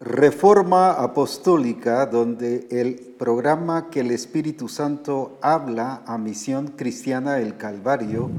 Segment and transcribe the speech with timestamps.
[0.00, 8.30] Reforma Apostólica, donde el programa que el Espíritu Santo habla a Misión Cristiana del Calvario,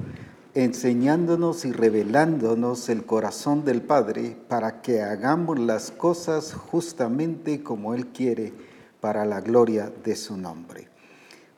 [0.54, 8.08] enseñándonos y revelándonos el corazón del Padre para que hagamos las cosas justamente como Él
[8.08, 8.54] quiere
[9.02, 10.88] para la gloria de su nombre.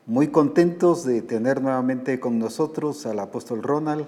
[0.08, 4.08] Muy contentos de tener nuevamente con nosotros al apóstol Ronald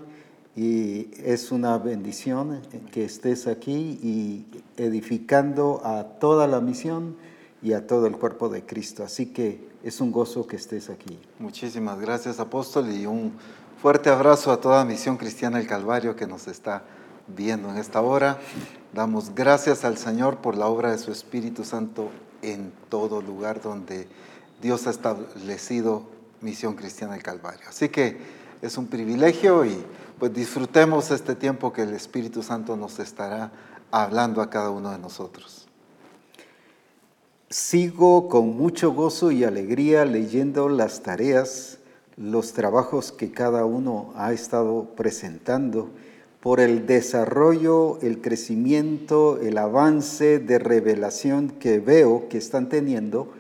[0.56, 2.62] y es una bendición
[2.92, 4.46] que estés aquí y
[4.78, 7.16] edificando a toda la misión
[7.64, 9.04] y a todo el cuerpo de Cristo.
[9.04, 11.18] Así que es un gozo que estés aquí.
[11.40, 13.34] Muchísimas gracias, apóstol, y un
[13.82, 16.84] fuerte abrazo a toda Misión Cristiana del Calvario que nos está
[17.28, 18.40] viendo en esta hora.
[18.94, 22.10] Damos gracias al Señor por la obra de su Espíritu Santo
[22.42, 24.08] en todo lugar donde
[24.62, 26.04] Dios ha establecido
[26.42, 27.62] Misión Cristiana del Calvario.
[27.68, 28.18] Así que
[28.62, 29.84] es un privilegio y
[30.20, 33.52] pues disfrutemos este tiempo que el Espíritu Santo nos estará
[33.92, 35.68] hablando a cada uno de nosotros.
[37.50, 41.78] Sigo con mucho gozo y alegría leyendo las tareas,
[42.18, 45.90] los trabajos que cada uno ha estado presentando
[46.40, 53.32] por el desarrollo, el crecimiento, el avance de revelación que veo que están teniendo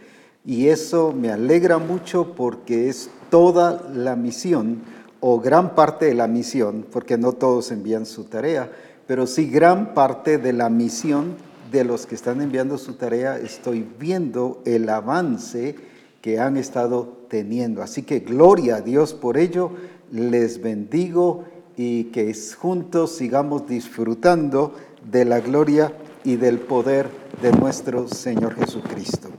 [0.45, 4.83] y eso me alegra mucho porque es toda la misión
[5.25, 8.69] o gran parte de la misión, porque no todos envían su tarea,
[9.07, 11.37] pero sí gran parte de la misión
[11.71, 15.77] de los que están enviando su tarea, estoy viendo el avance
[16.19, 17.81] que han estado teniendo.
[17.81, 19.71] Así que gloria a Dios por ello,
[20.11, 21.45] les bendigo
[21.77, 24.75] y que juntos sigamos disfrutando
[25.09, 25.93] de la gloria
[26.25, 27.07] y del poder
[27.41, 29.29] de nuestro Señor Jesucristo.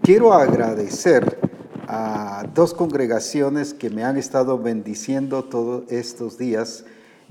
[0.00, 1.47] Quiero agradecer
[1.90, 6.84] a dos congregaciones que me han estado bendiciendo todos estos días.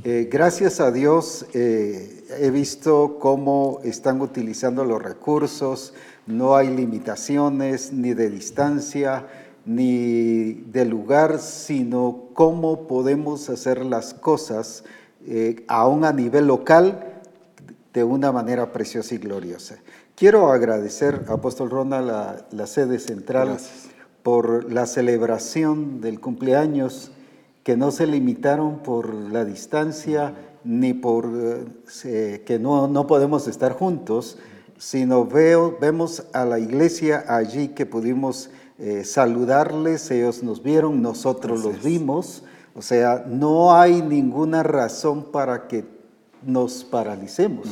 [0.03, 5.94] Eh, gracias a Dios eh, he visto cómo están utilizando los recursos,
[6.25, 9.28] no hay limitaciones ni de distancia
[9.66, 14.85] ni de lugar, sino cómo podemos hacer las cosas
[15.28, 17.22] eh, aún a nivel local
[17.94, 19.78] de una manera preciosa y gloriosa.
[20.16, 23.50] Quiero agradecer, Apóstol Ronald, la, la sede central.
[23.50, 23.97] Gracias
[24.28, 27.12] por la celebración del cumpleaños,
[27.64, 31.30] que no se limitaron por la distancia ni por
[32.04, 34.38] eh, que no, no podemos estar juntos,
[34.78, 38.50] sino veo, vemos a la iglesia allí que pudimos
[38.80, 42.44] eh, saludarles, ellos nos vieron, nosotros los vimos,
[42.76, 45.86] o sea, no hay ninguna razón para que
[46.46, 47.70] nos paralicemos.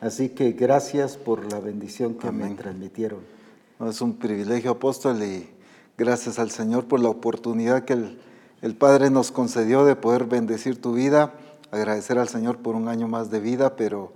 [0.00, 3.20] Así que gracias por la bendición que me transmitieron.
[3.86, 5.57] Es un privilegio, apóstol, y
[5.98, 7.94] Gracias al Señor por la oportunidad que
[8.62, 11.34] el, Padre nos concedió de poder bendecir tu vida.
[11.72, 14.12] Agradecer al Señor por un año más de vida, pero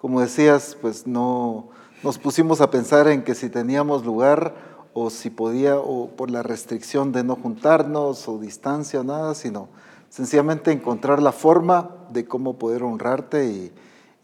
[0.00, 1.68] como decías, pues no
[2.02, 4.54] nos pusimos a pensar en que si teníamos lugar
[4.94, 9.68] o si podía, o por la restricción de no juntarnos o distancia nada, sino
[10.08, 13.72] sencillamente encontrar la forma de cómo poder honrarte y,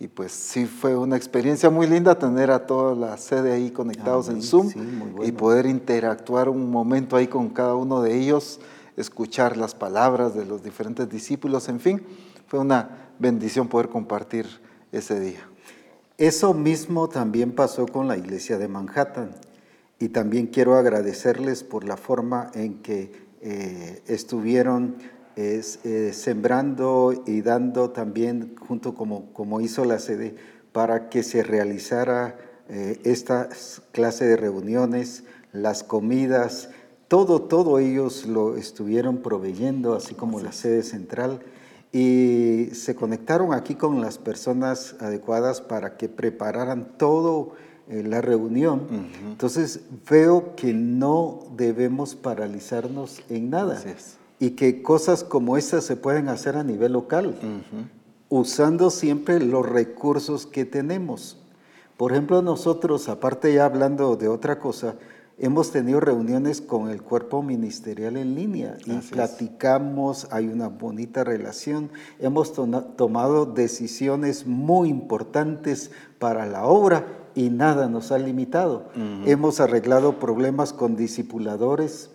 [0.03, 4.29] y pues sí fue una experiencia muy linda tener a toda la sede ahí conectados
[4.29, 4.69] en Zoom
[5.23, 8.59] y poder interactuar un momento ahí con cada uno de ellos,
[8.97, 12.03] escuchar las palabras de los diferentes discípulos, en fin,
[12.49, 14.47] fue una bendición poder compartir
[14.91, 15.49] ese día.
[16.19, 19.31] Eso mismo también pasó con la iglesia de Manhattan
[20.01, 24.97] y también quiero agradecerles por la forma en que eh, estuvieron
[25.37, 30.35] es, eh, sembrando y dando también, junto como, como hizo la sede,
[30.73, 32.37] para que se realizara
[32.69, 33.49] eh, esta
[33.93, 36.71] clase de reuniones, las comidas,
[37.09, 41.41] todo, todo ellos lo estuvieron proveyendo, así como la sede central,
[41.93, 47.53] y se conectaron aquí con las personas adecuadas para que prepararan todo
[47.89, 48.87] eh, la reunión.
[49.27, 53.77] Entonces veo que no debemos paralizarnos en nada
[54.43, 57.37] y que cosas como estas se pueden hacer a nivel local,
[58.29, 61.39] usando siempre los recursos que tenemos.
[61.97, 64.97] Por ejemplo, nosotros, aparte ya hablando de otra cosa,
[65.39, 71.91] hemos tenido reuniones con el cuerpo ministerial en línea y platicamos, hay una bonita relación,
[72.19, 72.53] hemos
[72.97, 77.07] tomado decisiones muy importantes para la obra
[77.37, 78.91] y nada nos ha limitado.
[79.25, 82.11] Hemos arreglado problemas con discipuladores,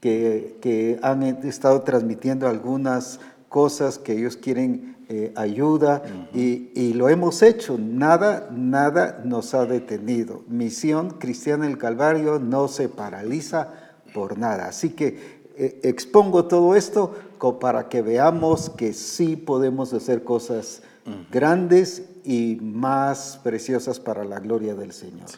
[0.00, 6.02] que, han estado transmitiendo algunas cosas que ellos quieren eh, ayuda
[6.32, 7.76] y, lo hemos hecho.
[7.78, 10.42] Nada, nada nos ha detenido.
[10.48, 13.68] Misión Cristiana del Calvario no se paraliza
[14.14, 14.68] por nada.
[14.68, 17.14] Así que eh, expongo todo esto
[17.60, 20.82] para que veamos que sí podemos hacer cosas
[21.30, 25.28] grandes y más preciosas para la gloria del Señor.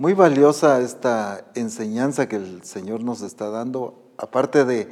[0.00, 4.88] Muy valiosa esta enseñanza que el Señor nos está dando, aparte de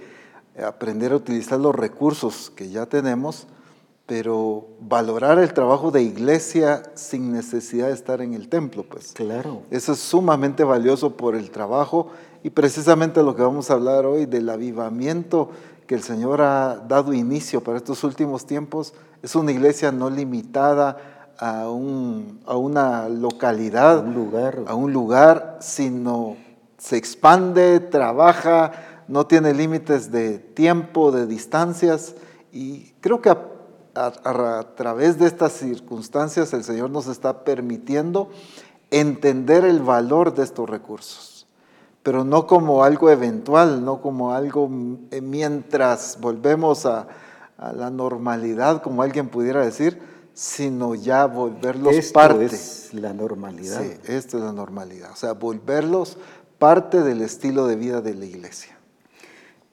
[0.63, 3.47] aprender a utilizar los recursos que ya tenemos,
[4.05, 9.13] pero valorar el trabajo de iglesia sin necesidad de estar en el templo, pues.
[9.13, 9.63] Claro.
[9.71, 12.11] Eso es sumamente valioso por el trabajo
[12.43, 15.49] y precisamente lo que vamos a hablar hoy del avivamiento
[15.87, 21.18] que el Señor ha dado inicio para estos últimos tiempos, es una iglesia no limitada
[21.39, 24.59] a, un, a una localidad, A un lugar.
[24.67, 26.37] a un lugar, sino
[26.79, 28.73] se expande, trabaja,
[29.09, 32.15] no tiene límites de tiempo, de distancias,
[32.53, 33.39] y creo que a,
[33.95, 38.31] a- a través de estas circunstancias el Señor nos está permitiendo
[38.91, 41.47] entender el valor de estos recursos,
[42.03, 44.71] pero no como algo eventual, no como algo
[45.11, 47.07] eh, mientras volvemos a,
[47.59, 50.01] a la normalidad, como alguien pudiera decir,
[50.39, 52.45] sino ya volverlos Esto parte.
[52.45, 53.83] es la normalidad.
[53.83, 55.11] Sí, esto es la normalidad.
[55.11, 56.17] O sea, volverlos
[56.61, 58.79] parte del estilo de vida de la iglesia.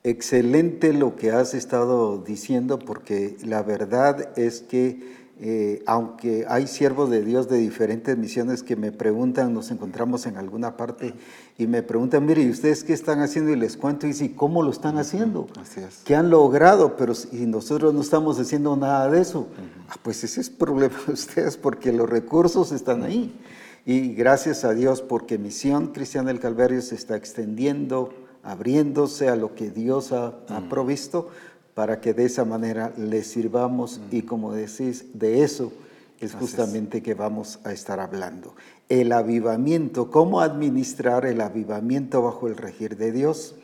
[0.02, 7.10] Excelente lo que has estado diciendo porque la verdad es que eh, aunque hay siervos
[7.10, 11.14] de Dios de diferentes misiones que me preguntan, nos encontramos en alguna parte
[11.58, 13.52] y me preguntan, mire, ¿y ustedes qué están haciendo?
[13.52, 15.48] Y les cuento y dice, ¿cómo lo están haciendo?
[15.60, 16.04] Así es.
[16.06, 16.96] ¿Qué han logrado?
[16.96, 19.50] Pero si nosotros no estamos haciendo nada de eso,
[19.90, 23.38] ah, pues ese es problema de ustedes porque los recursos están ahí.
[23.86, 29.54] Y gracias a Dios porque Misión Cristiana del Calvario se está extendiendo, abriéndose a lo
[29.54, 31.30] que Dios ha, ha provisto
[31.76, 35.72] para que de esa manera le sirvamos y como decís, de eso
[36.20, 38.56] es justamente que vamos a estar hablando.
[38.88, 43.56] El avivamiento, cómo administrar el avivamiento bajo el regir de Dios,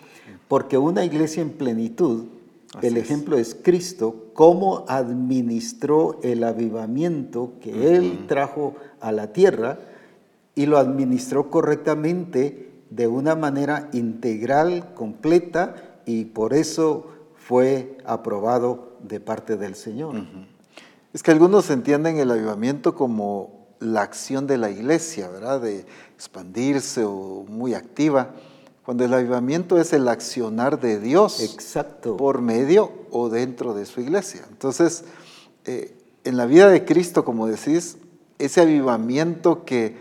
[0.49, 2.25] porque una iglesia en plenitud,
[2.81, 9.79] el ejemplo es Cristo, cómo administró el avivamiento que Él trajo a la tierra
[10.53, 15.75] y lo administró correctamente de una manera integral, completa,
[16.05, 17.10] y por eso
[17.51, 20.15] fue aprobado de parte del Señor.
[21.11, 25.59] Es que algunos entienden el avivamiento como la acción de la iglesia, ¿verdad?
[25.59, 28.29] De expandirse o muy activa,
[28.85, 32.15] cuando el avivamiento es el accionar de Dios Exacto.
[32.15, 34.45] por medio o dentro de su iglesia.
[34.49, 35.03] Entonces,
[35.65, 35.93] eh,
[36.23, 37.97] en la vida de Cristo, como decís,
[38.39, 39.97] ese avivamiento que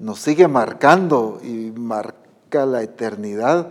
[0.00, 3.70] nos sigue marcando y marca la eternidad,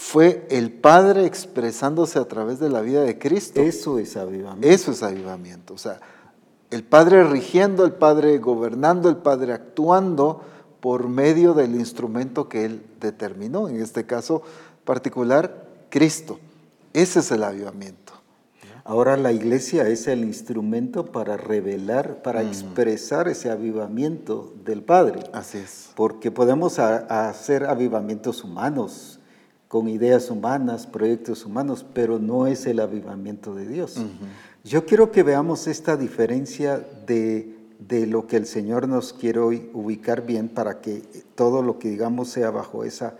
[0.00, 3.60] fue el Padre expresándose a través de la vida de Cristo.
[3.60, 4.68] Eso es avivamiento.
[4.68, 5.74] Eso es avivamiento.
[5.74, 5.98] O sea,
[6.70, 10.40] el Padre rigiendo, el Padre gobernando, el Padre actuando
[10.78, 14.42] por medio del instrumento que Él determinó, en este caso
[14.84, 16.38] particular, Cristo.
[16.92, 18.12] Ese es el avivamiento.
[18.84, 25.24] Ahora la iglesia es el instrumento para revelar, para expresar ese avivamiento del Padre.
[25.32, 25.90] Así es.
[25.96, 29.17] Porque podemos a- hacer avivamientos humanos,
[29.68, 34.00] con ideas humanas, proyectos humanos, pero no es el avivamiento de Dios.
[34.64, 39.70] Yo quiero que veamos esta diferencia de, de lo que el Señor nos quiere hoy
[39.74, 41.02] ubicar bien para que
[41.34, 43.16] todo lo que digamos sea bajo esa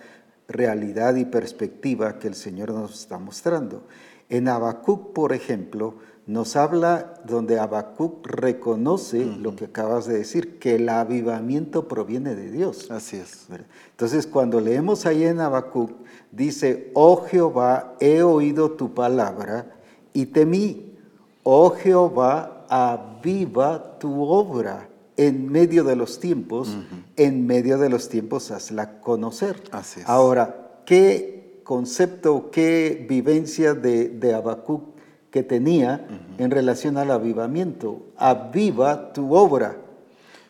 [0.49, 3.85] realidad y perspectiva que el Señor nos está mostrando.
[4.31, 5.97] En Habacuc, por ejemplo,
[6.28, 12.50] nos habla donde Habacuc reconoce lo que acabas de decir, que el avivamiento proviene de
[12.50, 12.90] Dios.
[12.90, 13.47] Así es.
[13.49, 13.66] ¿verdad?
[13.92, 15.90] Entonces, cuando leemos ahí en Habacuc,
[16.30, 19.75] dice, oh Jehová, he oído tu palabra
[20.12, 20.99] y temí.
[21.44, 26.76] Oh Jehová, aviva tu obra en medio de los tiempos,
[27.16, 29.62] en medio de los tiempos hazla conocer.
[29.73, 30.06] Así es.
[30.06, 34.98] Ahora, ¿qué concepto, qué vivencia de, de Habacuc
[35.38, 36.04] que tenía
[36.38, 38.02] en relación al avivamiento?
[38.16, 39.76] Aviva tu obra.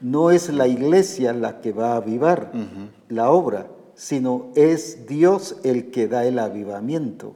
[0.01, 2.53] No es la iglesia la que va a avivar
[3.09, 7.35] la obra, sino es Dios el que da el avivamiento.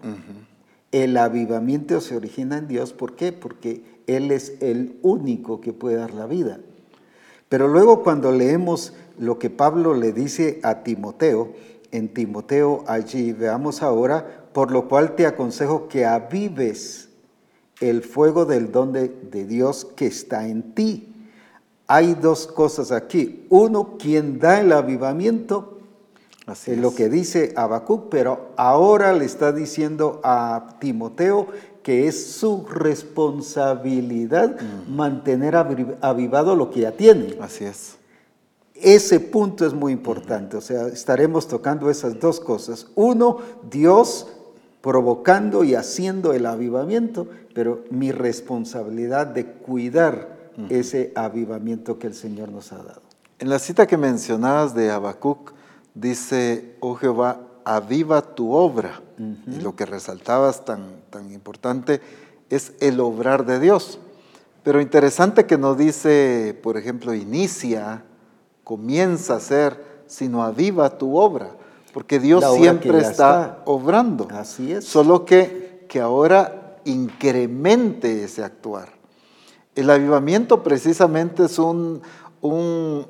[0.92, 3.32] El avivamiento se origina en Dios, ¿por qué?
[3.32, 6.58] Porque Él es el único que puede dar la vida.
[7.50, 11.52] Pero luego cuando leemos lo que Pablo le dice a Timoteo,
[11.90, 17.01] en Timoteo allí, veamos ahora, por lo cual te aconsejo que avives
[17.88, 21.08] el fuego del don de, de Dios que está en ti.
[21.86, 23.46] Hay dos cosas aquí.
[23.50, 25.68] Uno, quien da el avivamiento,
[26.44, 31.46] Así es lo que dice Habacuc, pero ahora le está diciendo a Timoteo
[31.84, 34.56] que es su responsabilidad
[34.88, 37.36] mantener avi- avivado lo que ya tiene.
[37.40, 37.96] Así es.
[38.74, 42.88] Ese punto es muy importante, o sea, estaremos tocando esas dos cosas.
[42.96, 43.38] Uno,
[43.70, 44.26] Dios
[44.82, 52.50] provocando y haciendo el avivamiento, pero mi responsabilidad de cuidar ese avivamiento que el Señor
[52.50, 53.00] nos ha dado.
[53.38, 55.52] En la cita que mencionabas de Habacuc,
[55.94, 59.00] dice, oh Jehová, aviva tu obra.
[59.46, 62.00] Y lo que resaltabas tan, tan importante
[62.50, 64.00] es el obrar de Dios.
[64.64, 68.04] Pero interesante que no dice, por ejemplo, inicia,
[68.64, 71.56] comienza a ser, sino aviva tu obra,
[71.92, 74.28] porque Dios siempre está, obrando.
[74.30, 74.84] Así es.
[74.84, 78.88] Solo que, que ahora incremente ese actuar.
[79.74, 82.02] El avivamiento precisamente es un,
[82.40, 83.06] un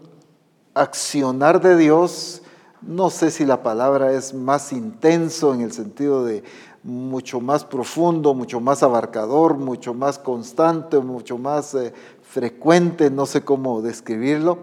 [0.74, 2.42] accionar de Dios,
[2.80, 6.42] no sé si la palabra es más intenso en el sentido de
[6.82, 13.42] mucho más profundo, mucho más abarcador, mucho más constante, mucho más eh, frecuente, no sé
[13.42, 14.58] cómo describirlo,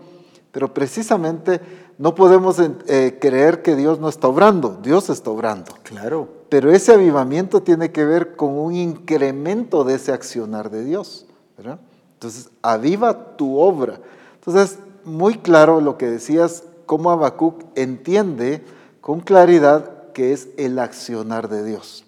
[0.52, 1.62] pero precisamente
[2.00, 5.74] no podemos eh, creer que Dios no está obrando, Dios está obrando.
[5.84, 6.30] Claro.
[6.48, 11.26] Pero ese avivamiento tiene que ver con un incremento de ese accionar de Dios,
[11.58, 11.78] ¿verdad?
[12.14, 14.00] Entonces, aviva tu obra.
[14.36, 18.64] Entonces, muy claro lo que decías, cómo Habacuc entiende
[19.02, 22.06] con claridad que es el accionar de Dios.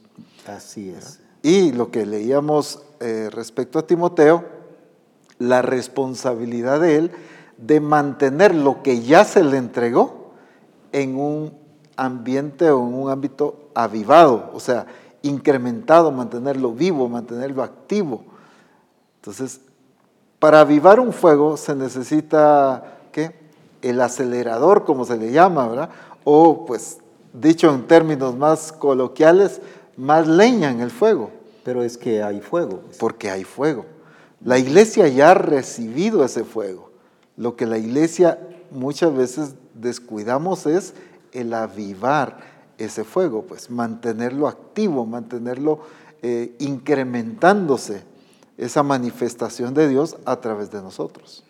[0.47, 1.19] Así es.
[1.43, 4.45] Y lo que leíamos eh, respecto a Timoteo,
[5.37, 7.11] la responsabilidad de él
[7.61, 10.31] de mantener lo que ya se le entregó
[10.91, 11.53] en un
[11.95, 14.87] ambiente o en un ámbito avivado, o sea,
[15.21, 18.23] incrementado, mantenerlo vivo, mantenerlo activo.
[19.17, 19.61] Entonces,
[20.39, 23.35] para avivar un fuego se necesita, ¿qué?
[23.83, 25.89] El acelerador, como se le llama, ¿verdad?
[26.23, 26.97] O, pues,
[27.33, 29.61] dicho en términos más coloquiales,
[29.97, 31.29] más leña en el fuego.
[31.63, 32.79] Pero es que hay fuego.
[32.79, 32.97] Pues.
[32.97, 33.85] Porque hay fuego.
[34.43, 36.90] La iglesia ya ha recibido ese fuego.
[37.37, 38.39] Lo que la iglesia
[38.71, 40.93] muchas veces descuidamos es
[41.31, 42.39] el avivar
[42.77, 45.79] ese fuego, pues mantenerlo activo, mantenerlo
[46.21, 48.03] eh, incrementándose
[48.57, 51.43] esa manifestación de Dios a través de nosotros.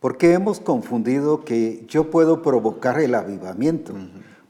[0.00, 3.92] Porque hemos confundido que yo puedo provocar el avivamiento.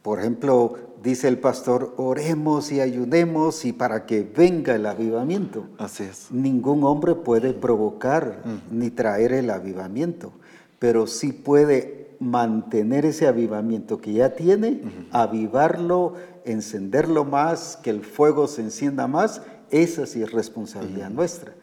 [0.03, 5.67] Por ejemplo, dice el pastor, oremos y ayudemos y para que venga el avivamiento.
[5.79, 6.31] Así es.
[6.31, 10.33] Ningún hombre puede provocar ni traer el avivamiento,
[10.79, 18.49] pero sí puede mantener ese avivamiento que ya tiene, avivarlo, encenderlo más, que el fuego
[18.49, 21.55] se encienda más, esa sí es responsabilidad nuestra.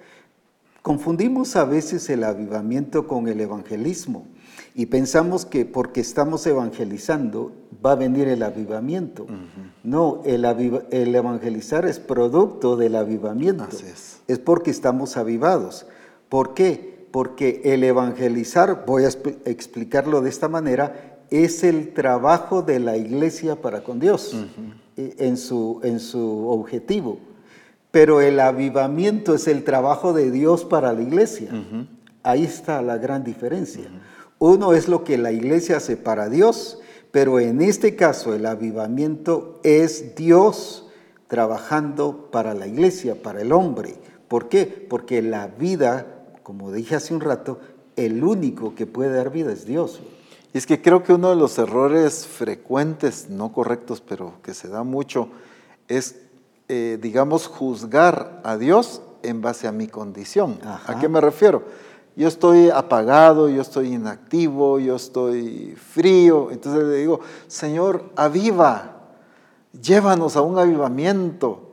[0.82, 4.28] Confundimos a veces el avivamiento con el evangelismo
[4.76, 7.52] y pensamos que porque estamos evangelizando
[7.84, 9.26] va a venir el avivamiento.
[9.84, 10.46] No, el,
[10.92, 13.68] el, evangelizar es producto del avivamiento.
[13.70, 14.22] es.
[14.28, 15.88] es porque estamos avivados.
[16.30, 16.95] ¿Por qué?
[17.16, 19.08] Porque el evangelizar, voy a
[19.46, 24.36] explicarlo de esta manera, es el trabajo de la iglesia para con Dios
[24.98, 27.20] eh, en, su, en su objetivo
[27.96, 31.48] pero el avivamiento es el trabajo de Dios para la iglesia.
[32.24, 33.86] Ahí está la gran diferencia.
[34.38, 36.80] Uno es lo que la iglesia hace para Dios,
[37.12, 40.90] pero en este caso el avivamiento es Dios
[41.30, 43.96] trabajando para la iglesia, para el hombre.
[44.28, 44.66] ¿Por qué?
[44.66, 46.15] Porque la vida,
[46.46, 47.60] como dije hace un rato,
[47.96, 50.00] el único que puede dar vida es Dios.
[50.54, 54.68] Y es que creo que uno de los errores frecuentes, no correctos, pero que se
[54.68, 55.28] da mucho,
[55.88, 56.18] es
[56.70, 60.60] eh, digamos, juzgar a Dios en base a mi condición.
[60.64, 61.64] ¿A qué me refiero?
[62.16, 66.52] Yo estoy apagado, yo estoy inactivo, yo estoy frío.
[66.52, 69.02] Entonces le digo, Señor, aviva,
[69.82, 71.65] llévanos a un avivamiento.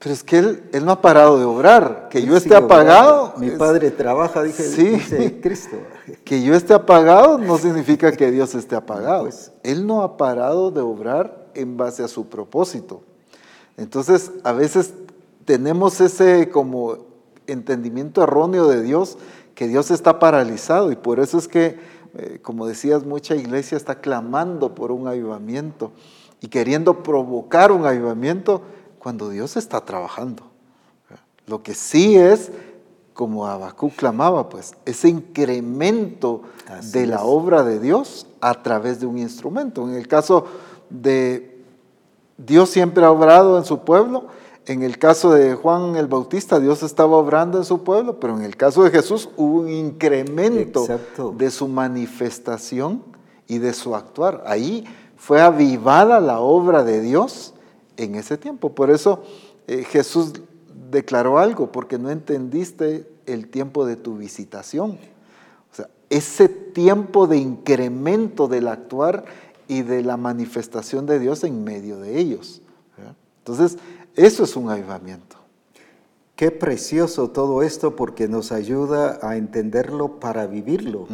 [0.00, 2.08] Pero es que Él, él no ha parado de obrar.
[2.08, 3.34] Que yo esté apagado.
[3.36, 5.76] Mi Padre trabaja, dice, dice, Cristo.
[6.24, 9.24] Que yo esté apagado no significa que Dios esté apagado.
[9.24, 9.52] Pues.
[9.62, 13.02] Él no ha parado de obrar en base a su propósito.
[13.76, 14.94] Entonces, a veces
[15.44, 16.98] tenemos ese como
[17.46, 19.18] entendimiento erróneo de Dios,
[19.54, 21.78] que Dios está paralizado y por eso es que,
[22.14, 25.92] eh, como decías, mucha iglesia está clamando por un avivamiento
[26.40, 28.62] y queriendo provocar un avivamiento
[29.00, 30.44] cuando Dios está trabajando.
[31.46, 32.52] Lo que sí es,
[33.14, 36.42] como Abacú clamaba, pues, ese incremento
[36.92, 39.88] de la obra de Dios a través de un instrumento.
[39.88, 40.44] En el caso
[40.90, 41.58] de
[42.36, 44.26] Dios siempre ha obrado en su pueblo.
[44.66, 48.42] En el caso de Juan el Bautista, Dios estaba obrando en su pueblo, pero en
[48.42, 50.86] el caso de Jesús hubo un incremento
[51.36, 53.02] de su manifestación
[53.48, 54.44] y de su actuar.
[54.46, 54.84] Ahí
[55.16, 57.54] fue avivada la obra de Dios
[58.02, 58.74] en ese tiempo.
[58.74, 59.22] Por eso
[59.66, 60.32] eh, Jesús
[60.90, 64.98] declaró algo, porque no entendiste el tiempo de tu visitación.
[65.72, 69.24] O sea, ese tiempo de incremento del actuar
[69.68, 72.62] y de la manifestación de Dios en medio de ellos.
[73.38, 73.78] Entonces,
[74.16, 75.36] eso es un avivamiento.
[76.40, 81.06] Qué precioso todo esto porque nos ayuda a entenderlo para vivirlo,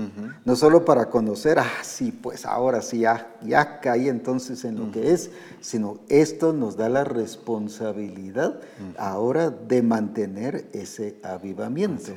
[0.45, 4.93] no solo para conocer, ah, sí, pues ahora sí, ya, ya caí entonces en lo
[4.93, 8.61] que es, sino esto nos da la responsabilidad
[8.99, 12.13] ahora de mantener ese avivamiento.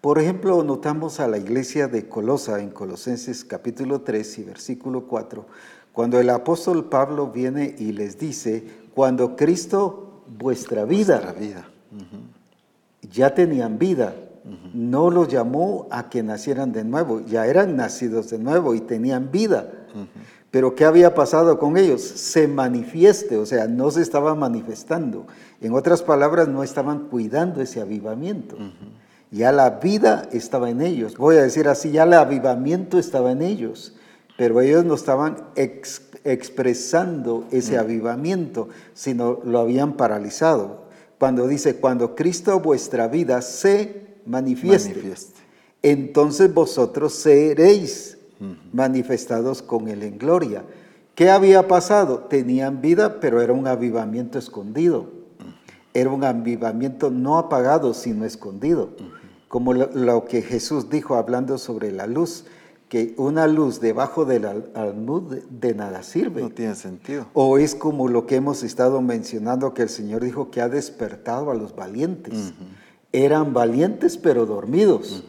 [0.00, 5.44] Por ejemplo, notamos a la iglesia de Colosa en Colosenses capítulo 3 y versículo 4,
[5.92, 11.68] cuando el apóstol Pablo viene y les dice, cuando Cristo vuestra vida, vuestra vida
[13.14, 14.14] ya tenían vida.
[14.74, 19.30] No los llamó a que nacieran de nuevo, ya eran nacidos de nuevo y tenían
[19.30, 19.70] vida.
[20.50, 22.02] Pero ¿qué había pasado con ellos?
[22.02, 25.26] Se manifieste, o sea, no se estaba manifestando.
[25.60, 28.56] En otras palabras, no estaban cuidando ese avivamiento.
[29.30, 31.16] Ya la vida estaba en ellos.
[31.16, 33.94] Voy a decir así, ya el avivamiento estaba en ellos,
[34.36, 35.36] pero ellos no estaban
[36.24, 40.83] expresando ese avivamiento, sino lo habían paralizado
[41.18, 45.14] cuando dice, cuando Cristo vuestra vida se manifieste,
[45.82, 48.18] entonces vosotros seréis
[48.72, 50.64] manifestados con Él en gloria.
[51.14, 52.20] ¿Qué había pasado?
[52.28, 55.06] Tenían vida, pero era un avivamiento escondido.
[55.92, 58.90] Era un avivamiento no apagado, sino escondido.
[59.46, 62.46] Como lo que Jesús dijo hablando sobre la luz
[62.88, 66.42] que una luz debajo del almud de nada sirve.
[66.42, 67.26] No tiene sentido.
[67.34, 71.50] O es como lo que hemos estado mencionando, que el Señor dijo que ha despertado
[71.50, 72.52] a los valientes.
[73.12, 75.24] Eran valientes pero dormidos.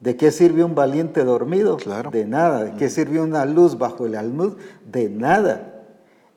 [0.00, 1.76] ¿De qué sirvió un valiente dormido?
[1.76, 2.10] Claro.
[2.10, 2.64] De nada.
[2.64, 4.54] ¿De qué sirvió una luz bajo el almud?
[4.90, 5.84] De nada.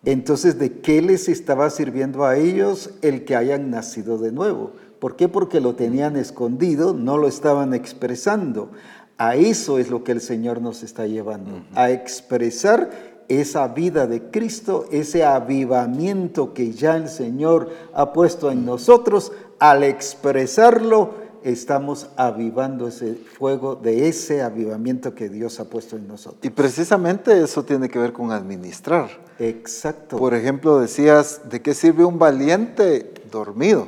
[0.05, 4.73] Entonces, ¿de qué les estaba sirviendo a ellos el que hayan nacido de nuevo?
[4.99, 5.29] ¿Por qué?
[5.29, 8.71] Porque lo tenían escondido, no lo estaban expresando.
[9.17, 12.89] A eso es lo que el Señor nos está llevando, a expresar
[13.27, 19.31] esa vida de Cristo, ese avivamiento que ya el Señor ha puesto en nosotros.
[19.59, 26.43] Al expresarlo, estamos avivando ese fuego de ese avivamiento que Dios ha puesto en nosotros.
[26.43, 29.09] Y precisamente eso tiene que ver con administrar.
[29.39, 30.17] Exacto.
[30.17, 33.87] Por ejemplo, decías, ¿de qué sirve un valiente dormido?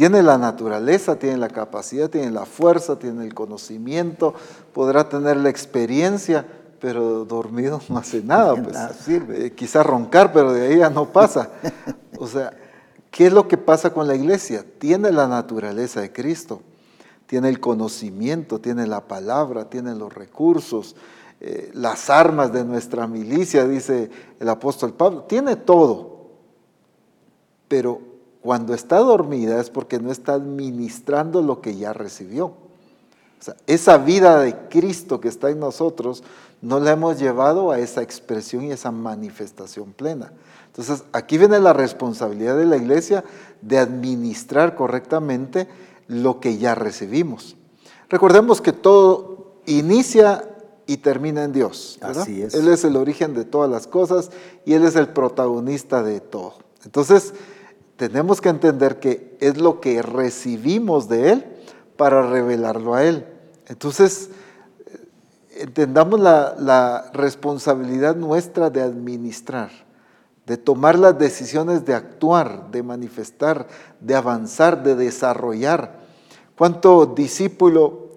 [0.00, 4.32] Tiene la naturaleza, tiene la capacidad, tiene la fuerza, tiene el conocimiento,
[4.72, 6.46] podrá tener la experiencia,
[6.80, 8.54] pero dormido no hace nada.
[8.54, 8.78] Pues.
[9.04, 9.44] sirve.
[9.44, 11.50] Eh, quizá roncar, pero de ahí ya no pasa.
[12.18, 12.50] o sea,
[13.10, 14.64] ¿qué es lo que pasa con la iglesia?
[14.78, 16.62] Tiene la naturaleza de Cristo,
[17.26, 20.96] tiene el conocimiento, tiene la palabra, tiene los recursos,
[21.42, 24.10] eh, las armas de nuestra milicia, dice
[24.40, 26.30] el apóstol Pablo, tiene todo,
[27.68, 28.08] pero
[28.42, 32.46] cuando está dormida es porque no está administrando lo que ya recibió.
[32.46, 36.22] O sea, esa vida de Cristo que está en nosotros
[36.60, 40.32] no la hemos llevado a esa expresión y esa manifestación plena.
[40.66, 43.24] Entonces, aquí viene la responsabilidad de la iglesia
[43.62, 45.68] de administrar correctamente
[46.06, 47.56] lo que ya recibimos.
[48.08, 50.44] Recordemos que todo inicia
[50.86, 51.98] y termina en Dios.
[52.02, 52.54] Así es.
[52.54, 54.30] Él es el origen de todas las cosas
[54.64, 56.54] y Él es el protagonista de todo.
[56.84, 57.32] Entonces,
[58.00, 61.44] tenemos que entender que es lo que recibimos de Él
[61.98, 63.26] para revelarlo a Él.
[63.68, 64.30] Entonces,
[65.54, 69.68] entendamos la, responsabilidad nuestra de administrar,
[70.46, 73.66] de tomar las decisiones de actuar, de manifestar,
[74.00, 76.00] de avanzar, de desarrollar.
[76.56, 78.08] ¿Cuánto discípulo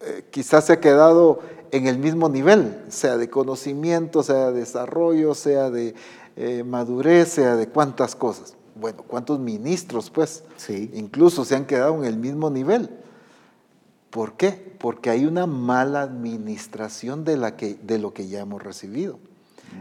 [0.00, 1.40] eh, quizás se ha quedado
[1.72, 5.94] en el mismo nivel, sea de conocimiento, sea de desarrollo, sea de
[6.36, 8.56] eh, madurez, sea de cuántas cosas?
[8.78, 10.44] Bueno, ¿cuántos ministros pues?
[10.56, 10.90] Sí.
[10.94, 12.90] Incluso se han quedado en el mismo nivel.
[14.10, 14.76] ¿Por qué?
[14.78, 19.18] Porque hay una mala administración de, la que, de lo que ya hemos recibido.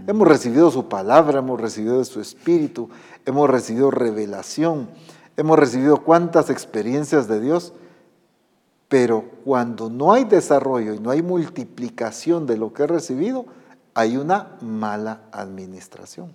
[0.05, 0.09] Mm.
[0.09, 2.89] Hemos recibido su palabra, hemos recibido su espíritu,
[3.25, 4.89] hemos recibido revelación,
[5.37, 7.73] hemos recibido cuántas experiencias de Dios,
[8.87, 13.45] pero cuando no hay desarrollo y no hay multiplicación de lo que he recibido,
[13.93, 16.33] hay una mala administración.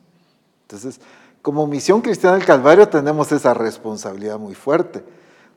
[0.62, 1.00] Entonces,
[1.42, 5.04] como misión cristiana del Calvario tenemos esa responsabilidad muy fuerte,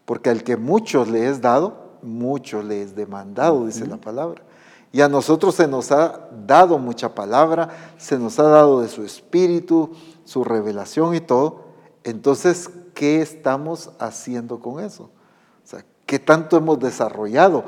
[0.05, 4.41] porque al que muchos le es dado, mucho le es demandado, dice la palabra.
[4.91, 9.03] Y a nosotros se nos ha dado mucha palabra, se nos ha dado de su
[9.03, 9.91] espíritu,
[10.23, 11.63] su revelación y todo.
[12.03, 15.05] Entonces, ¿qué estamos haciendo con eso?
[15.05, 17.63] O sea, ¿qué tanto hemos desarrollado?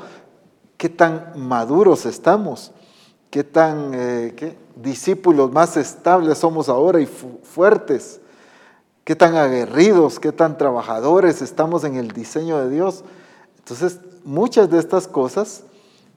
[0.76, 2.72] ¿Qué tan maduros estamos?
[3.30, 8.20] ¿Qué tan eh, discípulos más estables somos ahora y fuertes,
[9.04, 13.04] qué tan aguerridos, qué tan trabajadores estamos en el diseño de Dios.
[13.58, 15.64] Entonces, muchas de estas cosas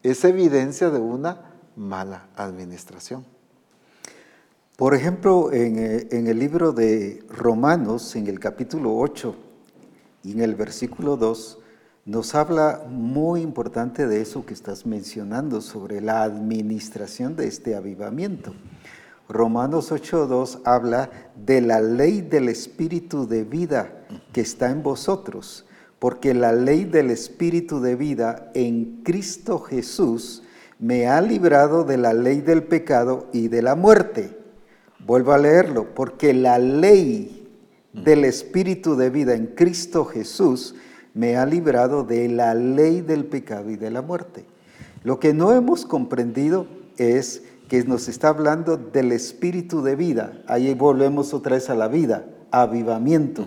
[0.03, 3.25] es evidencia de una mala administración.
[4.75, 9.35] Por ejemplo, en, eh, en, el libro de Romanos, en el capítulo 8,
[10.23, 11.58] Y en el versículo 2
[12.09, 18.55] nos habla muy importante de eso que estás mencionando sobre la administración de este avivamiento.
[19.27, 25.65] Romanos 8.2 habla de la ley del espíritu de vida que está en vosotros,
[25.99, 30.41] porque la ley del espíritu de vida en Cristo Jesús
[30.79, 34.35] me ha librado de la ley del pecado y de la muerte.
[35.05, 37.47] Vuelvo a leerlo, porque la ley
[37.93, 40.73] del espíritu de vida en Cristo Jesús
[41.19, 44.45] me ha librado de la ley del pecado y de la muerte.
[45.03, 50.41] Lo que no hemos comprendido es que nos está hablando del espíritu de vida.
[50.47, 53.45] Ahí volvemos otra vez a la vida, avivamiento.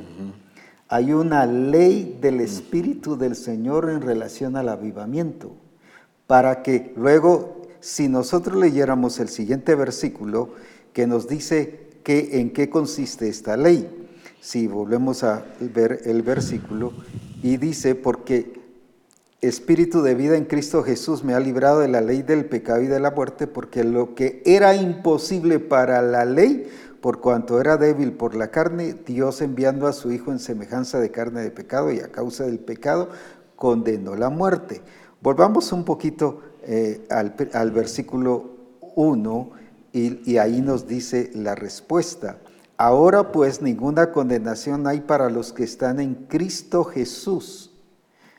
[0.88, 5.52] Hay una ley del espíritu del Señor en relación al avivamiento,
[6.26, 10.50] para que luego, si nosotros leyéramos el siguiente versículo,
[10.92, 14.01] que nos dice que, en qué consiste esta ley.
[14.42, 16.92] Si volvemos a ver el versículo,
[17.44, 18.60] y dice, porque
[19.40, 22.88] Espíritu de vida en Cristo Jesús me ha librado de la ley del pecado y
[22.88, 26.68] de la muerte, porque lo que era imposible para la ley,
[27.00, 31.12] por cuanto era débil por la carne, Dios enviando a su Hijo en semejanza de
[31.12, 33.10] carne de pecado y a causa del pecado,
[33.54, 34.82] condenó la muerte.
[35.20, 38.56] Volvamos un poquito eh, al, versículo
[38.96, 39.50] 1
[39.92, 42.38] y, y ahí nos dice la respuesta.
[42.82, 47.70] Ahora pues ninguna condenación hay para los que están en Cristo Jesús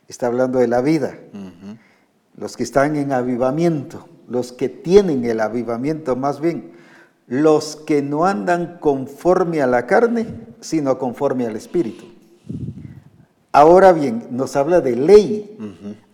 [0.10, 1.17] está hablando de la vida.
[2.36, 6.73] Los que están en avivamiento, los que tienen el avivamiento más bien,
[7.25, 10.27] los que no andan conforme a la carne,
[10.60, 12.03] sino conforme al Espíritu.
[13.53, 15.58] Ahora bien, nos habla de ley.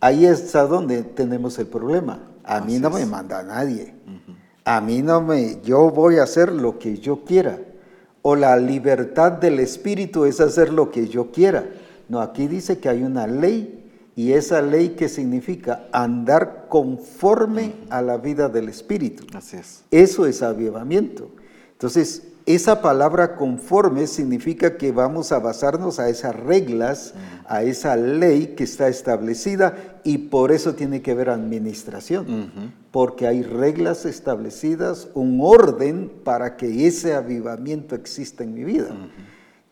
[0.01, 2.29] Ahí es a donde tenemos el problema.
[2.43, 3.95] A mí no me manda nadie.
[4.65, 7.57] A mí no me, yo voy a hacer lo que yo quiera.
[8.21, 11.65] O la libertad del Espíritu es hacer lo que yo quiera.
[12.07, 13.79] No, aquí dice que hay una ley
[14.15, 19.25] y esa ley que significa andar conforme a la vida del Espíritu.
[19.33, 19.83] Así es.
[19.91, 21.29] Eso es avivamiento.
[21.71, 27.13] Entonces, esa palabra conforme significa que vamos a basarnos a esas reglas,
[27.47, 32.51] a esa ley que está establecida y por eso tiene que ver administración,
[32.91, 38.95] porque hay reglas establecidas, un orden para que ese avivamiento exista en mi vida,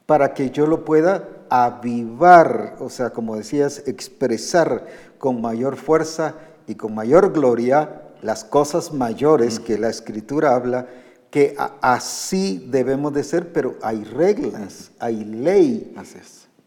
[0.05, 4.85] para que yo lo pueda avivar, o sea, como decías, expresar
[5.17, 6.35] con mayor fuerza
[6.67, 10.87] y con mayor gloria las cosas mayores que la escritura habla,
[11.29, 15.95] que así debemos de ser, pero hay reglas, hay ley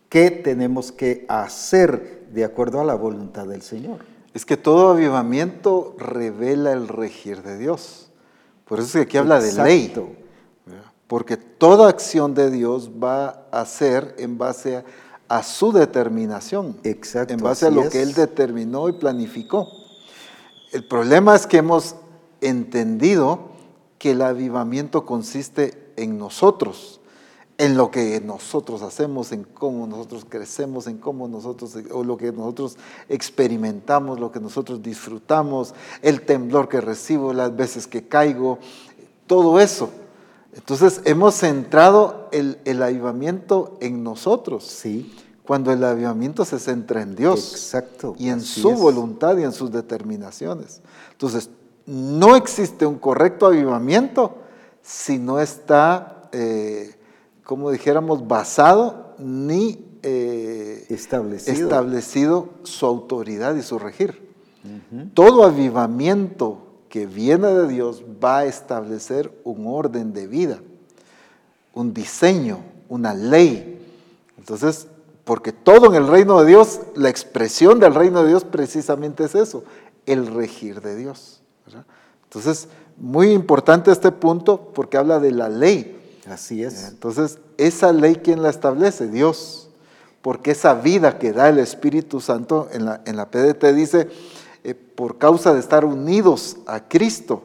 [0.09, 3.99] que tenemos que hacer de acuerdo a la voluntad del Señor.
[4.35, 8.11] Es que todo avivamiento revela el regir de Dios.
[8.65, 9.93] Por eso es que aquí habla de ley
[11.11, 14.85] porque toda acción de Dios va a ser en base
[15.29, 19.69] a, su determinación, Exacto, en base a lo que Él determinó y planificó.
[20.71, 21.97] El problema es que hemos
[22.41, 23.50] entendido
[24.01, 27.03] que el avivamiento consiste en nosotros,
[27.59, 32.33] en lo que nosotros hacemos, en cómo nosotros crecemos, en cómo nosotros, o lo que
[32.33, 32.79] nosotros
[33.11, 38.59] experimentamos, lo que nosotros disfrutamos, el temblor que recibo, las veces que caigo,
[39.27, 39.91] todo eso.
[40.55, 44.65] Entonces hemos centrado el, avivamiento en nosotros.
[44.65, 45.15] Sí.
[45.45, 47.53] Cuando el avivamiento se centra en Dios.
[47.53, 48.15] Exacto.
[48.17, 50.81] Y en su voluntad y en sus determinaciones.
[51.13, 51.51] Entonces,
[51.87, 54.39] no existe un correcto avivamiento
[54.83, 56.95] si no está, eh,
[57.45, 61.63] como dijéramos, basado ni eh, establecido.
[61.65, 62.49] establecido.
[62.63, 64.31] su autoridad y su regir.
[65.15, 66.59] Todo avivamiento
[66.91, 70.59] que viene de Dios va a establecer un orden de vida,
[71.73, 73.81] un diseño, una ley.
[74.37, 74.89] Entonces,
[75.25, 79.35] porque todo en el reino de Dios, la expresión del reino de Dios precisamente es
[79.35, 79.65] eso,
[80.05, 81.40] el regir de Dios.
[82.31, 85.99] Entonces, muy importante este punto porque habla de la ley.
[86.29, 86.89] Así es.
[86.89, 89.09] Entonces, esa ley, ¿quién la establece?
[89.09, 89.69] Dios.
[90.23, 94.09] Porque esa vida que da el Espíritu Santo en la, en la PDT dice,
[94.63, 97.43] eh, por causa de estar unidos a Cristo,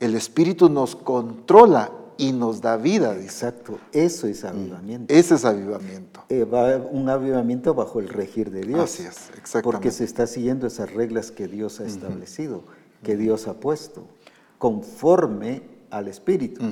[0.00, 3.14] el Espíritu nos controla y nos da vida.
[3.16, 5.12] Exacto, eso es avivamiento.
[5.12, 6.24] Ese es avivamiento.
[6.30, 8.80] Eh, va un avivamiento bajo el regir de Dios.
[8.80, 9.62] Así es, exactamente.
[9.62, 12.64] Porque se está siguiendo esas reglas que Dios ha establecido,
[13.02, 14.04] que Dios ha puesto,
[14.58, 16.62] conforme al Espíritu.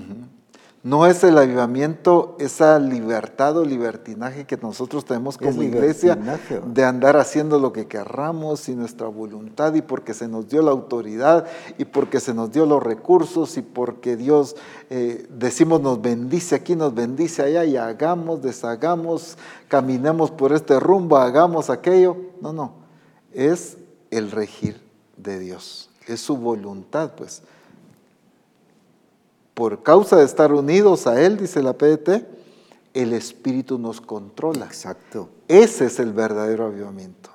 [0.84, 6.16] No es el avivamiento, esa libertad o libertinaje que nosotros tenemos como iglesia
[6.64, 10.70] de andar haciendo lo que querramos y nuestra voluntad y porque se nos dio la
[10.70, 11.46] autoridad
[11.78, 14.54] y porque se nos dio los recursos y porque Dios
[14.88, 19.36] eh, decimos nos bendice aquí, nos bendice allá y hagamos, deshagamos,
[19.66, 22.16] caminemos por este rumbo, hagamos aquello.
[22.40, 22.74] No, no,
[23.32, 23.78] es
[24.12, 24.80] el regir
[25.16, 27.42] de Dios, es su voluntad pues
[29.58, 32.24] por causa de estar unidos a Él, dice la PDT,
[32.94, 34.66] el Espíritu nos controla.
[34.66, 35.30] Exacto.
[35.48, 37.30] Ese es el verdadero avivamiento.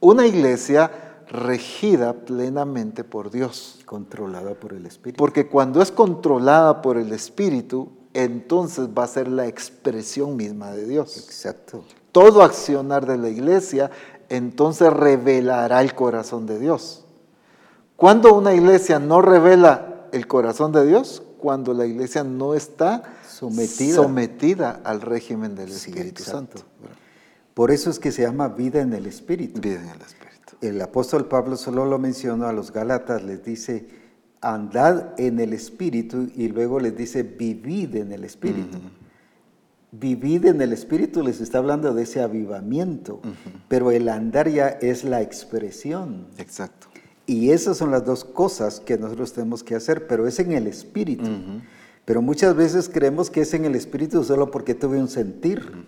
[0.00, 0.90] Una iglesia
[1.28, 3.78] regida plenamente por Dios.
[3.86, 5.16] Controlada por el Espíritu.
[5.16, 10.86] Porque cuando es controlada por el Espíritu, entonces va a ser la expresión misma de
[10.86, 11.16] Dios.
[11.16, 11.84] Exacto.
[12.10, 13.92] Todo accionar de la iglesia
[14.28, 17.03] entonces revelará el corazón de Dios.
[17.96, 24.80] Cuando una iglesia no revela el corazón de Dios, cuando la iglesia no está sometida,
[24.84, 26.62] al régimen del Espíritu Santo.
[27.52, 29.60] Por eso es que se llama vida en el Espíritu.
[29.60, 30.56] Vida en el Espíritu.
[30.60, 33.86] El apóstol Pablo solo lo mencionó a los Gálatas, les dice,
[34.40, 38.78] andad en el Espíritu y luego les dice, vivid en el Espíritu.
[39.92, 43.20] Vivid en el Espíritu les está hablando de ese avivamiento,
[43.68, 46.26] pero el andar ya es la expresión.
[46.38, 46.88] Exacto.
[47.26, 50.66] Y esas son las dos cosas que nosotros tenemos que hacer, pero es en el
[50.66, 51.30] espíritu.
[52.04, 55.86] Pero muchas veces creemos que es en el espíritu solo porque tuve un sentir.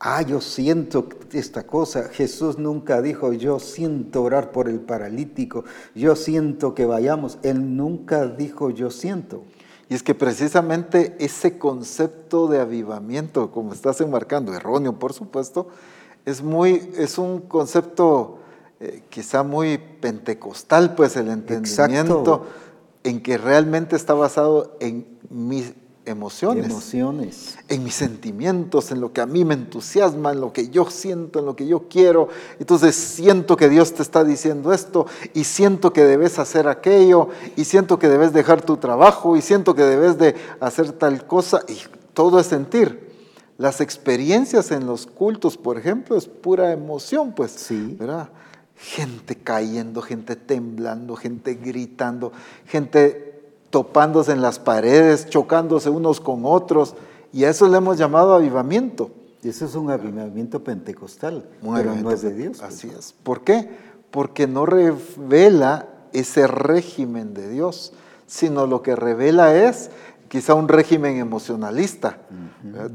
[0.00, 2.08] Ah, yo siento esta cosa.
[2.08, 5.64] Jesús nunca dijo, yo siento orar por el paralítico,
[5.94, 7.38] yo siento que vayamos.
[7.42, 9.44] Él nunca dijo, yo siento.
[9.88, 15.68] Y es que precisamente ese concepto de avivamiento, como estás enmarcando, erróneo por supuesto,
[16.24, 18.38] es, muy, es un concepto
[18.84, 22.48] eh, quizá muy pentecostal, pues el entendimiento
[23.04, 29.20] en que realmente está basado en mis emociones, emociones, en mis sentimientos, en lo que
[29.20, 32.26] a mí me entusiasma, en lo que yo siento, en lo que yo quiero.
[32.58, 37.66] Entonces siento que Dios te está diciendo esto y siento que debes hacer aquello y
[37.66, 41.76] siento que debes dejar tu trabajo y siento que debes de hacer tal cosa y
[42.14, 43.12] todo es sentir.
[43.58, 47.94] Las experiencias en los cultos, por ejemplo, es pura emoción, pues, sí.
[47.96, 48.28] ¿verdad?
[48.82, 52.32] Gente cayendo, gente temblando, gente gritando,
[52.66, 53.40] gente
[53.70, 56.96] topándose en las paredes, chocándose unos con otros.
[57.32, 59.10] Y a eso le hemos llamado avivamiento.
[59.42, 62.58] Y eso es un avivamiento pentecostal, pero no es de Dios.
[62.58, 62.74] Pues.
[62.74, 63.14] Así es.
[63.22, 63.70] ¿Por qué?
[64.10, 67.92] Porque no revela ese régimen de Dios,
[68.26, 69.90] sino lo que revela es
[70.32, 72.16] quizá un régimen emocionalista,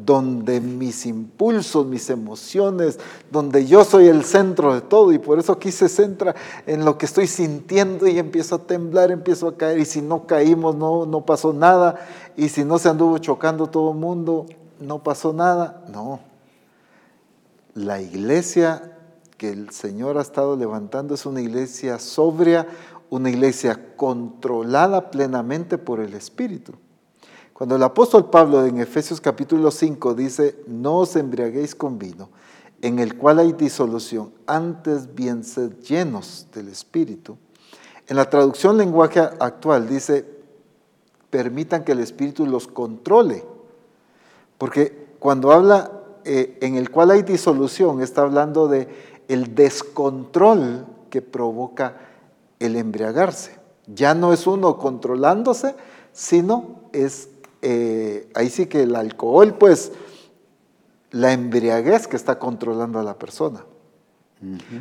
[0.04, 2.98] donde mis impulsos, mis emociones,
[3.30, 6.34] donde yo soy el centro de todo y por eso aquí se centra
[6.66, 10.26] en lo que estoy sintiendo y empiezo a temblar, empiezo a caer y si no
[10.26, 12.00] caímos no, no pasó nada
[12.36, 14.48] y si no se anduvo chocando todo el mundo,
[14.80, 15.86] no pasó nada.
[15.94, 16.20] No,
[17.76, 18.98] la iglesia
[19.38, 22.66] que el Señor ha estado levantando es una iglesia sobria,
[23.12, 26.74] una iglesia controlada plenamente por el Espíritu.
[27.58, 32.30] Cuando el apóstol Pablo en Efesios capítulo 5 dice, no os embriaguéis con vino,
[32.84, 37.36] en el cual hay disolución, antes bien sed llenos del Espíritu.
[38.06, 40.24] En la traducción lenguaje actual dice,
[41.32, 43.44] permitan que el Espíritu los controle.
[44.60, 45.92] Porque cuando habla
[46.26, 48.88] eh, en el cual hay disolución, está hablando de
[49.30, 51.98] el descontrol que provoca
[52.60, 53.58] el embriagarse.
[53.88, 55.74] Ya no es uno controlándose,
[56.14, 57.30] sino es
[57.62, 59.92] eh, ahí sí que el alcohol, pues,
[61.12, 63.64] la embriaguez que está controlando a la persona.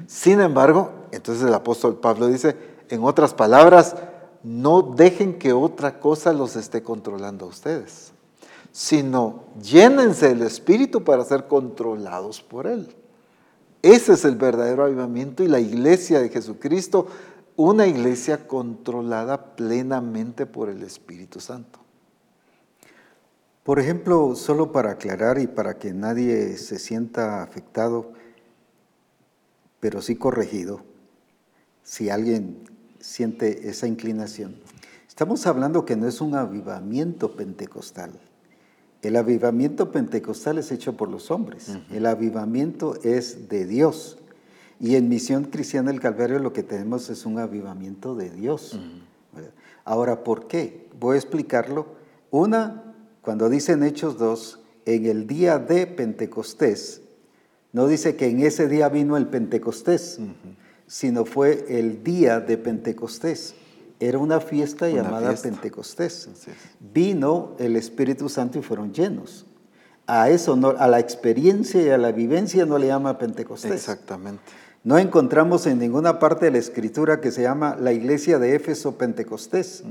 [0.06, 2.56] Sin embargo, entonces el apóstol Pablo dice,
[2.90, 3.96] en otras palabras,
[4.42, 8.12] no dejen que otra cosa los esté controlando a ustedes,
[8.70, 12.94] sino llénense del Espíritu para ser controlados por Él.
[13.82, 17.06] Ese es el verdadero avivamiento y la iglesia de Jesucristo,
[17.56, 21.85] una iglesia controlada plenamente por el Espíritu Santo.
[23.66, 28.12] Por ejemplo, solo para aclarar y para que nadie se sienta afectado,
[29.80, 30.82] pero sí corregido,
[31.82, 32.62] si alguien
[33.00, 34.54] siente esa inclinación,
[35.08, 38.12] estamos hablando que no es un avivamiento pentecostal.
[39.02, 41.76] El avivamiento pentecostal es hecho por los hombres.
[41.90, 44.18] El avivamiento es de Dios.
[44.78, 48.78] Y en Misión Cristiana del Calvario lo que tenemos es un avivamiento de Dios.
[49.84, 50.88] Ahora, ¿por qué?
[51.00, 51.86] Voy a explicarlo.
[52.30, 52.85] Una,
[53.26, 57.02] cuando dice en Hechos 2, en el día de Pentecostés,
[57.72, 60.20] no dice que en ese día vino el Pentecostés,
[60.86, 63.56] sino fue el día de Pentecostés.
[63.98, 65.48] Era una fiesta Una llamada fiesta.
[65.48, 66.28] Pentecostés.
[66.78, 69.44] Vino el Espíritu Santo y fueron llenos.
[70.06, 73.72] A eso, no, a la experiencia y a la vivencia no le llama Pentecostés.
[73.72, 74.44] Exactamente.
[74.86, 78.96] No encontramos en ninguna parte de la escritura que se llama la iglesia de Éfeso
[78.96, 79.82] Pentecostés,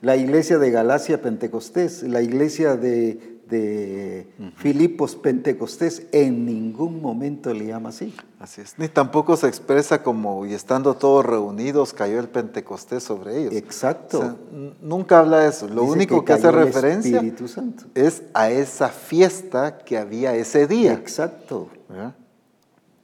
[0.00, 6.06] la iglesia de Galacia Pentecostés, la iglesia de, de Filipos Pentecostés.
[6.12, 8.14] En ningún momento le llama así.
[8.38, 8.78] Así es.
[8.78, 13.54] Ni tampoco se expresa como, y estando todos reunidos, cayó el Pentecostés sobre ellos.
[13.54, 14.18] Exacto.
[14.18, 15.68] O sea, n- nunca habla de eso.
[15.68, 17.84] Lo Dice único que, hace referencia Santo.
[17.94, 20.94] es a esa fiesta que había ese día.
[20.94, 21.68] Exacto.
[21.88, 22.14] ¿verdad?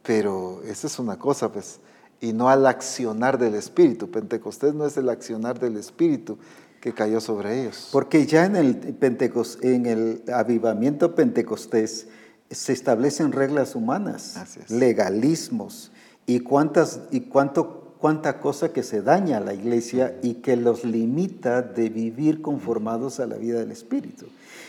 [0.03, 1.81] Pero esa es una cosa, pues,
[2.21, 4.11] y no al accionar del Espíritu.
[4.11, 6.39] Pentecostés no es el accionar del Espíritu
[6.87, 7.89] que cayó sobre ellos.
[7.91, 12.07] Porque ya en el, Pentecos- en el avivamiento pentecostés
[12.49, 14.37] se establecen reglas humanas,
[14.69, 15.91] legalismos
[16.27, 20.85] y, cuántas, y cuánto, cuánta cosa que se daña a la iglesia y que los
[20.85, 24.27] limita de vivir conformados a la vida del Espíritu.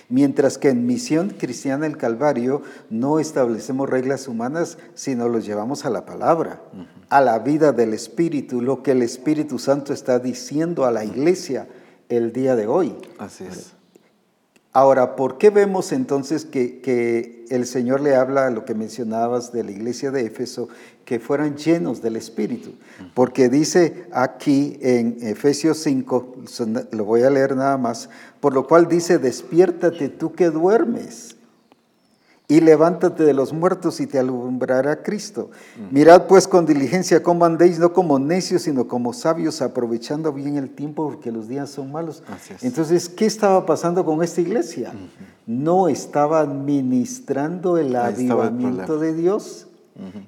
[0.10, 5.92] Mientras que en Misión Cristiana del Calvario no establecemos reglas humanas, sino los llevamos a
[5.92, 6.64] la palabra,
[7.10, 11.68] a la vida del Espíritu, lo que el Espíritu Santo está diciendo a la iglesia
[12.10, 12.96] el día de hoy.
[13.18, 13.74] Así es.
[14.74, 19.52] Ahora, ¿por qué vemos entonces que, que el Señor le habla a lo que mencionabas
[19.52, 20.70] de la iglesia de Éfeso,
[21.04, 22.74] que fueran llenos del Espíritu?
[23.16, 28.68] Porque dice aquí en Efesios 5, son- lo voy a leer nada más, por lo
[28.68, 31.37] cual dice, despiértate tú que duermes
[32.50, 35.52] y levántate de los muertos y te alumbrará Cristo.
[35.92, 40.70] Mirad pues con diligencia cómo andéis, no como necios, sino como sabios, aprovechando bien el
[40.70, 42.24] tiempo, porque los días son malos.
[42.62, 44.94] Entonces, ¿qué estaba pasando con esta iglesia?
[45.46, 49.68] No estaba administrando el Ahí estaba el avivamiento de Dios.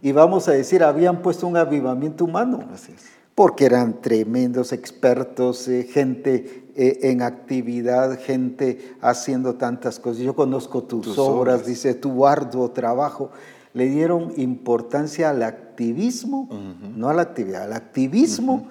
[0.01, 3.03] Y vamos a decir, habían puesto un avivamiento humano Así es.
[3.36, 10.21] porque eran tremendos expertos, eh, gente eh, en actividad, gente haciendo tantas cosas.
[10.23, 11.65] Yo conozco tus, Tus obras, obras.
[11.67, 13.31] dice tu arduo trabajo.
[13.73, 16.47] Le dieron importancia al activismo,
[16.95, 18.69] no a la actividad, al activismo.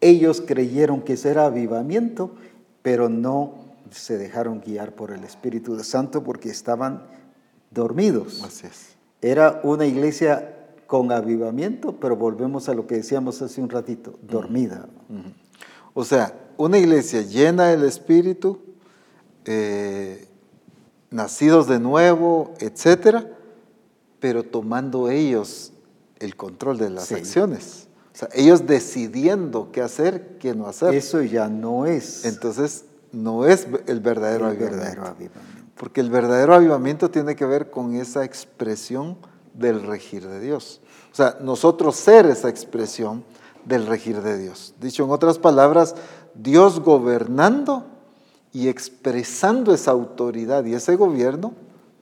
[0.00, 2.30] Ellos creyeron que eso era avivamiento,
[2.82, 3.54] pero no
[3.90, 7.02] se dejaron guiar por el Espíritu Santo porque estaban
[7.72, 8.44] dormidos.
[8.44, 8.94] Así es.
[9.20, 10.54] Era una iglesia
[10.86, 14.86] con avivamiento, pero volvemos a lo que decíamos hace un ratito, dormida.
[15.94, 18.58] O sea, una iglesia llena del Espíritu,
[19.44, 20.26] eh,
[21.10, 23.26] nacidos de nuevo, etcétera,
[24.20, 25.72] pero tomando ellos
[26.18, 27.14] el control de las Sí.
[27.14, 27.88] acciones.
[28.14, 30.94] O sea, ellos decidiendo qué hacer, qué no hacer.
[30.94, 34.76] Eso ya no es Entonces, no es el verdadero el avivamiento.
[34.76, 35.40] verdadero avivamiento.
[35.76, 39.16] Porque el verdadero avivamiento tiene que ver con esa expresión
[39.52, 40.80] del regir de Dios.
[41.12, 43.24] O sea, nosotros ser esa expresión
[43.64, 44.74] del regir de Dios.
[44.80, 45.94] Dicho en otras palabras,
[46.34, 47.84] Dios gobernando
[48.52, 51.52] y expresando esa autoridad y ese gobierno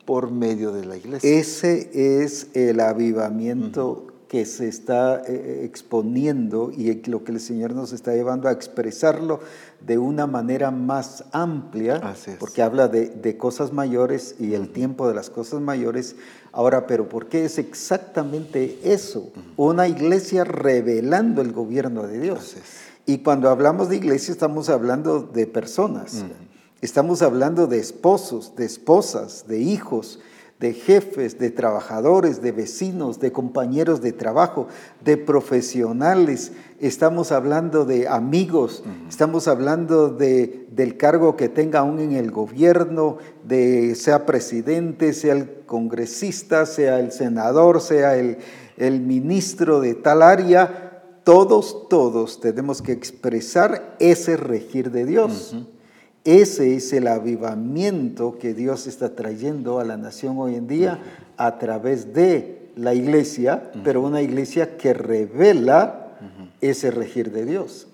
[0.04, 1.30] por medio de la iglesia.
[1.30, 7.92] Ese es el avivamiento que se está eh, exponiendo y lo que el Señor nos
[7.92, 9.40] está llevando a expresarlo
[9.80, 12.00] de una manera más amplia,
[12.38, 16.16] porque habla de, de cosas mayores y el tiempo de las cosas mayores.
[16.50, 19.30] Ahora, pero ¿por qué es exactamente eso?
[19.58, 22.38] Una iglesia revelando el gobierno de Dios.
[22.38, 22.91] Así es.
[23.06, 26.24] Y cuando hablamos de iglesia estamos hablando de personas.
[26.80, 30.20] Estamos hablando de esposos, de esposas, de hijos,
[30.62, 34.68] de jefes, de trabajadores, de vecinos, de compañeros de trabajo,
[35.04, 36.52] de profesionales.
[36.78, 43.18] Estamos hablando de amigos, estamos hablando de, del cargo que tenga aún en el gobierno,
[43.42, 48.38] de sea presidente, sea el congresista, sea el senador, sea el,
[48.76, 50.91] el ministro de tal área.
[51.24, 55.54] Todos, todos tenemos que expresar ese regir de Dios.
[56.24, 61.00] Ese es el avivamiento que Dios está trayendo a la nación hoy en día
[61.36, 66.16] a través de la iglesia, pero una iglesia que revela
[66.60, 67.88] ese regir de Dios.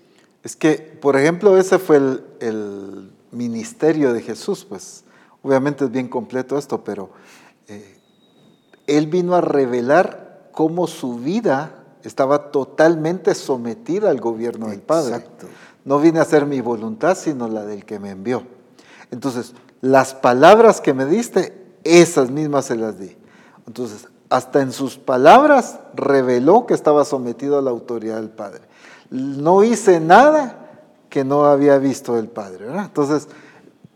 [0.44, 5.04] Es que, por ejemplo, ese fue el, el ministerio de Jesús, pues
[5.42, 7.10] obviamente es bien completo esto, pero
[7.66, 7.96] eh,
[8.86, 15.16] Él vino a revelar cómo su vida estaba totalmente sometida al gobierno del Padre.
[15.16, 15.46] Exacto.
[15.84, 18.42] No vine a hacer mi voluntad, sino la del que me envió.
[19.10, 23.16] Entonces, las palabras que me diste, esas mismas se las di.
[23.66, 28.62] Entonces, hasta en sus palabras reveló que estaba sometido a la autoridad del Padre.
[29.10, 30.68] No hice nada
[31.08, 32.66] que no había visto el Padre.
[32.66, 32.84] ¿verdad?
[32.86, 33.28] Entonces,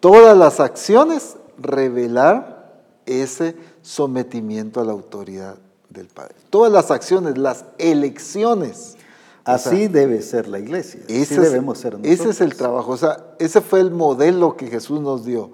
[0.00, 5.56] todas las acciones revelar ese sometimiento a la autoridad
[5.92, 6.34] del Padre.
[6.50, 8.96] Todas las acciones, las elecciones,
[9.44, 11.00] Así debe ser la iglesia.
[11.04, 12.12] Así debemos ser nosotros.
[12.12, 12.92] Ese es el trabajo.
[12.92, 15.50] O sea, ese fue el modelo que Jesús nos dio.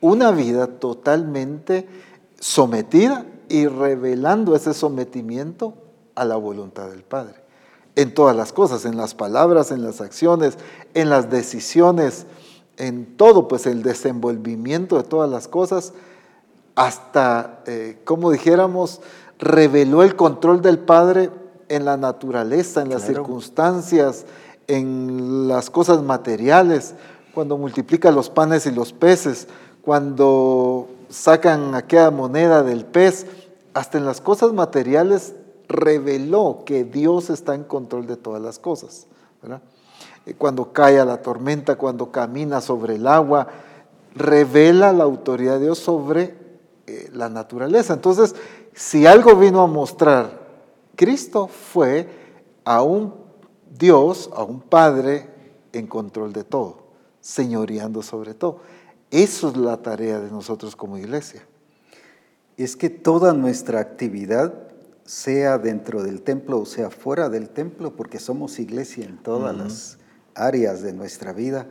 [0.00, 1.88] Una vida totalmente
[2.38, 5.74] sometida y revelando ese sometimiento
[6.14, 7.34] a la voluntad del Padre.
[7.96, 10.56] En todas las cosas, en las palabras, en las acciones,
[10.94, 12.26] en las decisiones,
[12.78, 15.92] en todo, pues el desenvolvimiento de todas las cosas,
[16.74, 19.00] hasta, eh, como dijéramos,
[19.42, 21.30] reveló el control del Padre
[21.68, 24.24] en la naturaleza, en las circunstancias,
[24.68, 26.94] en las cosas materiales,
[27.34, 29.48] cuando multiplica los panes y los peces,
[29.82, 33.26] cuando sacan aquella moneda del pez,
[33.74, 35.34] hasta en las cosas materiales
[35.68, 39.08] reveló que Dios está en control de todas las cosas.
[40.38, 43.48] Cuando cae a la tormenta, cuando camina sobre el agua,
[44.14, 46.36] revela la autoridad de Dios sobre
[46.86, 47.94] eh, la naturaleza.
[47.94, 48.36] Entonces,
[48.74, 50.42] si algo vino a mostrar
[50.96, 52.08] Cristo fue
[52.64, 53.14] a un
[53.70, 55.28] Dios, a un Padre
[55.72, 56.84] en control de todo,
[57.20, 58.60] señoreando sobre todo.
[59.10, 61.42] Eso es la tarea de nosotros como iglesia.
[62.56, 64.54] Es que toda nuestra actividad,
[65.04, 69.98] sea dentro del templo o sea fuera del templo, porque somos iglesia en todas las
[70.34, 71.66] áreas de nuestra vida,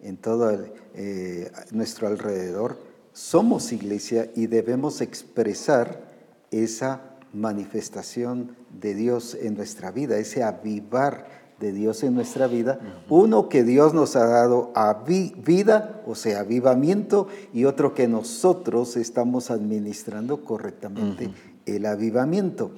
[0.00, 0.56] en todo
[0.94, 2.78] eh, nuestro alrededor,
[3.12, 6.05] somos iglesia y debemos expresar
[6.50, 11.26] esa manifestación de Dios en nuestra vida, ese avivar
[11.60, 12.78] de Dios en nuestra vida.
[13.08, 18.96] Uno que Dios nos ha dado a vida, o sea, avivamiento, y otro que nosotros
[18.96, 21.30] estamos administrando correctamente
[21.64, 22.72] el avivamiento.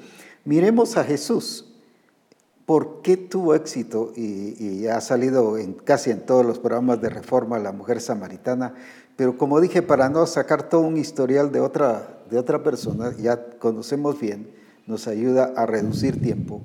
[0.45, 1.65] Miremos a Jesús.
[2.67, 7.59] ¿Por qué tuvo éxito y, ha salido en, casi en todos los programas de reforma
[7.59, 8.75] la mujer samaritana?
[9.17, 13.51] Pero como dije, para no sacar todo un historial de otra de otra persona, ya
[13.59, 14.49] conocemos bien,
[14.87, 16.63] nos ayuda a reducir tiempo.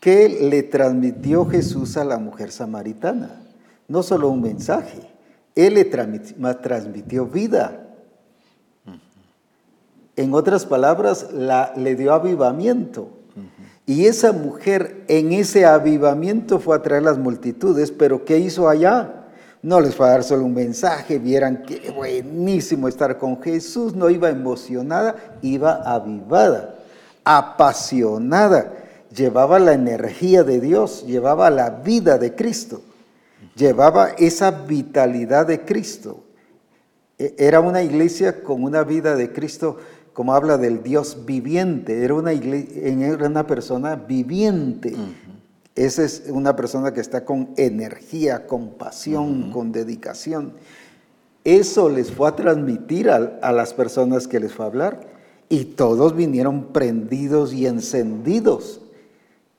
[0.00, 3.40] ¿Qué le transmitió Jesús a la mujer samaritana?
[3.88, 5.00] No solo un mensaje,
[5.54, 7.80] Él le transmitió vida.
[10.16, 13.08] En otras palabras, la, le dio avivamiento.
[13.86, 19.23] Y esa mujer en ese avivamiento fue a traer las multitudes, pero ¿qué hizo allá?
[19.64, 24.10] No les fue a dar solo un mensaje, vieran qué buenísimo estar con Jesús, no
[24.10, 26.74] iba emocionada, iba avivada,
[27.24, 28.74] apasionada,
[29.10, 32.82] llevaba la energía de Dios, llevaba la vida de Cristo,
[33.56, 36.24] llevaba esa vitalidad de Cristo.
[37.18, 39.78] E, era una iglesia con una vida de Cristo,
[40.12, 44.94] como habla del Dios viviente, era una, era una persona viviente.
[45.74, 50.52] Esa es una persona que está con energía, con pasión, con dedicación.
[51.42, 55.00] Eso les fue a transmitir a, las personas que les fue a hablar
[55.48, 58.80] y todos vinieron prendidos y encendidos.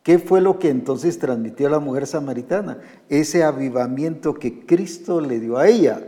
[0.04, 2.80] ¿Qué fue lo que entonces transmitió a la mujer samaritana?
[3.10, 6.02] Ese avivamiento que Cristo le dio a ella.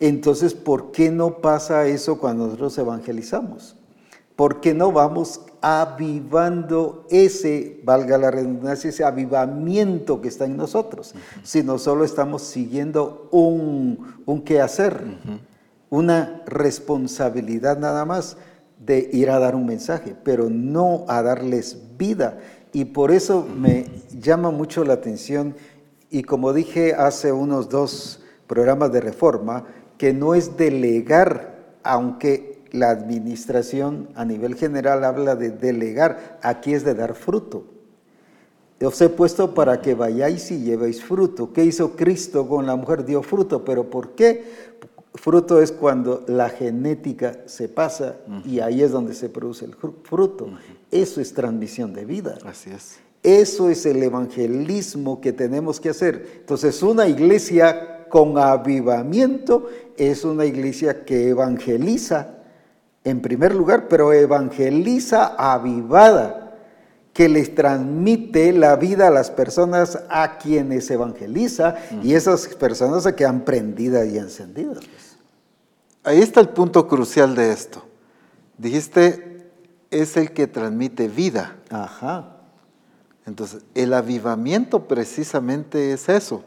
[0.00, 3.77] Entonces, ¿por qué no pasa eso cuando nosotros evangelizamos?
[4.38, 11.12] ¿Por qué no vamos avivando ese, valga la redundancia, ese avivamiento que está en nosotros,
[11.42, 15.02] sino solo estamos siguiendo un, un quehacer,
[15.90, 18.36] una responsabilidad nada más
[18.78, 22.38] de ir a dar un mensaje, pero no a darles vida.
[22.72, 23.86] Y por eso me
[24.20, 25.56] llama mucho la atención,
[26.10, 29.64] y como dije hace unos dos programas de reforma,
[29.98, 36.84] que no es delegar, aunque la administración a nivel general habla de delegar, aquí es
[36.84, 37.64] de dar fruto.
[38.80, 41.52] Os he puesto para que vayáis y llevéis fruto.
[41.52, 43.04] ¿Qué hizo Cristo con la mujer?
[43.04, 44.44] Dio fruto, pero ¿por qué?
[45.14, 50.48] Fruto es cuando la genética se pasa y ahí es donde se produce el fruto.
[50.92, 52.38] Eso es transmisión de vida.
[52.44, 53.00] Así es.
[53.24, 56.38] Eso es el evangelismo que tenemos que hacer.
[56.40, 62.37] Entonces, una iglesia con avivamiento es una iglesia que evangeliza
[63.08, 66.56] en primer lugar, pero evangeliza avivada,
[67.12, 73.14] que les transmite la vida a las personas a quienes evangeliza y esas personas se
[73.16, 74.78] quedan prendidas y encendidas.
[76.04, 77.84] Ahí está el punto crucial de esto.
[78.56, 79.50] Dijiste,
[79.90, 81.56] es el que transmite vida.
[81.70, 82.36] Ajá.
[83.26, 86.44] Entonces, el avivamiento precisamente es eso.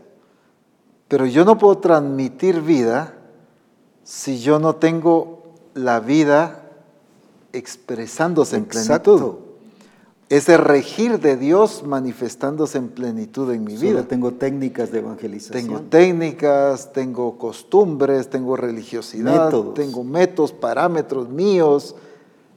[1.08, 3.14] Pero yo no puedo transmitir vida
[4.04, 5.41] si yo no tengo
[5.74, 6.64] la vida
[7.54, 9.36] expresándose en plenitud.
[10.30, 14.04] Ese regir de Dios manifestándose en plenitud en mi vida.
[14.08, 15.66] Tengo técnicas de evangelización.
[15.66, 21.96] Tengo técnicas, tengo costumbres, tengo religiosidad, tengo métodos, parámetros míos.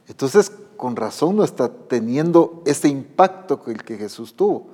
[0.07, 4.67] Entonces, con razón no está teniendo ese impacto que el que Jesús tuvo.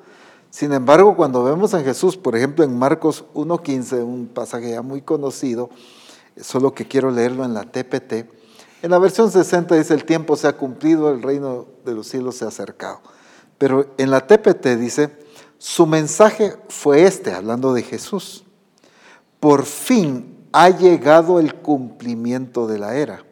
[0.52, 5.02] Sin embargo, cuando vemos a Jesús, por ejemplo, en Marcos 1.15, un pasaje ya muy
[5.02, 5.70] conocido,
[6.42, 8.26] solo que quiero leerlo en la TPT,
[8.82, 12.36] en la versión 60 dice, el tiempo se ha cumplido, el reino de los cielos
[12.36, 13.00] se ha acercado.
[13.60, 15.12] Pero en la TPT dice,
[15.60, 18.44] su mensaje fue este, hablando de Jesús.
[19.40, 23.24] Por fin ha llegado el cumplimiento de la era.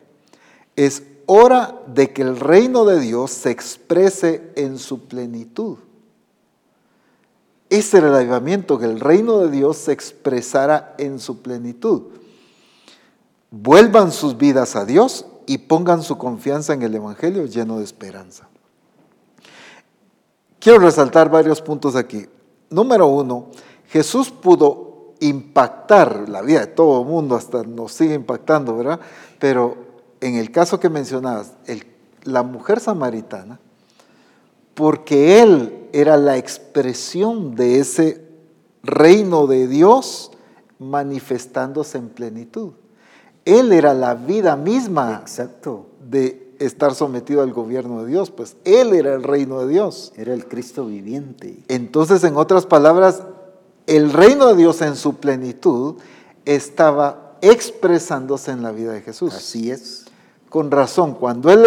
[0.75, 5.79] Es hora de que el reino de Dios se exprese en su plenitud.
[7.71, 12.18] Ese era el avivamiento, que el reino de Dios se expresara en su plenitud.
[13.51, 18.47] Vuelvan sus vidas a Dios y pongan su confianza en el Evangelio lleno de esperanza.
[20.59, 22.27] Quiero resaltar varios puntos aquí.
[22.69, 23.47] Número uno,
[23.87, 28.99] Jesús pudo impactar la vida de todo el mundo, hasta nos sigue impactando, ¿verdad?
[29.39, 29.77] Pero
[30.21, 31.53] en el caso que mencionabas,
[32.23, 33.59] la mujer samaritana,
[34.75, 38.25] porque él era la expresión de ese
[38.83, 40.31] reino de Dios
[40.77, 42.73] manifestándose en plenitud.
[43.57, 45.87] Él era la vida misma Exacto.
[46.09, 50.11] de estar sometido al gobierno de Dios, pues Él era el reino de Dios.
[50.15, 51.63] Era el Cristo viviente.
[51.67, 53.23] Entonces, en otras palabras,
[53.87, 55.95] el reino de Dios en su plenitud
[56.45, 59.33] estaba expresándose en la vida de Jesús.
[59.33, 60.09] Así es
[60.49, 61.63] con razón, cuando él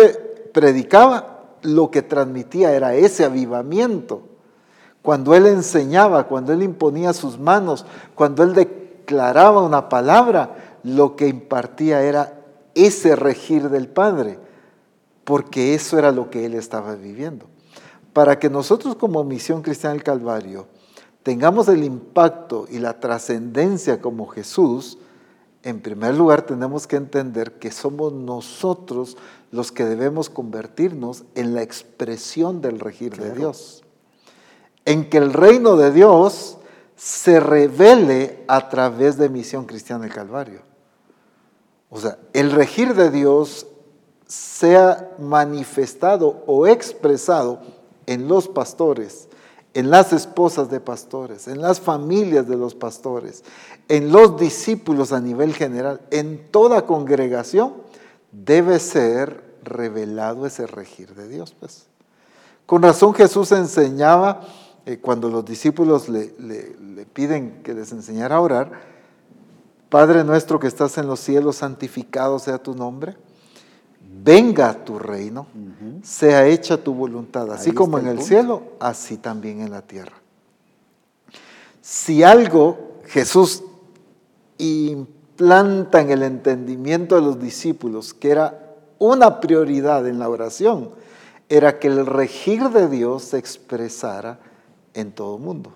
[0.52, 1.28] predicaba,
[1.62, 4.22] lo que transmitía era ese avivamiento.
[5.00, 11.28] Cuando él enseñaba, cuando él imponía sus manos, cuando él declaraba una palabra, lo que
[11.28, 12.40] impartía era
[12.74, 14.38] ese regir del Padre,
[15.24, 17.46] porque eso era lo que él estaba viviendo.
[18.12, 20.66] Para que nosotros como Misión Cristiana del Calvario
[21.22, 24.98] tengamos el impacto y la trascendencia como Jesús,
[25.62, 29.16] en primer lugar tenemos que entender que somos nosotros
[29.52, 33.84] los que debemos convertirnos en la expresión del regir de Dios.
[34.84, 36.58] En que el reino de Dios
[36.96, 40.71] se revele a través de Misión Cristiana del Calvario.
[41.94, 43.66] O sea, el regir de Dios
[44.26, 47.60] sea manifestado o expresado
[48.06, 49.28] en los pastores,
[49.74, 53.44] en las esposas de pastores, en las familias de los pastores,
[53.88, 57.74] en los discípulos a nivel general, en toda congregación,
[58.30, 61.54] debe ser revelado ese regir de Dios.
[61.60, 61.88] Pues.
[62.64, 64.40] Con razón Jesús enseñaba,
[64.86, 68.91] eh, cuando los discípulos le, le piden que les enseñara a orar,
[69.92, 73.16] Padre nuestro que estás en los cielos, santificado sea tu nombre
[74.22, 75.46] venga tu reino,
[76.02, 80.16] sea hecha tu voluntad, así como en el, cielo, así también en la tierra.
[81.80, 83.64] Si algo Jesús
[84.58, 90.90] implanta en el entendimiento de los discípulos, que era una prioridad en la oración,
[91.48, 94.38] era que el regir de Dios se expresara
[94.94, 95.74] en todo el mundo.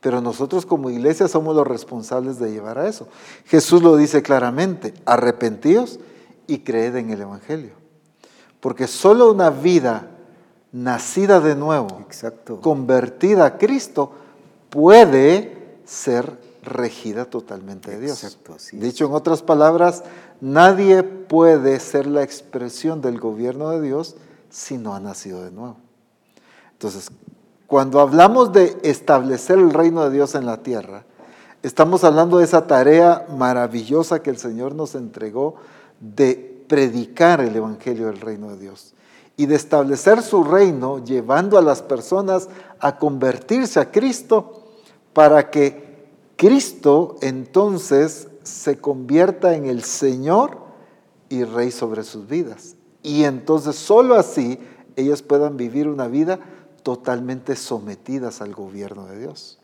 [0.00, 3.06] Pero nosotros como iglesia somos los responsables de llevar a eso.
[3.46, 6.00] Jesús lo dice claramente, arrepentíos
[6.46, 7.72] y creed en el Evangelio.
[8.60, 10.10] Porque solo una vida
[10.72, 12.06] nacida de nuevo,
[12.60, 14.12] convertida a Cristo,
[14.70, 18.38] puede ser regida totalmente de Dios.
[18.72, 20.04] Dicho en otras palabras,
[20.40, 24.16] nadie puede ser la expresión del gobierno de Dios
[24.50, 25.76] si no ha nacido de nuevo.
[26.72, 27.10] Entonces,
[27.70, 31.04] cuando hablamos de establecer el reino de Dios en la tierra,
[31.62, 35.54] estamos hablando de esa tarea maravillosa que el Señor nos entregó
[36.00, 38.94] de predicar el Evangelio del reino de Dios
[39.36, 42.48] y de establecer su reino llevando a las personas
[42.80, 44.64] a convertirse a Cristo
[45.12, 50.58] para que Cristo entonces se convierta en el Señor
[51.28, 52.74] y Rey sobre sus vidas.
[53.04, 54.58] Y entonces solo así
[54.96, 56.40] ellas puedan vivir una vida
[56.82, 59.58] totalmente sometidas al gobierno de Dios.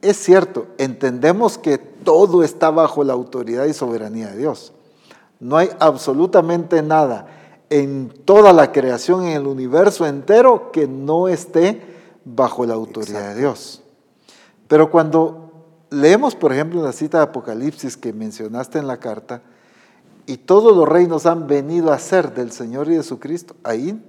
[0.00, 4.72] Es cierto, entendemos que todo está bajo la autoridad y soberanía de Dios.
[5.40, 7.26] No hay absolutamente nada
[7.68, 11.82] en toda la creación, en el universo entero, que no esté
[12.24, 13.82] bajo la autoridad de Dios.
[14.68, 15.50] Pero cuando
[15.90, 19.42] leemos, por ejemplo, la cita de Apocalipsis que mencionaste en la carta,
[20.26, 24.00] y todos los reinos han venido a ser del Señor y de su Cristo, ahí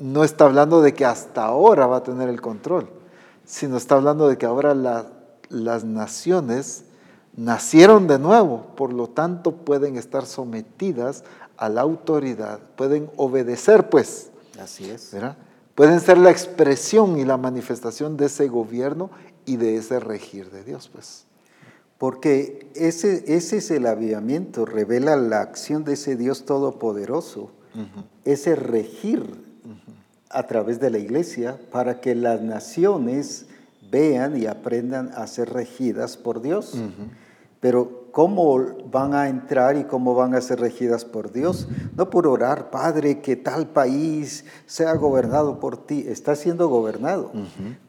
[0.00, 2.88] no está hablando de que hasta ahora va a tener el control
[3.50, 4.74] sino está hablando de que ahora
[5.48, 6.84] las naciones
[7.36, 11.24] nacieron de nuevo, por lo tanto pueden estar sometidas
[11.56, 14.30] a la autoridad, pueden obedecer pues.
[14.62, 15.16] Así es.
[15.74, 19.10] Pueden ser la expresión y la manifestación de ese gobierno
[19.46, 21.24] y de ese regir de Dios pues.
[21.98, 27.50] Porque ese, ese es el avivamiento, revela la acción de ese Dios todopoderoso,
[28.24, 29.49] ese regir
[30.30, 33.46] a través de la iglesia para que las naciones
[33.90, 36.76] vean y aprendan a ser regidas por Dios.
[37.58, 38.58] Pero ¿cómo
[38.90, 41.68] van a entrar y cómo van a ser regidas por Dios?
[41.96, 46.04] No por orar, Padre, que tal país sea gobernado por ti.
[46.06, 47.32] Está siendo gobernado,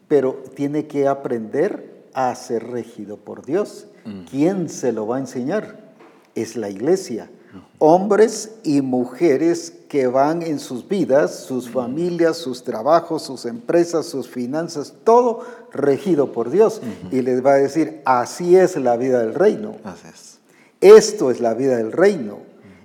[0.08, 3.86] pero tiene que aprender a ser regido por Dios.
[4.28, 5.94] ¿Quién se lo va a enseñar?
[6.34, 7.30] Es la iglesia
[7.78, 14.26] hombres y mujeres que van en sus vidas, sus familias, sus trabajos, sus empresas, sus
[14.26, 16.80] finanzas, todo regido por Dios.
[17.10, 19.76] Y les va a decir, así es la vida del reino.
[20.80, 22.38] Esto es la vida del reino.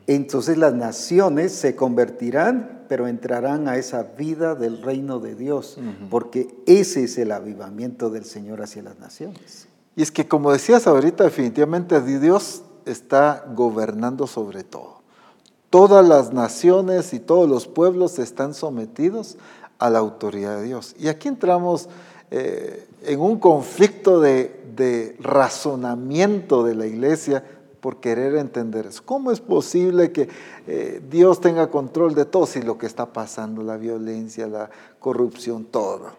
[0.06, 5.78] Entonces las naciones se convertirán, pero entrarán a esa vida del reino de Dios,
[6.10, 9.70] porque ese es el avivamiento del Señor hacia las naciones.
[9.96, 14.97] Y es que como decías ahorita, definitivamente Dios está gobernando sobre todo.
[15.70, 19.38] Todas las naciones y todos los pueblos están sometidos
[19.80, 20.96] a la autoridad de Dios.
[20.98, 21.90] Y aquí entramos
[22.32, 24.56] eh, en un conflicto de,
[25.20, 27.44] razonamiento de la iglesia
[27.82, 29.02] por querer entender eso.
[29.04, 30.30] ¿Cómo es posible que
[30.68, 35.66] eh, Dios tenga control de todo si lo que está pasando, la violencia, la corrupción,
[35.66, 36.12] todo?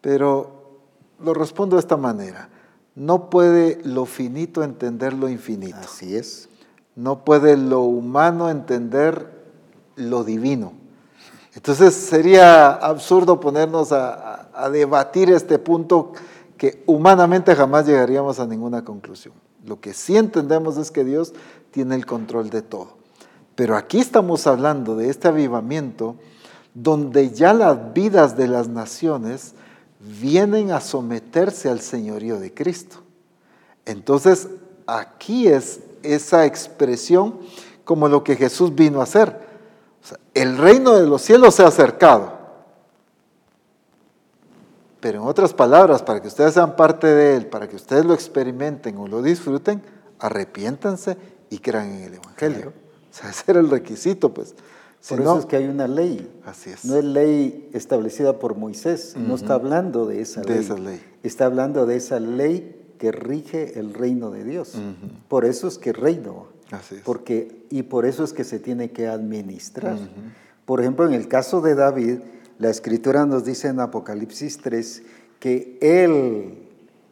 [0.00, 0.50] Pero
[1.20, 2.48] lo respondo de esta manera.
[2.94, 5.78] No puede lo finito entender lo infinito.
[5.78, 6.48] Así es.
[6.96, 9.30] No puede lo humano entender
[9.96, 10.72] lo divino.
[11.54, 14.40] Entonces sería absurdo ponernos a,
[14.72, 16.12] debatir este punto
[16.56, 19.34] que humanamente jamás llegaríamos a ninguna conclusión.
[19.64, 21.32] Lo que sí entendemos es que Dios
[21.70, 22.96] tiene el control de todo.
[23.54, 26.16] Pero aquí estamos hablando de este avivamiento
[26.74, 29.54] donde ya las vidas de las naciones
[30.20, 32.96] vienen a someterse al señorío de Cristo.
[33.86, 34.48] Entonces,
[34.86, 37.38] aquí es esa expresión
[37.84, 39.54] como lo que Jesús vino a hacer.
[40.34, 42.32] el reino de los cielos se ha acercado.
[45.00, 48.14] Pero en otras palabras, para que ustedes sean parte de él, para que ustedes lo
[48.14, 49.82] experimenten o lo disfruten,
[50.18, 51.18] arrepiéntanse
[51.50, 52.72] y crean en el Evangelio.
[53.14, 54.56] O sea, ese era el requisito, pues.
[55.08, 56.40] Por eso es que hay una ley.
[56.44, 56.84] Así es.
[56.84, 61.00] No es ley establecida por Moisés, no está hablando de esa de Esa ley.
[61.22, 64.74] Está hablando de esa ley que rige el reino de Dios.
[65.28, 66.46] Por eso es que reino.
[66.70, 67.02] Así es.
[67.02, 69.98] Porque, y por eso es que se tiene que administrar.
[70.64, 72.18] Por ejemplo, en el caso de David,
[72.58, 75.02] la escritura nos dice en Apocalipsis 3
[75.40, 76.58] que él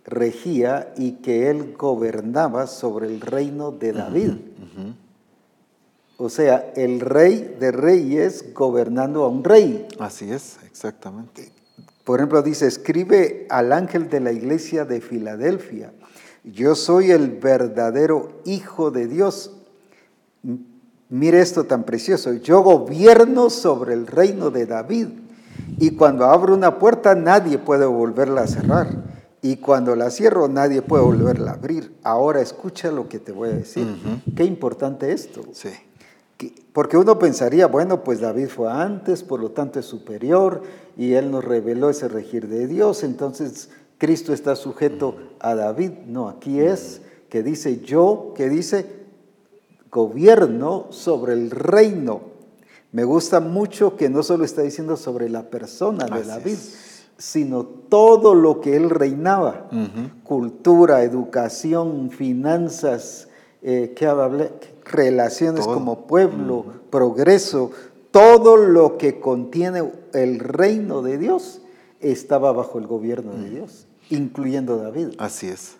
[0.04, 4.32] regía y que él gobernaba sobre el reino de David.
[6.16, 9.86] O sea, el rey de reyes gobernando a un rey.
[9.98, 11.50] Así es, exactamente.
[12.04, 15.92] Por ejemplo, dice, escribe al ángel de la iglesia de Filadelfia,
[16.44, 19.56] yo soy el verdadero Hijo de Dios.
[21.08, 25.08] Mire esto tan precioso, yo gobierno sobre el reino de David
[25.78, 28.88] y cuando abro una puerta nadie puede volverla a cerrar
[29.42, 31.94] y cuando la cierro nadie puede volverla a abrir.
[32.02, 33.86] Ahora escucha lo que te voy a decir.
[34.34, 35.42] Qué importante esto.
[35.52, 35.68] Sí.
[36.72, 40.62] Porque uno pensaría, bueno, pues David fue antes, por lo tanto es superior,
[40.96, 45.92] y él nos reveló ese regir de Dios, entonces Cristo está sujeto a David.
[46.06, 49.02] No, aquí es que dice yo, que dice
[49.90, 52.32] gobierno sobre el reino.
[52.90, 56.58] Me gusta mucho que no solo está diciendo sobre la persona de David,
[57.16, 59.68] sino todo lo que él reinaba,
[60.24, 63.28] cultura, educación, finanzas,
[63.62, 64.50] eh, ¿qué hablé?
[64.92, 67.70] Relaciones como pueblo, progreso,
[68.10, 71.62] todo lo que contiene el reino de Dios
[72.00, 75.14] estaba bajo el gobierno de Dios, incluyendo David.
[75.18, 75.76] Así es.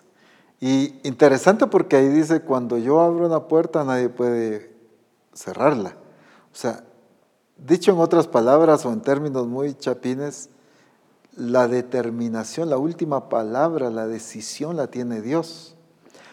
[0.59, 4.71] Y interesante porque ahí dice, cuando yo abro una puerta nadie puede
[5.33, 5.95] cerrarla.
[6.51, 6.83] O sea,
[7.57, 10.49] dicho en otras palabras o en términos muy chapines,
[11.35, 15.75] la determinación, la última palabra, la decisión la tiene Dios.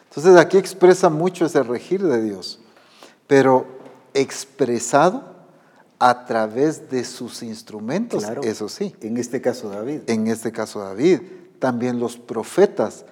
[0.08, 2.59] Entonces aquí expresa mucho ese regir de Dios,
[3.30, 3.64] pero
[4.12, 5.22] expresado
[6.00, 8.92] a través de sus instrumentos, eso sí.
[9.02, 10.00] En este caso David.
[10.08, 11.20] En este caso David.
[11.60, 13.04] También los profetas,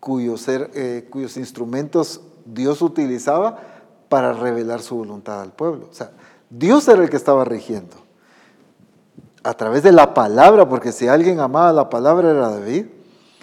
[0.00, 3.60] cuyos, eh, cuyos instrumentos Dios utilizaba
[4.08, 5.86] para revelar su voluntad al pueblo.
[5.88, 6.10] O sea,
[6.50, 7.94] Dios era el que estaba rigiendo.
[9.44, 12.86] A través de la palabra, porque si alguien amaba la palabra era David,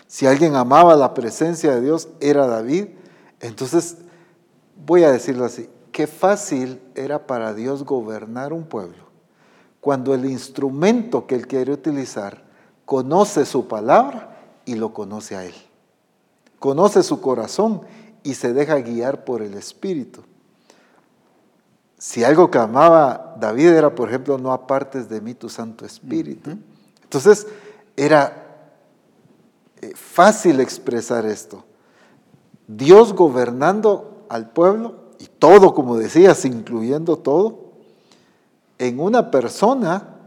[0.08, 2.88] si alguien amaba la presencia de Dios, era David.
[3.40, 3.96] Entonces,
[4.86, 9.12] voy a decirlo así, qué fácil era para Dios gobernar un pueblo
[9.82, 12.44] cuando el instrumento que Él quiere utilizar
[12.86, 15.56] conoce su palabra y lo conoce a Él.
[16.60, 17.82] Conoce su corazón
[18.24, 20.22] y se deja guiar por el Espíritu.
[21.98, 26.52] si algo clamaba David era, por ejemplo, no apartes de mí tu Santo Espíritu.
[27.04, 27.46] Entonces,
[27.96, 28.68] era
[29.82, 31.64] eh, fácil expresar esto.
[32.68, 35.01] Dios gobernando al pueblo,
[35.42, 37.72] todo, como decías, incluyendo todo,
[38.78, 40.20] en una persona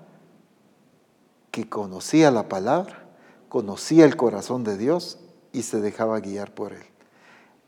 [1.53, 3.05] que conocía la palabra,
[3.49, 5.21] conocía el corazón de Dios
[5.53, 6.83] y se dejaba guiar por él.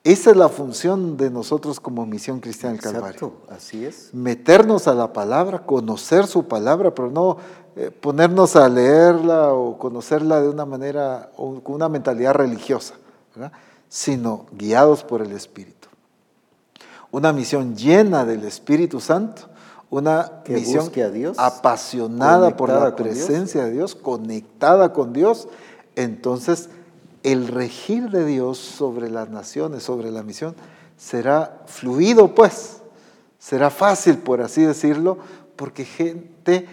[0.03, 3.35] Esa es la función de nosotros como Misión Cristiana del Calvario.
[3.49, 4.13] así es.
[4.13, 7.37] Meternos a la palabra, conocer su palabra, pero no
[7.77, 12.95] eh, ponernos a leerla o conocerla de una manera o con una mentalidad religiosa,
[13.89, 15.76] sino guiados por el Espíritu.
[17.11, 19.43] Una misión llena del Espíritu Santo,
[19.91, 20.91] una misión
[21.37, 25.49] apasionada por la presencia de Dios, conectada con Dios,
[25.95, 26.69] entonces
[27.23, 30.55] el regir de Dios sobre las naciones, sobre la misión,
[30.97, 32.83] será fluido, pues,
[33.39, 35.19] será fácil, por así decirlo,
[35.57, 36.69] porque gente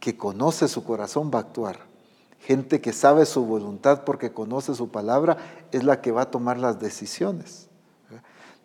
[0.00, 1.78] que conoce su corazón va a actuar.
[2.40, 5.36] Gente que sabe su voluntad porque conoce su palabra
[5.72, 7.67] es la que va a tomar las decisiones.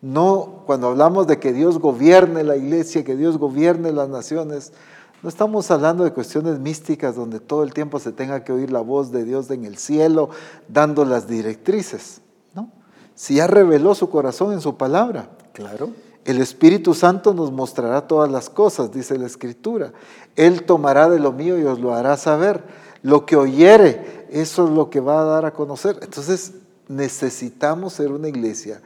[0.04, 4.74] No, cuando hablamos de que Dios gobierne la iglesia, que Dios gobierne las naciones,
[5.22, 8.82] no estamos hablando de cuestiones místicas donde todo el tiempo se tenga que oír la
[8.82, 10.28] voz de Dios en el cielo
[10.68, 12.20] dando las directrices,
[12.52, 12.70] ¿no?
[13.14, 15.30] Si ya reveló su corazón en su palabra.
[15.54, 15.88] Claro.
[16.26, 19.94] El Espíritu Santo nos mostrará todas las cosas, dice la Escritura.
[20.36, 22.62] Él tomará de lo mío y os lo hará saber.
[23.00, 25.98] Lo que oyere, eso es lo que va a dar a conocer.
[26.02, 26.52] Entonces
[26.88, 28.82] necesitamos ser una iglesia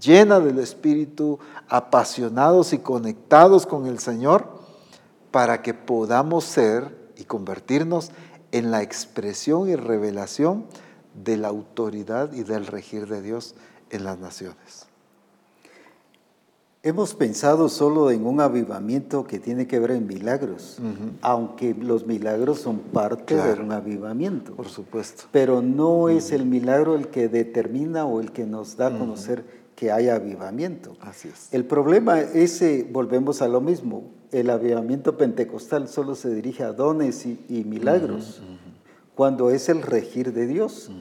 [0.00, 1.38] llena del Espíritu,
[1.68, 4.46] apasionados y conectados con el Señor
[5.30, 8.10] para que podamos ser y convertirnos
[8.52, 10.66] en la expresión y revelación
[11.24, 13.54] de la autoridad y del regir de Dios
[13.90, 14.86] en las naciones.
[16.84, 20.78] Hemos pensado solo en un avivamiento que tiene que ver en milagros,
[21.20, 24.56] aunque los milagros son parte de un avivamiento.
[24.56, 25.24] Por supuesto.
[25.30, 29.61] Pero no es el milagro el que determina o el que nos da a conocer
[29.82, 30.96] que hay avivamiento.
[31.00, 31.48] Así es.
[31.50, 32.62] El problema es,
[32.92, 38.40] volvemos a lo mismo, el avivamiento pentecostal solo se dirige a dones y, milagros,
[39.16, 40.92] cuando es el regir de Dios.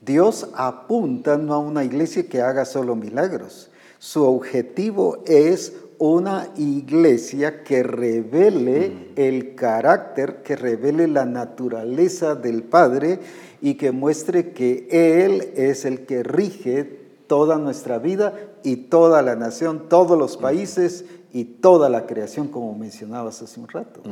[0.00, 3.70] Dios apunta no a una iglesia que haga solo milagros.
[3.98, 13.20] Su objetivo es una iglesia que revele el carácter, que revele la naturaleza del Padre
[13.60, 17.01] y que muestre que Él es el que rige
[17.32, 22.74] toda nuestra vida y toda la nación, todos los países y toda la creación, como
[22.74, 24.02] mencionabas hace un rato.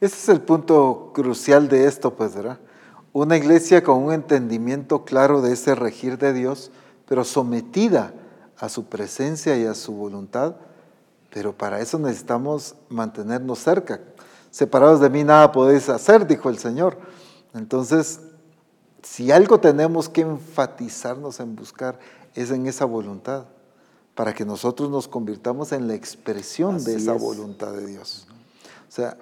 [0.00, 2.58] Ese es el punto crucial de esto, pues, ¿verdad?
[3.12, 6.72] Una iglesia con un entendimiento claro de ese regir de Dios,
[7.06, 8.12] pero sometida
[8.58, 10.56] a su presencia y a su voluntad,
[11.30, 14.00] pero para eso necesitamos mantenernos cerca.
[14.50, 16.98] Separados de mí nada podéis hacer, dijo el Señor.
[17.54, 18.18] Entonces,
[19.06, 22.00] si algo tenemos que enfatizarnos en buscar
[22.36, 23.46] es en esa voluntad
[24.14, 28.26] para que nosotros nos convirtamos en la expresión de esa voluntad de Dios.
[28.88, 29.16] O sea,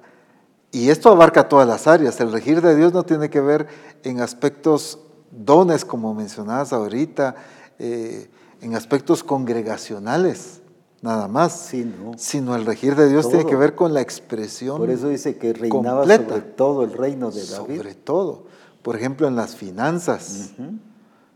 [0.70, 2.20] y esto abarca todas las áreas.
[2.20, 3.66] El regir de Dios no tiene que ver
[4.02, 4.98] en aspectos
[5.30, 7.34] dones, como mencionabas ahorita,
[7.78, 10.60] eh, en aspectos congregacionales,
[11.02, 11.70] nada más.
[12.16, 14.78] Sino el regir de Dios tiene que ver con la expresión.
[14.78, 17.76] Por eso dice que reinaba sobre todo el reino de David.
[17.76, 18.44] Sobre todo.
[18.82, 20.50] Por ejemplo, en las finanzas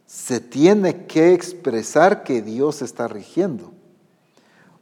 [0.09, 3.73] se tiene que expresar que Dios está rigiendo.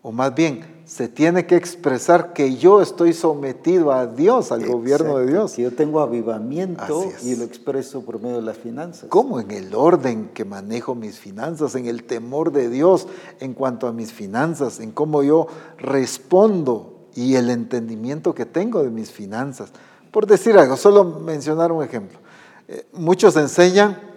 [0.01, 5.19] O más bien, se tiene que expresar que yo estoy sometido a Dios, al gobierno
[5.19, 5.55] de Dios.
[5.55, 9.09] Que yo tengo avivamiento y lo expreso por medio de las finanzas.
[9.09, 9.41] ¿Cómo?
[9.41, 13.09] En el orden que manejo mis finanzas, en el temor de Dios
[13.41, 18.91] en cuanto a mis finanzas, en cómo yo respondo y el entendimiento que tengo de
[18.91, 19.71] mis finanzas.
[20.13, 22.21] Por decir algo, solo mencionar un ejemplo.
[22.69, 24.15] Eh, muchos enseñan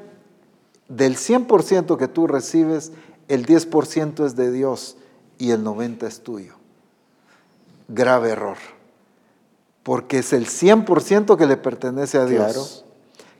[0.89, 2.91] del 100% que tú recibes,
[3.27, 4.97] el 10% es de Dios
[5.37, 6.53] y el 90% es tuyo.
[7.87, 8.57] Grave error.
[9.83, 12.85] Porque es el 100% que le pertenece a Dios.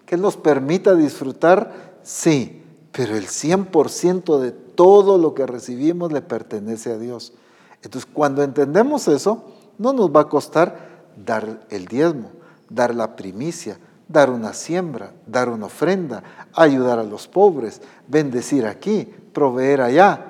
[0.05, 6.21] Que Él nos permita disfrutar, sí, pero el 100% de todo lo que recibimos le
[6.21, 7.33] pertenece a Dios.
[7.81, 9.43] Entonces, cuando entendemos eso,
[9.77, 10.89] no nos va a costar
[11.25, 12.31] dar el diezmo,
[12.69, 13.77] dar la primicia,
[14.09, 20.25] dar una siembra, dar una ofrenda, ayudar a los pobres, bendecir aquí, proveer allá,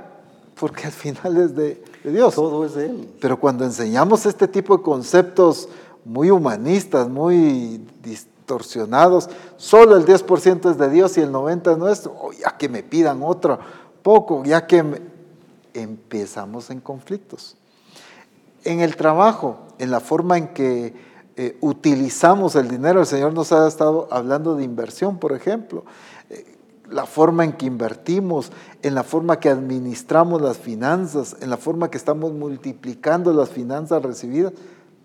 [0.59, 2.35] porque al final es de, Dios.
[2.35, 3.09] Todo es de Él.
[3.21, 5.69] Pero cuando enseñamos este tipo de conceptos
[6.03, 12.15] muy humanistas, muy distorsionados, solo el 10% es de Dios y el 90% es nuestro,
[12.19, 13.59] oh, ya que me pidan otro
[14.03, 14.83] poco, ya que
[15.73, 17.55] empezamos en conflictos.
[18.65, 21.08] En el trabajo, en la forma en que
[21.41, 25.85] eh, utilizamos el dinero, el Señor nos ha estado hablando de inversión, por ejemplo,
[26.29, 26.57] eh,
[26.89, 31.89] la forma en que invertimos, en la forma que administramos las finanzas, en la forma
[31.89, 34.51] que estamos multiplicando las finanzas recibidas,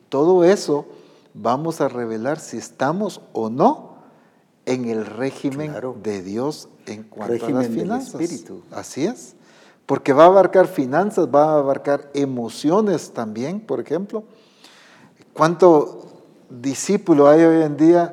[0.08, 0.86] todo eso
[1.34, 3.94] vamos a revelar si estamos o no
[4.66, 5.72] en el régimen
[6.02, 8.20] de Dios en cuanto a las finanzas.
[8.20, 8.60] espíritu.
[8.72, 9.36] Así es.
[9.86, 14.24] Porque va a abarcar finanzas, va a abarcar emociones también, por ejemplo.
[15.32, 16.13] ¿Cuánto
[16.48, 18.12] discípulo hay hoy en día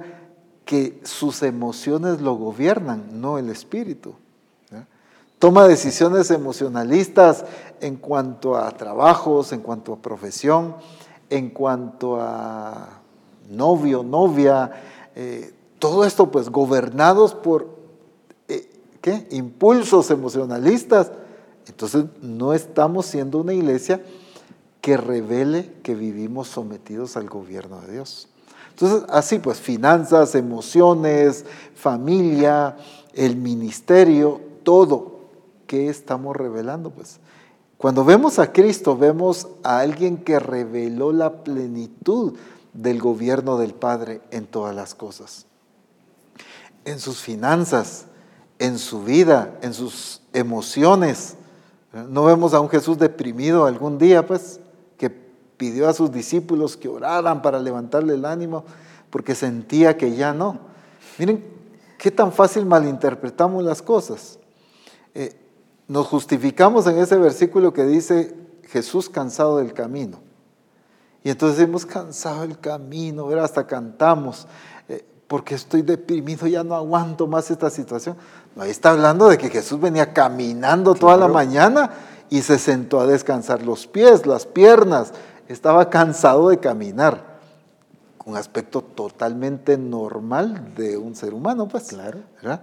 [0.66, 4.16] que sus emociones lo gobiernan, no el espíritu?
[5.42, 7.46] Toma decisiones emocionalistas
[7.80, 10.76] en cuanto a trabajos, en cuanto a profesión,
[11.32, 13.02] en cuanto a
[13.50, 14.72] novio, novia,
[15.16, 17.70] eh, todo esto pues gobernados por
[18.48, 18.70] eh,
[19.02, 19.28] ¿qué?
[19.32, 21.12] impulsos emocionalistas.
[21.68, 24.00] Entonces no estamos siendo una iglesia
[24.82, 28.28] que revele que vivimos sometidos al gobierno de Dios.
[28.72, 32.78] Entonces, así pues, finanzas, emociones, familia,
[33.14, 35.20] el ministerio, todo,
[35.68, 36.90] ¿qué estamos revelando?
[36.90, 37.20] Pues
[37.82, 42.34] cuando vemos a Cristo, vemos a alguien que reveló la plenitud
[42.74, 45.48] del gobierno del Padre en todas las cosas.
[46.86, 48.06] En sus finanzas,
[48.60, 51.36] en su vida, en sus emociones.
[51.92, 54.61] No vemos a un Jesús deprimido algún día, pues,
[55.62, 58.64] pidió a sus discípulos que oraran para levantarle el ánimo
[59.12, 60.58] porque sentía que ya no.
[61.20, 61.46] Miren
[62.00, 64.40] qué tan fácil malinterpretamos las cosas.
[65.14, 65.40] Eh,
[65.88, 68.36] nos justificamos en ese versículo que dice
[68.70, 70.18] Jesús cansado del camino.
[71.24, 74.48] Y entonces hemos cansado el camino, hasta cantamos,
[74.90, 78.16] eh, porque estoy deprimido, ya no aguanto más esta situación.
[78.58, 81.92] ahí está hablando de que Jesús venía caminando toda la mañana
[82.32, 85.12] y se sentó a descansar los pies, las piernas.
[85.52, 87.40] Estaba cansado de caminar.
[88.24, 91.88] Un aspecto totalmente normal de un ser humano, pues.
[91.88, 92.20] Claro.
[92.36, 92.62] ¿verdad?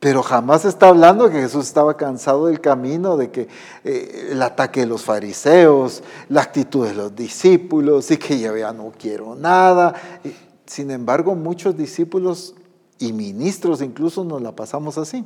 [0.00, 3.46] Pero jamás está hablando de que Jesús estaba cansado del camino, de que
[3.84, 8.72] eh, el ataque de los fariseos, la actitud de los discípulos y que ya, ya
[8.72, 9.94] no quiero nada.
[10.66, 12.54] Sin embargo, muchos discípulos
[12.98, 15.24] y ministros incluso nos la pasamos así.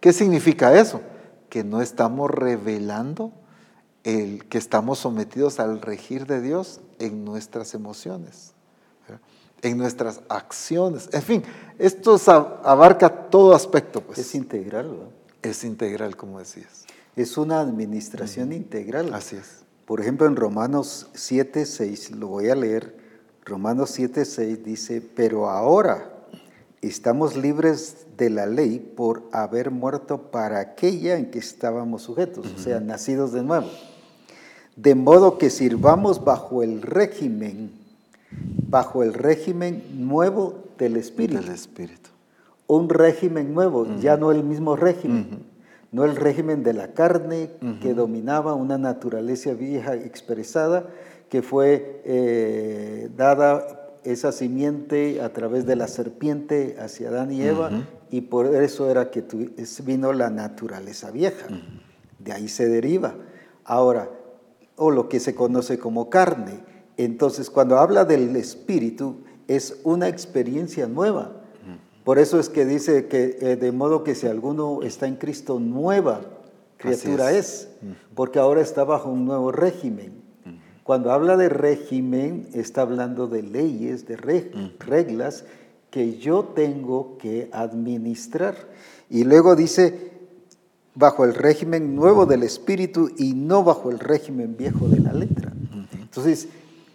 [0.00, 1.00] ¿Qué significa eso?
[1.48, 3.32] Que no estamos revelando
[4.06, 8.56] el que estamos sometidos al regir de Dios en nuestras emociones
[9.62, 11.08] en nuestras acciones.
[11.12, 11.42] En fin,
[11.78, 12.18] esto
[12.64, 14.00] abarca todo aspecto.
[14.00, 14.18] Pues.
[14.18, 15.10] Es integral,
[15.42, 16.84] Es integral, como decías.
[17.14, 19.14] Es una administración integral.
[19.14, 19.64] Así es.
[19.86, 22.96] Por ejemplo, en Romanos 7, 6, lo voy a leer.
[23.44, 26.12] Romanos 7, 6 dice, pero ahora
[26.82, 32.58] estamos libres de la ley por haber muerto para aquella en que estábamos sujetos, o
[32.58, 33.68] sea, nacidos de nuevo.
[34.76, 37.70] De modo que sirvamos bajo el régimen
[38.68, 41.40] bajo el régimen nuevo del Espíritu.
[41.40, 42.10] Del Espíritu.
[42.66, 45.38] Un régimen nuevo, ya no el mismo régimen,
[45.92, 47.50] no el régimen de la carne
[47.80, 50.86] que dominaba una naturaleza vieja expresada
[51.28, 57.70] que fue eh, dada esa simiente a través de la serpiente hacia Adán y Eva
[58.10, 59.24] y por eso era que
[59.84, 61.46] vino la naturaleza vieja.
[62.18, 63.14] De ahí se deriva.
[63.64, 64.10] Ahora,
[64.76, 66.60] o lo que se conoce como carne
[66.96, 69.18] entonces, cuando habla del Espíritu,
[69.48, 71.42] es una experiencia nueva.
[72.04, 75.58] Por eso es que dice que eh, de modo que si alguno está en Cristo,
[75.58, 76.20] nueva
[76.76, 77.68] criatura es.
[78.14, 80.24] porque ahora está bajo un nuevo régimen.
[80.84, 85.44] Cuando habla de régimen, está hablando de leyes, de reglas
[85.90, 88.54] que yo tengo que administrar.
[89.10, 90.12] Y luego dice,
[90.96, 95.52] bajo el régimen nuevo del Espíritu y no bajo el régimen viejo de la letra.
[96.00, 96.48] Entonces,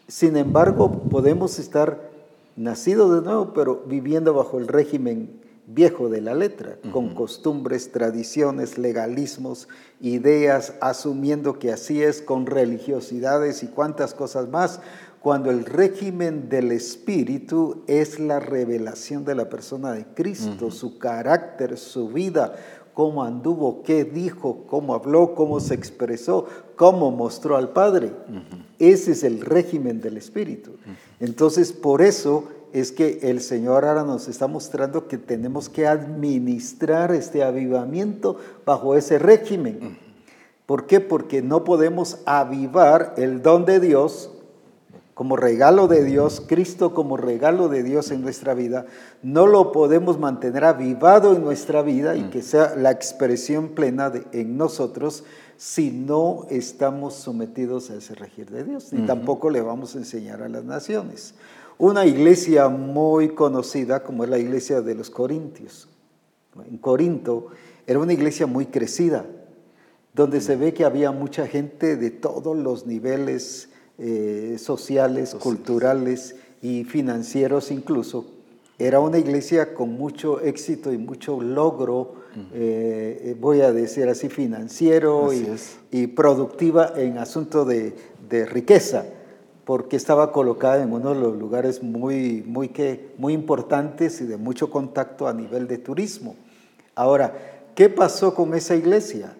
[0.08, 2.10] sin embargo, podemos estar
[2.56, 8.78] nacidos de nuevo, pero viviendo bajo el régimen viejo de la letra, con costumbres, tradiciones,
[8.78, 9.70] legalismos,
[10.02, 14.82] ideas, asumiendo que así es, con religiosidades y cuantas cosas más,
[15.22, 21.78] cuando el régimen del Espíritu es la revelación de la persona de Cristo, su carácter,
[21.78, 22.56] su vida,
[22.93, 28.11] cómo anduvo, qué dijo, cómo habló, cómo se expresó, cómo mostró al Padre.
[28.79, 30.71] Ese es el régimen del Espíritu.
[31.19, 37.13] Entonces, por eso es que el Señor ahora nos está mostrando que tenemos que administrar
[37.13, 39.97] este avivamiento bajo ese régimen.
[40.65, 40.99] ¿Por qué?
[40.99, 44.31] Porque no podemos avivar el don de Dios
[45.14, 48.86] como regalo de Dios, Cristo como regalo de Dios en nuestra vida,
[49.22, 54.26] no lo podemos mantener avivado en nuestra vida y que sea la expresión plena de,
[54.32, 55.24] en nosotros
[55.57, 60.41] si no estamos sometidos a ese regir de Dios, ni tampoco le vamos a enseñar
[60.41, 61.36] a las naciones.
[61.78, 65.88] Una iglesia muy conocida como es la iglesia de los Corintios.
[66.68, 67.47] En Corinto
[67.88, 69.26] era una iglesia muy crecida,
[70.14, 76.83] donde se ve que había mucha gente de todos los niveles eh, sociales, culturales y
[76.83, 78.25] financieros incluso.
[78.81, 82.15] Era una iglesia con mucho éxito y mucho logro,
[82.51, 85.29] eh, eh, voy a decir así, financiero
[85.91, 87.93] y, productiva en asunto de,
[88.47, 89.05] riqueza,
[89.65, 94.37] porque estaba colocada en uno de los lugares muy, muy, que, muy importantes y de
[94.37, 96.35] mucho contacto a nivel de turismo.
[96.95, 97.35] Ahora,
[97.75, 99.35] ¿qué pasó con esa iglesia?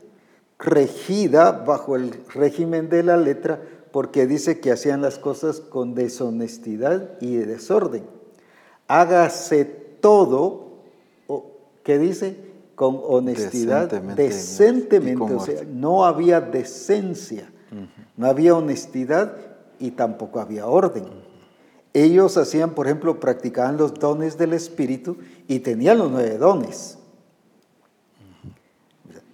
[0.59, 3.59] Regida bajo el régimen de la letra,
[3.91, 8.03] porque dice que hacían las cosas con deshonestidad y desorden.
[8.87, 10.67] Hágase todo,
[11.83, 12.37] ¿qué dice?
[12.75, 15.33] Con honestidad, decentemente.
[15.33, 17.51] o sea, no había decencia,
[18.17, 19.35] no había honestidad
[19.79, 21.05] y tampoco había orden.
[21.93, 25.17] Ellos hacían, por ejemplo, practicaban los dones del Espíritu
[25.47, 26.97] y tenían los nueve dones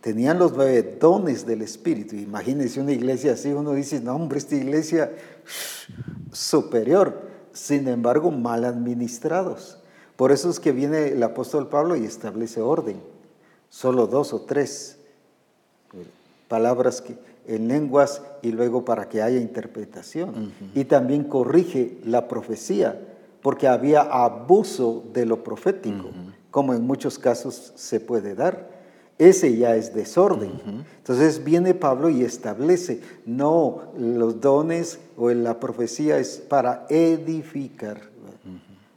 [0.07, 2.15] tenían los nueve dones del Espíritu.
[2.15, 5.11] Imagínense una iglesia así, uno dice, no hombre, esta iglesia
[6.31, 9.79] superior, sin embargo, mal administrados.
[10.15, 13.01] Por eso es que viene el apóstol Pablo y establece orden.
[13.67, 14.97] Solo dos o tres
[16.47, 20.53] palabras que, en lenguas y luego para que haya interpretación.
[20.73, 22.97] Y también corrige la profecía,
[23.41, 26.11] porque había abuso de lo profético,
[26.49, 28.76] como en muchos casos se puede dar
[29.17, 30.85] ese ya es desorden.
[30.97, 38.01] Entonces viene Pablo y establece, no, los dones o la profecía es para edificar,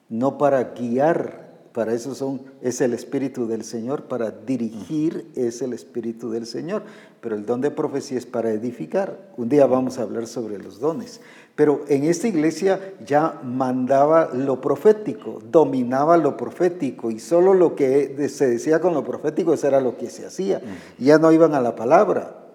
[0.09, 5.73] no para guiar, para eso son, es el Espíritu del Señor, para dirigir es el
[5.73, 6.83] Espíritu del Señor,
[7.21, 9.33] pero el don de profecía es para edificar.
[9.37, 11.21] Un día vamos a hablar sobre los dones.
[11.61, 18.31] Pero en esta iglesia ya mandaba lo profético, dominaba lo profético y solo lo que
[18.31, 20.63] se decía con lo profético eso era lo que se hacía.
[20.97, 22.47] Ya no iban a la palabra.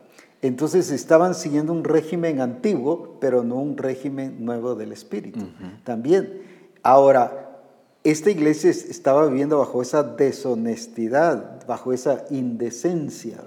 [0.42, 5.50] Entonces estaban siguiendo un régimen antiguo, pero no un régimen nuevo del Espíritu.
[5.84, 6.42] También.
[6.82, 7.62] Ahora,
[8.04, 13.38] esta iglesia estaba viviendo bajo esa deshonestidad, bajo esa indecencia.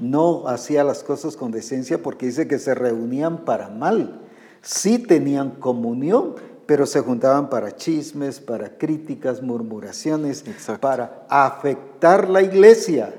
[0.00, 4.22] No hacía las cosas con decencia porque dice que se reunían para mal
[4.66, 6.34] sí tenían comunión,
[6.66, 10.44] pero se juntaban para chismes, para críticas, murmuraciones,
[10.80, 13.14] para afectar la iglesia.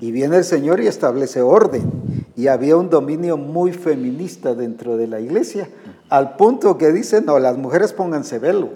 [0.00, 1.90] Y viene el Señor y establece orden.
[2.36, 5.68] Y había un dominio muy feminista dentro de la iglesia,
[6.10, 8.70] al punto que dice, no, las mujeres pónganse velo.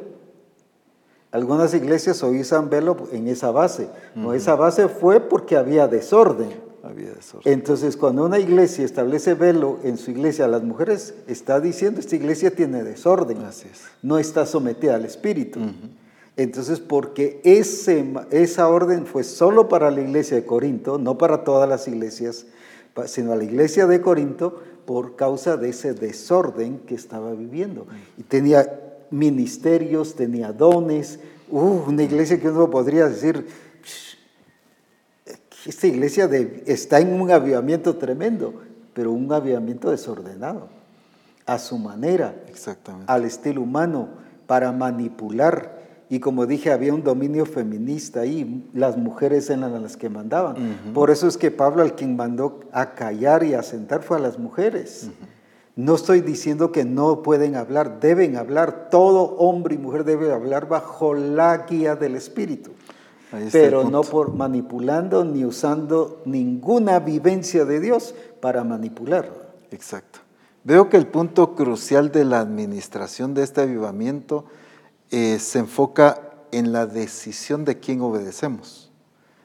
[1.31, 3.89] Algunas iglesias usan velo en esa base.
[4.15, 6.68] No, esa base fue porque había desorden.
[7.45, 12.17] Entonces, cuando una iglesia establece velo en su iglesia a las mujeres, está diciendo, esta
[12.17, 13.39] iglesia tiene desorden,
[14.03, 15.61] no está sometida al Espíritu.
[16.37, 21.69] Entonces, porque ese, esa orden fue solo para la iglesia de Corinto, no para todas
[21.69, 22.47] las iglesias,
[23.07, 27.87] sino a la iglesia de Corinto, por causa de ese desorden que estaba viviendo.
[28.17, 28.81] Y tenía
[29.11, 31.19] ministerios, tenía dones,
[31.51, 33.47] uh, una iglesia que uno podría decir,
[35.69, 36.31] esta iglesia
[36.65, 38.55] está en un avivamiento tremendo,
[38.95, 40.69] pero un avivamiento desordenado,
[41.45, 42.35] a su manera,
[43.07, 44.09] al estilo humano,
[44.47, 45.79] para manipular.
[46.09, 50.57] Y como dije, había un dominio feminista ahí, las mujeres eran las que mandaban.
[50.95, 54.21] Por eso es que Pablo al quien mandó a callar y a sentar fue a
[54.21, 55.11] las mujeres.
[55.77, 60.67] No estoy diciendo que no pueden hablar, deben hablar, todo hombre y mujer debe hablar
[60.67, 62.71] bajo la guía del Espíritu
[63.53, 69.31] pero no por manipulando ni usando ninguna vivencia de Dios para manipular.
[69.71, 70.21] Exacto.
[70.65, 74.45] Veo que el punto crucial de la administración de este avivamiento
[75.11, 76.21] eh, se enfoca
[76.53, 78.91] en la decisión de quién obedecemos.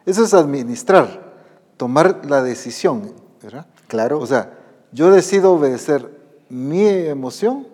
[0.05, 1.34] Eso es administrar,
[1.77, 3.67] tomar la decisión, ¿verdad?
[3.88, 4.19] Claro.
[4.19, 4.57] O sea,
[4.91, 6.09] yo decido obedecer
[6.49, 7.67] mi emoción,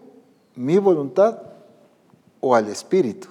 [0.55, 1.39] mi voluntad
[2.39, 3.30] o al Espíritu.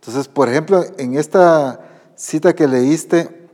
[0.00, 1.80] Entonces, por ejemplo, en esta
[2.14, 3.48] cita que leíste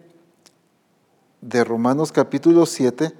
[1.41, 3.13] de Romanos capítulo 7,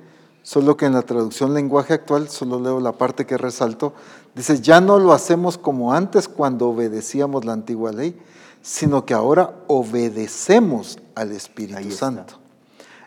[0.43, 3.95] solo que en la traducción lenguaje actual, solo leo la parte que resalto,
[4.35, 8.19] dice, ya no lo hacemos como antes cuando obedecíamos la antigua ley,
[8.63, 12.35] sino que ahora obedecemos al Espíritu Santo.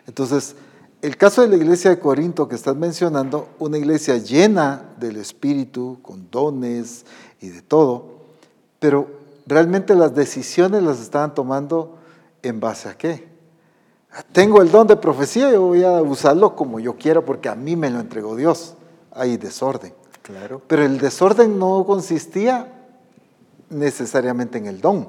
[0.06, 0.54] Entonces,
[1.00, 5.98] el caso de la iglesia de Corinto que estás mencionando, una iglesia llena del Espíritu,
[6.02, 7.06] con dones
[7.40, 8.18] y de todo,
[8.80, 9.17] pero
[9.48, 11.96] realmente las decisiones las estaban tomando
[12.42, 13.28] en base a qué?
[14.32, 17.76] Tengo el don de profecía, yo voy a usarlo como yo quiero porque a mí
[17.76, 18.74] me lo entregó Dios.
[19.12, 19.92] Hay desorden.
[20.22, 20.62] Claro.
[20.66, 22.74] Pero el desorden no consistía
[23.70, 25.08] necesariamente en el don,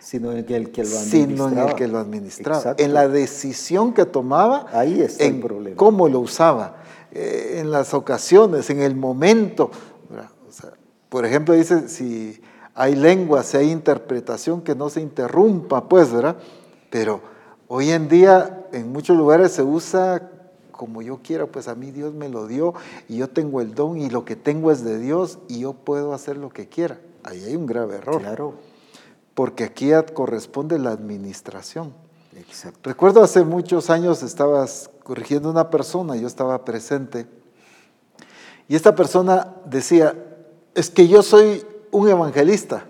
[0.00, 1.04] sino en el que lo administraba.
[1.04, 2.82] sino en el que lo administraba, Exacto.
[2.82, 5.76] en la decisión que tomaba, Ahí está el en problema.
[5.76, 6.76] cómo lo usaba,
[7.12, 9.70] eh, en las ocasiones, en el momento.
[10.10, 10.30] ¿verdad?
[10.48, 10.72] O sea,
[11.08, 12.40] por ejemplo, dice, si
[12.74, 16.36] hay lengua, si hay interpretación, que no se interrumpa, pues, ¿verdad?
[16.90, 17.20] Pero
[17.68, 20.30] hoy en día en muchos lugares se usa
[20.72, 22.74] como yo quiera, pues a mí Dios me lo dio
[23.08, 26.12] y yo tengo el don y lo que tengo es de Dios y yo puedo
[26.12, 26.98] hacer lo que quiera.
[27.22, 28.54] Ahí hay un grave error, Claro.
[29.34, 31.94] porque aquí corresponde la administración.
[32.36, 32.90] Exacto.
[32.90, 37.26] Recuerdo hace muchos años estabas corrigiendo a una persona, yo estaba presente,
[38.66, 40.14] y esta persona decía,
[40.74, 41.64] es que yo soy
[41.94, 42.84] un evangelista.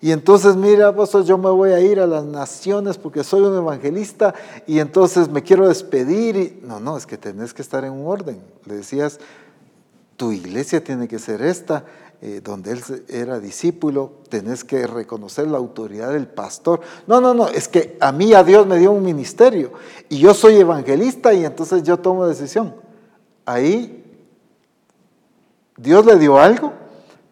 [0.00, 3.56] Y entonces, mira, apóstol, yo me voy a ir a las naciones porque soy un
[3.56, 4.34] evangelista
[4.66, 6.36] y entonces me quiero despedir.
[6.36, 6.60] Y...
[6.62, 8.38] No, no, es que tenés que estar en un orden.
[8.66, 9.18] Le decías,
[10.16, 11.84] tu iglesia tiene que ser esta,
[12.20, 16.80] eh, donde él era discípulo, tenés que reconocer la autoridad del pastor.
[17.06, 19.72] No, no, no, es que a mí a Dios me dio un ministerio
[20.08, 22.74] y yo soy evangelista y entonces yo tomo decisión.
[23.46, 24.04] Ahí
[25.76, 26.72] Dios le dio algo,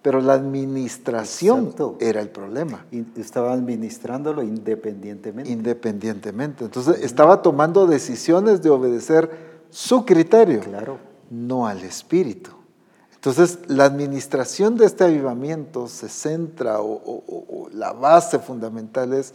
[0.02, 1.96] pero la administración Exacto.
[2.00, 5.50] era el problema, Y estaba administrándolo independientemente.
[5.50, 6.64] independientemente.
[6.64, 9.30] Entonces estaba tomando decisiones de obedecer
[9.70, 10.98] su criterio claro.
[11.30, 12.50] no al espíritu.
[13.14, 19.12] Entonces, la administración de este avivamiento se centra, o, o- o- o la base fundamental
[19.12, 19.32] es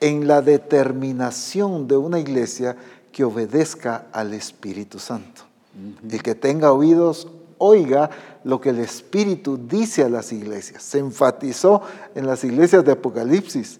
[0.00, 2.76] en la determinación de una iglesia
[3.12, 5.42] que obedezca al Espíritu Santo.
[6.10, 7.28] El que tenga oídos,
[7.60, 8.10] oiga
[8.42, 10.82] lo que el Espíritu dice a las iglesias.
[10.82, 11.82] Se enfatizó
[12.14, 13.78] en las iglesias de Apocalipsis.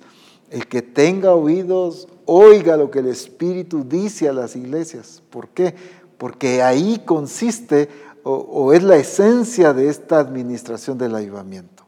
[0.51, 5.23] El que tenga oídos, oiga lo que el Espíritu dice a las iglesias.
[5.31, 5.75] ¿Por qué?
[6.19, 7.89] Porque ahí consiste
[8.23, 11.85] o, es la esencia de esta administración del avivamiento.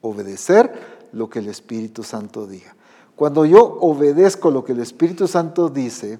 [0.00, 0.72] Obedecer
[1.12, 2.74] lo que el Espíritu Santo diga.
[3.16, 6.18] Cuando yo obedezco lo que el Espíritu Santo dice,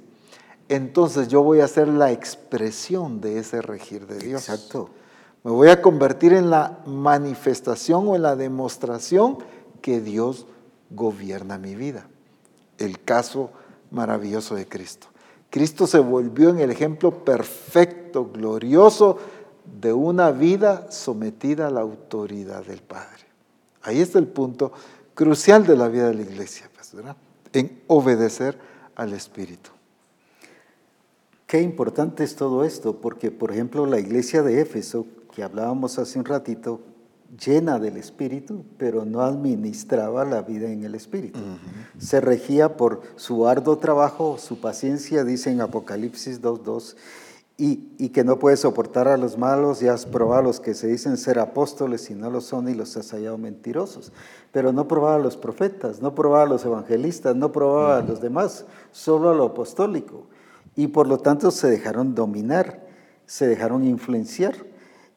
[0.68, 4.49] entonces yo voy a ser la expresión de ese regir de Dios.
[4.49, 4.91] Exacto.
[5.45, 9.39] Me voy a convertir en la manifestación o en la demostración
[9.83, 10.47] que Dios
[10.91, 12.07] gobierna mi vida.
[12.79, 13.51] El caso
[13.91, 15.07] maravilloso de Cristo.
[15.51, 19.19] Cristo se volvió en el ejemplo perfecto, glorioso
[19.81, 23.25] de una vida sometida a la autoridad del Padre.
[23.83, 24.73] Ahí está el punto
[25.15, 27.17] crucial de la vida de la iglesia, pues, ¿verdad?
[27.53, 28.59] En obedecer
[28.97, 29.71] al Espíritu.
[31.47, 36.18] Qué importante es todo esto, porque por ejemplo la iglesia de Éfeso, que hablábamos hace
[36.18, 36.80] un ratito,
[37.45, 41.41] llena del Espíritu, pero no administraba la vida en el Espíritu.
[41.99, 46.95] Se regía por su arduo trabajo, su paciencia, dice en Apocalipsis 2.2,
[47.57, 50.74] y, y que no puede soportar a los malos y has probado a los que
[50.74, 54.12] se dicen ser apóstoles y no lo son y los has hallado mentirosos.
[54.51, 58.20] Pero no probaba a los profetas, no probaba a los evangelistas, no probaba a los
[58.20, 60.26] demás, solo a lo apostólico.
[60.74, 62.85] Y por lo tanto se dejaron dominar,
[63.26, 64.74] se dejaron influenciar.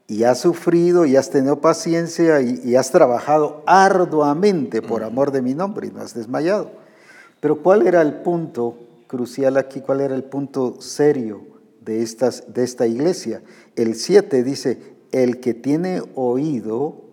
[0.07, 5.41] Y has sufrido y has tenido paciencia y, y has trabajado arduamente por amor de
[5.41, 6.71] mi nombre y no has desmayado.
[7.39, 8.77] Pero ¿cuál era el punto
[9.07, 9.81] crucial aquí?
[9.81, 11.41] ¿Cuál era el punto serio
[11.81, 13.41] de, estas, de esta iglesia?
[13.75, 17.03] El 7 dice, el que tiene oído,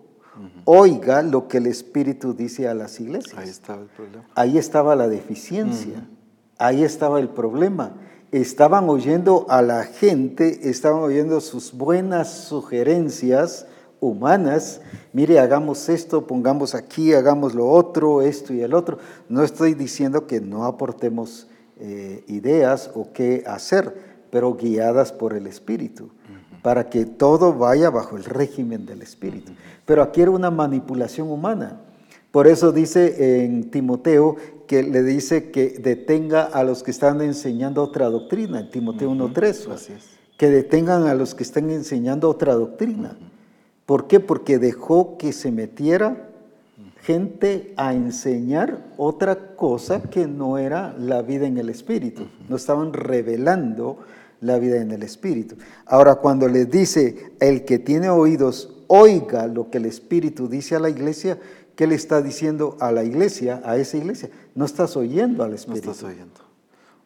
[0.65, 3.37] oiga lo que el Espíritu dice a las iglesias.
[3.37, 4.25] Ahí estaba el problema.
[4.35, 6.07] Ahí estaba la deficiencia,
[6.57, 7.95] ahí estaba el problema.
[8.35, 13.65] Estaban oyendo a la gente, estaban oyendo sus buenas sugerencias
[14.01, 14.81] humanas.
[15.13, 18.97] Mire, hagamos esto, pongamos aquí, hagamos lo otro, esto y el otro.
[19.29, 21.47] No estoy diciendo que no aportemos
[21.79, 23.95] eh, ideas o qué hacer,
[24.31, 26.09] pero guiadas por el Espíritu,
[26.61, 29.53] para que todo vaya bajo el régimen del Espíritu.
[29.85, 31.79] Pero aquí era una manipulación humana.
[32.35, 34.35] Por eso dice en Timoteo
[34.67, 39.71] que le dice que detenga a los que están enseñando otra doctrina, en Timoteo 1.3,
[39.71, 40.03] Así es.
[40.35, 43.17] que detengan a los que están enseñando otra doctrina.
[43.85, 44.19] ¿Por qué?
[44.19, 46.27] Porque dejó que se metiera
[47.03, 52.27] gente a enseñar otra cosa que no era la vida en el Espíritu.
[52.49, 53.99] No estaban revelando
[54.41, 55.55] la vida en el Espíritu.
[55.85, 60.79] Ahora, cuando les dice, el que tiene oídos, oiga lo que el Espíritu dice a
[60.79, 61.39] la iglesia,
[61.75, 64.29] ¿qué le está diciendo a la iglesia, a esa iglesia?
[64.53, 65.91] No estás oyendo al No Espíritu.
[65.91, 66.45] estás oyendo.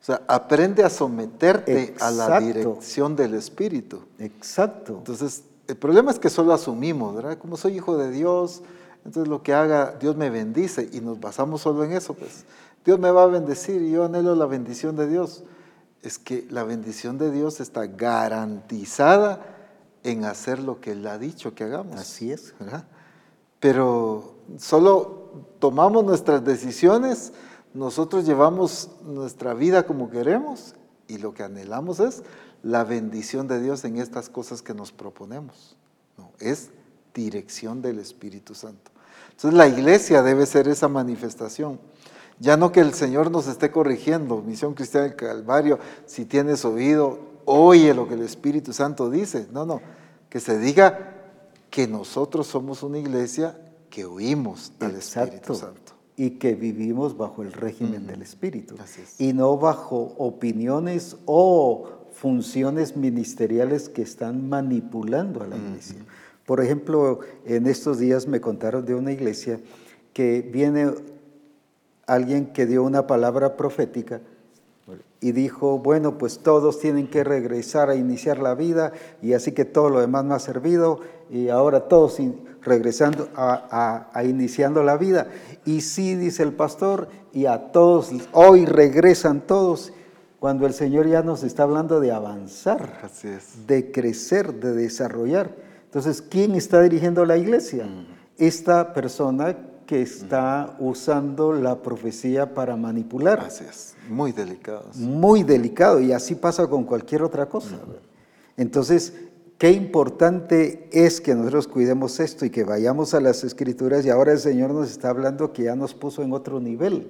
[0.01, 4.01] O sea, aprende a someterte a la dirección del Espíritu.
[4.17, 4.95] Exacto.
[4.97, 7.37] Entonces, el problema es que solo asumimos, ¿verdad?
[7.37, 8.63] Como soy hijo de Dios,
[9.05, 12.45] entonces lo que haga, Dios me bendice y nos basamos solo en eso, pues
[12.85, 15.43] Dios me va a bendecir y yo anhelo la bendición de Dios.
[16.01, 19.45] Es que la bendición de Dios está garantizada
[20.03, 21.99] en hacer lo que Él ha dicho que hagamos.
[21.99, 22.53] Así es.
[22.57, 22.85] ¿verdad?
[23.59, 27.33] Pero solo tomamos nuestras decisiones,
[27.73, 30.75] nosotros llevamos nuestra vida como queremos
[31.07, 32.23] y lo que anhelamos es
[32.63, 35.75] la bendición de Dios en estas cosas que nos proponemos.
[36.17, 36.69] No, es
[37.13, 38.91] dirección del Espíritu Santo.
[39.31, 41.79] Entonces la iglesia debe ser esa manifestación.
[42.39, 47.19] Ya no que el Señor nos esté corrigiendo, Misión Cristiana del Calvario, si tienes oído,
[47.45, 49.47] oye lo que el Espíritu Santo dice.
[49.51, 49.81] No, no,
[50.29, 51.15] que se diga
[51.69, 53.59] que nosotros somos una iglesia
[53.89, 55.93] que oímos al Espíritu Santo.
[56.15, 58.75] Y que vivimos bajo el régimen del Espíritu.
[58.79, 59.19] Así es.
[59.21, 65.99] Y no bajo opiniones o funciones ministeriales que están manipulando a la iglesia.
[66.45, 69.61] Por ejemplo, en estos días me contaron de una iglesia
[70.11, 70.91] que viene
[72.05, 74.19] alguien que dio una palabra profética
[75.21, 79.65] y dijo, bueno, pues todos tienen que regresar a iniciar la vida y así que
[79.65, 82.19] todo lo demás no ha servido y ahora todos
[82.61, 83.67] regresando a,
[84.13, 85.27] a- a iniciando la vida.
[85.65, 89.93] Y sí, dice el pastor, y a todos, hoy regresan todos,
[90.39, 93.67] cuando el Señor ya nos está hablando de avanzar, Así es.
[93.67, 95.53] de crecer, de desarrollar.
[95.83, 97.87] Entonces, ¿quién está dirigiendo la iglesia?
[98.37, 99.57] Esta persona
[99.89, 103.39] que está usando la profecía para manipular.
[103.39, 103.95] Así es.
[104.07, 104.95] Muy delicados.
[104.97, 107.79] Muy delicado y así pasa con cualquier otra cosa.
[108.55, 109.15] Entonces,
[109.57, 114.33] qué importante es que nosotros cuidemos esto y que vayamos a las escrituras y ahora
[114.33, 117.09] el Señor nos está hablando que ya nos puso en otro nivel.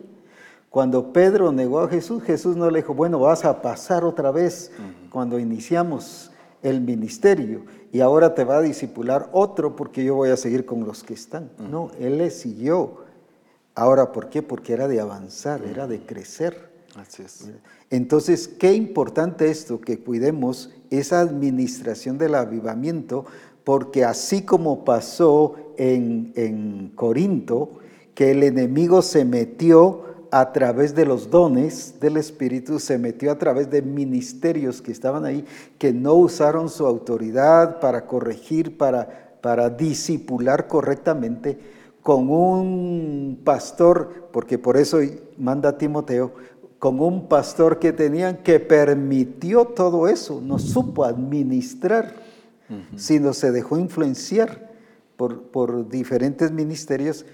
[0.69, 4.71] Cuando Pedro negó a Jesús, Jesús no le dijo, bueno, vas a pasar otra vez
[5.09, 6.31] cuando iniciamos
[6.63, 10.85] el ministerio y ahora te va a disipular otro porque yo voy a seguir con
[10.85, 11.49] los que están.
[11.57, 12.97] No, él le siguió.
[13.75, 14.41] Ahora, ¿por qué?
[14.41, 16.69] Porque era de avanzar, era de crecer.
[16.95, 17.49] Así es.
[17.89, 23.25] Entonces, qué importante esto, que cuidemos esa administración del avivamiento,
[23.63, 27.79] porque así como pasó en, en Corinto,
[28.13, 33.37] que el enemigo se metió a través de los dones del Espíritu, se metió a
[33.37, 35.45] través de ministerios que estaban ahí,
[35.77, 41.57] que no usaron su autoridad para corregir, para, para disipular correctamente,
[42.01, 44.99] con un pastor, porque por eso
[45.37, 46.33] manda a Timoteo,
[46.79, 52.15] con un pastor que tenían que permitió todo eso, no supo administrar,
[52.95, 54.69] sino se dejó influenciar
[55.17, 57.25] por, por diferentes ministerios.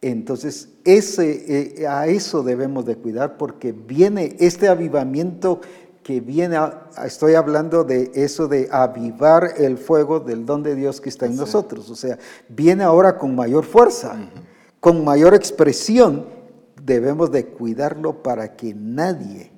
[0.00, 5.60] Entonces, ese, eh, a eso debemos de cuidar porque viene este avivamiento
[6.04, 11.00] que viene, a- estoy hablando de eso de avivar el fuego del don de Dios
[11.00, 12.16] que está en nosotros, o sea,
[12.48, 14.16] viene ahora con mayor fuerza,
[14.80, 16.26] con mayor expresión,
[16.82, 19.50] debemos de cuidarlo para que nadie,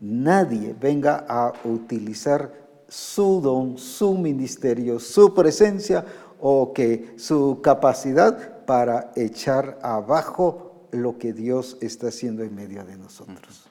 [0.00, 2.52] nadie venga a utilizar
[2.86, 6.04] su don, su ministerio, su presencia
[6.40, 12.96] o que su capacidad para echar abajo lo que Dios está haciendo en medio de
[12.96, 13.64] nosotros.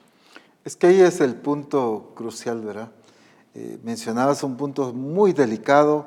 [0.62, 2.90] Es que ahí es el punto crucial, ¿verdad?
[3.54, 6.04] Eh, mencionabas un punto muy delicado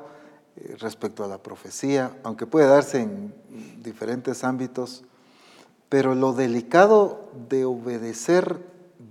[0.54, 3.34] eh, respecto a la profecía, aunque puede darse en
[3.82, 5.02] diferentes ámbitos,
[5.88, 8.60] pero lo delicado de obedecer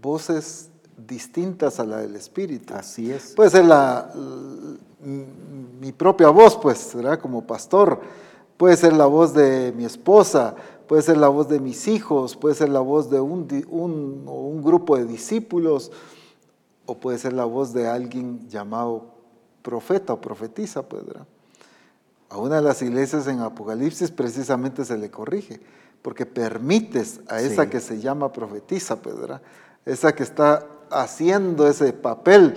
[0.01, 2.73] voces distintas a la del Espíritu.
[2.73, 3.33] Así es.
[3.35, 5.25] Puede ser la, l- m-
[5.81, 7.19] mi propia voz, pues, ¿verdad?
[7.19, 7.99] Como pastor.
[8.63, 10.55] Puede ser la voz de mi esposa,
[10.87, 14.95] puede ser la voz de mis hijos, puede ser la voz de un, un- grupo
[14.95, 15.91] de discípulos,
[16.85, 19.07] o puede ser la voz de alguien llamado
[19.63, 21.27] profeta o profetisa, pues, ¿verdad?
[22.29, 25.59] A una de las iglesias en Apocalipsis precisamente se le corrige,
[26.01, 27.69] porque permites a esa Sí.
[27.69, 29.41] que se llama profetisa, pues, ¿verdad?
[29.85, 32.53] esa que está haciendo ese papel,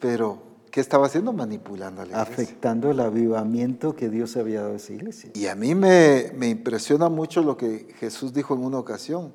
[0.00, 0.38] pero
[0.72, 1.32] ¿qué estaba haciendo?
[1.32, 2.32] Manipulando a la iglesia.
[2.32, 5.30] Afectando el avivamiento que Dios había dado a esa iglesia.
[5.34, 9.32] Y a mí me, me impresiona mucho lo que Jesús dijo en una ocasión,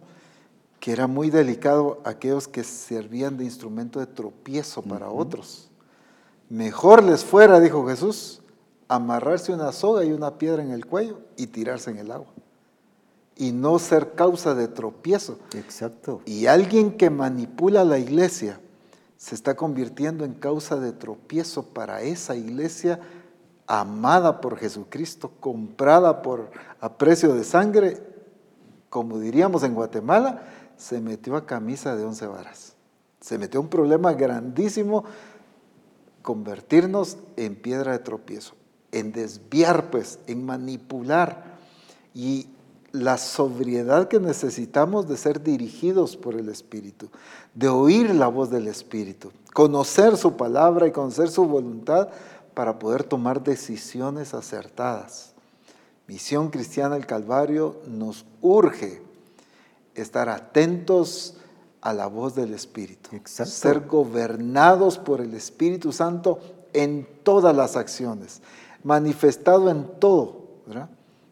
[0.81, 5.69] que era muy delicado aquellos que servían de instrumento de tropiezo para otros.
[6.49, 8.41] Mejor les fuera, dijo Jesús,
[8.87, 12.33] amarrarse una soga y una piedra en el cuello y tirarse en el agua.
[13.35, 15.37] Y no ser causa de tropiezo.
[15.53, 16.21] Exacto.
[16.25, 18.59] Y alguien que manipula a la iglesia
[19.17, 22.99] se está convirtiendo en causa de tropiezo para esa iglesia
[23.65, 28.01] amada por Jesucristo, comprada por a precio de sangre,
[28.89, 30.43] como diríamos en Guatemala,
[30.77, 32.75] se metió a camisa de once varas.
[33.19, 35.03] se metió un problema grandísimo
[36.21, 38.53] convertirnos en piedra de tropiezo,
[38.91, 41.57] en desviar, pues, en manipular
[42.13, 42.47] y
[42.91, 47.09] la sobriedad que necesitamos de ser dirigidos por el Espíritu,
[47.57, 52.09] de oír la voz del Espíritu, conocer su palabra y conocer su voluntad
[52.53, 55.33] para poder tomar decisiones acertadas.
[56.05, 59.01] Misión Cristiana del Calvario nos urge
[59.95, 61.37] estar atentos
[61.81, 66.39] a la voz del Espíritu, ser gobernados por el Espíritu Santo
[66.73, 68.43] en todas las acciones,
[68.83, 70.43] manifestado en todo.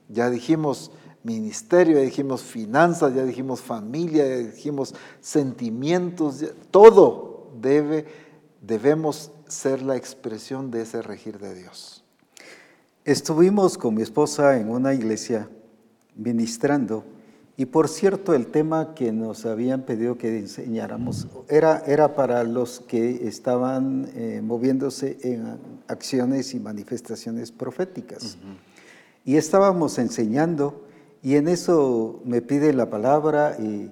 [0.10, 0.89] Ya dijimos
[1.26, 8.06] ministerio, ya dijimos finanzas, ya dijimos familia, ya dijimos sentimientos, todo debe,
[8.61, 12.03] debemos ser la expresión de ese regir de Dios.
[13.03, 15.49] Estuvimos con mi esposa en una iglesia
[16.15, 17.03] ministrando
[17.57, 22.81] y por cierto el tema que nos habían pedido que enseñáramos era, era para los
[22.81, 25.57] que estaban eh, moviéndose en
[25.88, 28.38] acciones y manifestaciones proféticas.
[29.23, 30.85] Y estábamos enseñando
[31.26, 33.89] y en eso me pide la palabra y,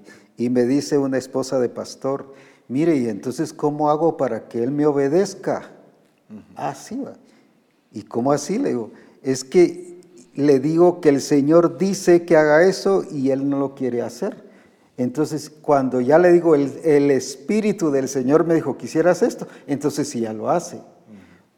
[0.49, 2.31] me dice una esposa de pastor,
[2.67, 5.71] mire, y entonces ¿cómo hago para que él me obedezca?
[6.55, 7.13] Así va.
[7.91, 8.59] ¿Y cómo así?
[8.59, 8.91] Le digo,
[9.23, 9.99] es que
[10.35, 14.37] le digo que el Señor dice que haga eso y él no lo quiere hacer.
[14.97, 20.07] Entonces, cuando ya le digo, el, el Espíritu del Señor me dijo, quisieras esto, entonces
[20.07, 20.81] sí ya lo hace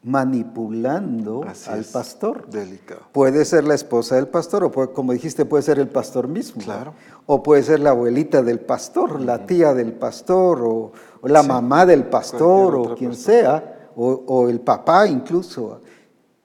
[0.06, 2.48] manipulando al pastor.
[2.48, 3.02] Delicado.
[3.10, 6.62] Puede ser la esposa del pastor, o como dijiste, puede ser el pastor mismo.
[6.62, 6.94] Claro.
[7.26, 10.92] O puede ser la abuelita del pastor, la tía del pastor, o,
[11.24, 15.80] la mamá del pastor, o quien sea, o, el papá incluso.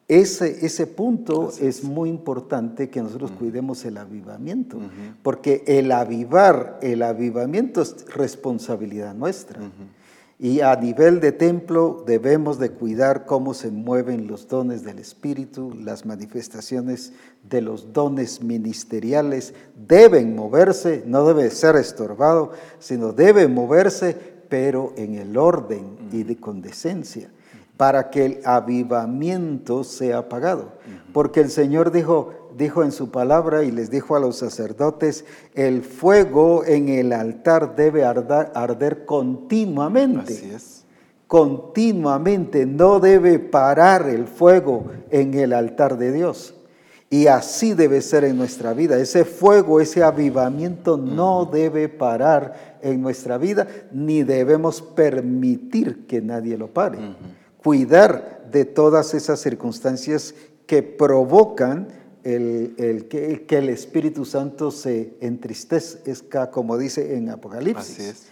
[0.07, 1.83] Ese, ese punto es.
[1.83, 4.79] muy importante que nosotros cuidemos el avivamiento,
[5.21, 9.59] porque el avivar, el avivamiento es responsabilidad nuestra.
[10.43, 15.71] Y a nivel de templo debemos de cuidar cómo se mueven los dones del Espíritu,
[15.79, 17.13] las manifestaciones
[17.47, 24.17] de los dones ministeriales deben moverse, no debe ser estorbado, sino debe moverse,
[24.49, 27.29] pero en el orden y de con decencia,
[27.77, 30.71] para que el avivamiento sea apagado.
[31.13, 35.25] Porque el Señor dijo, dijo en su palabra y les dijo a los sacerdotes,
[35.55, 40.33] el fuego en el altar debe arder, continuamente.
[40.33, 40.85] Así es.
[41.25, 46.53] Continuamente, no debe parar el fuego en el altar de Dios.
[47.09, 48.97] Y así debe ser en nuestra vida.
[48.97, 56.57] Ese fuego, ese avivamiento no debe parar en nuestra vida, ni debemos permitir que nadie
[56.57, 56.99] lo pare.
[57.63, 60.35] Cuidar de todas esas circunstancias
[60.67, 61.87] que provocan
[62.23, 68.27] el, que, el Espíritu Santo se entristezca, como dice en Apocalipsis.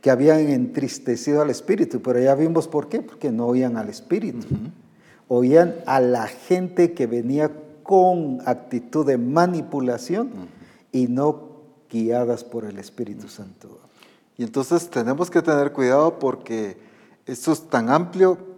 [0.00, 4.46] Que habían entristecido al Espíritu, pero ya vimos por qué, porque no oían al Espíritu.
[5.28, 7.52] Oían a la gente que venía
[7.82, 10.30] con actitud de manipulación
[10.90, 11.50] y no
[11.88, 13.80] guiadas por el Espíritu Santo.
[14.36, 16.76] Y entonces tenemos que tener cuidado porque
[17.24, 18.55] esto es tan amplio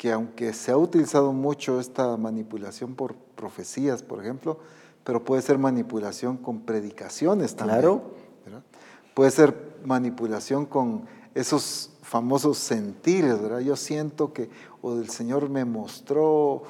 [0.00, 4.56] que aunque se ha utilizado mucho esta manipulación por profecías, por ejemplo,
[5.04, 7.80] pero puede ser manipulación con predicaciones también.
[7.80, 8.02] Claro.
[9.12, 11.04] Puede ser manipulación con
[11.34, 13.58] esos famosos sentires, ¿verdad?
[13.58, 14.48] Yo siento que,
[14.80, 16.62] o el Señor me mostró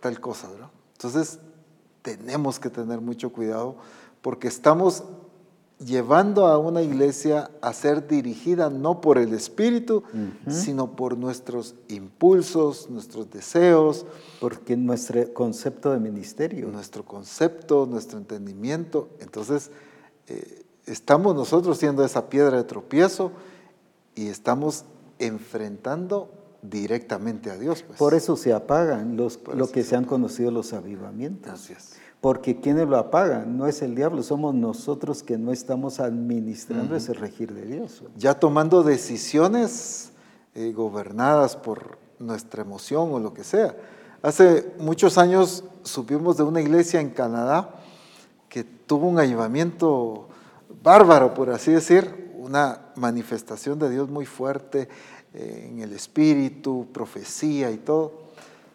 [0.00, 0.70] tal cosa, ¿verdad?
[0.94, 1.38] Entonces,
[2.02, 3.76] tenemos que tener mucho cuidado
[4.20, 5.04] porque estamos
[5.78, 10.04] llevando a una iglesia a ser dirigida no por el Espíritu,
[10.48, 14.06] sino por nuestros impulsos, nuestros deseos.
[14.40, 16.68] Porque nuestro concepto de ministerio.
[16.68, 19.08] Nuestro concepto, nuestro entendimiento.
[19.20, 19.70] Entonces,
[20.28, 23.32] eh, estamos nosotros siendo esa piedra de tropiezo
[24.14, 24.84] y estamos
[25.18, 26.30] enfrentando
[26.62, 27.82] directamente a Dios.
[27.82, 27.98] Pues.
[27.98, 31.68] Por eso se apagan los, lo que se han conocido los avivamientos.
[31.68, 36.96] Gracias porque quienes lo apagan no es el diablo, somos nosotros que no estamos administrando
[36.96, 38.02] ese regir de Dios.
[38.16, 40.10] Ya tomando decisiones
[40.54, 43.76] eh, gobernadas por nuestra emoción o lo que sea.
[44.22, 47.74] Hace muchos años supimos de una iglesia en Canadá
[48.48, 50.26] que tuvo un ayudamiento
[50.82, 54.88] bárbaro, por así decir, una manifestación de Dios muy fuerte
[55.34, 58.12] eh, en el espíritu, profecía y todo.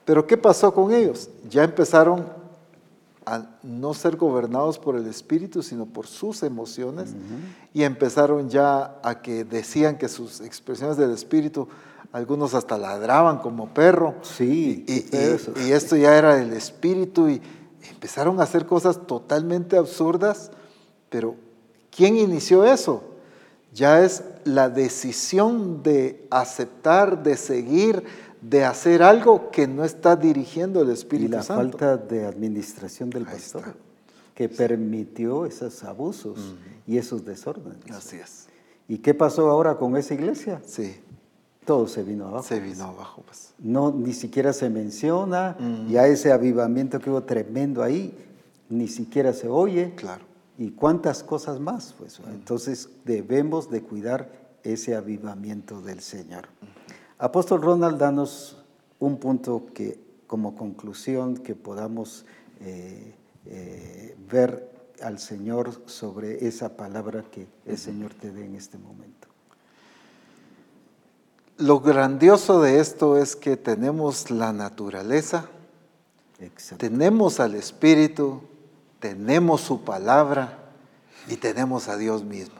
[0.05, 1.31] Pero ¿qué pasó con ellos?
[1.49, 2.38] Ya empezaron
[3.30, 7.11] a no ser gobernados por el espíritu, sino por sus emociones,
[7.73, 11.68] y empezaron ya a que decían que sus expresiones del espíritu,
[12.11, 15.15] algunos hasta ladraban como perro, sí, y,
[15.64, 17.39] y esto ya era el espíritu, y
[17.91, 20.49] empezaron a hacer cosas totalmente absurdas,
[21.10, 21.35] pero
[21.95, 23.03] ¿quién inició eso?
[23.72, 28.03] Ya es la decisión de aceptar, de seguir,
[28.41, 31.77] de hacer algo que no está dirigiendo el Espíritu y la Santo.
[31.77, 33.75] falta de administración del Ahí pastor, está.
[34.35, 36.55] que permitió esos abusos
[36.87, 37.91] y esos desórdenes.
[37.91, 38.47] Así es.
[38.87, 40.61] ¿Y qué pasó ahora con esa iglesia?
[40.65, 40.95] Sí,
[41.65, 42.43] Todo se vino abajo.
[42.47, 43.21] se vino abajo.
[43.25, 43.53] Pues.
[43.59, 45.55] No, ni siquiera se menciona,
[45.87, 48.17] ya ese avivamiento que hubo tremendo ahí,
[48.69, 49.93] ni siquiera se oye.
[49.95, 50.23] Claro.
[50.57, 52.19] Y cuántas cosas más, pues.
[52.31, 54.31] Entonces debemos de cuidar
[54.63, 56.47] ese avivamiento del Señor.
[57.19, 58.55] Apóstol Ronald, danos
[58.97, 62.25] un punto que, como conclusión, que podamos
[62.61, 63.13] eh,
[63.45, 64.69] eh, ver
[65.01, 69.27] al Señor sobre esa palabra que el Señor te dé en este momento.
[71.57, 75.49] Lo grandioso de esto es que tenemos la naturaleza,
[76.39, 76.85] Exacto.
[76.87, 78.41] tenemos al Espíritu,
[79.01, 80.57] tenemos su palabra
[81.27, 82.59] y tenemos a Dios mismo.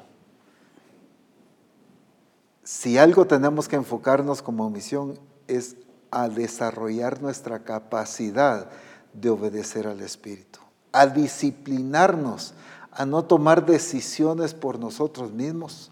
[2.72, 5.18] Si algo tenemos que enfocarnos como misión
[5.48, 5.76] es
[6.12, 8.70] a desarrollar nuestra capacidad
[9.12, 10.60] de obedecer al Espíritu,
[10.92, 12.54] a disciplinarnos,
[12.92, 15.90] a no tomar decisiones por nosotros mismos,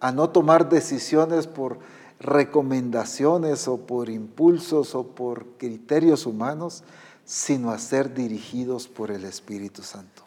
[0.00, 1.78] a no tomar decisiones por
[2.18, 6.82] recomendaciones o por impulsos o por criterios humanos,
[7.24, 10.26] sino a ser dirigidos por el Espíritu Santo.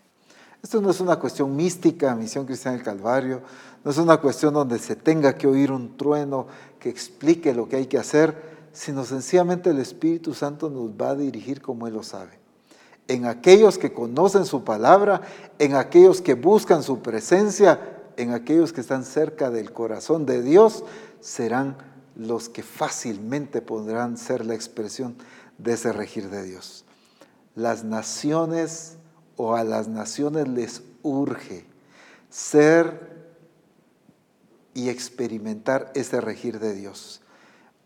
[0.62, 3.42] Esto no es una cuestión mística, Misión Cristiana del Calvario,
[3.84, 6.48] no es una cuestión donde se tenga que oír un trueno
[6.80, 8.36] que explique lo que hay que hacer,
[8.74, 12.40] sino sencillamente el Espíritu Santo nos va a dirigir como Él lo sabe.
[13.08, 15.22] En aquellos que conocen su palabra,
[15.58, 17.80] en aquellos que buscan su presencia,
[18.18, 20.84] en aquellos que están cerca del corazón de Dios,
[21.20, 21.78] serán
[22.16, 25.16] los que fácilmente podrán ser la expresión
[25.58, 26.86] de ese regir de Dios.
[27.56, 28.98] Las naciones
[29.38, 31.66] o a las naciones les urge
[32.30, 33.19] ser
[34.80, 37.20] y experimentar ese regir de Dios.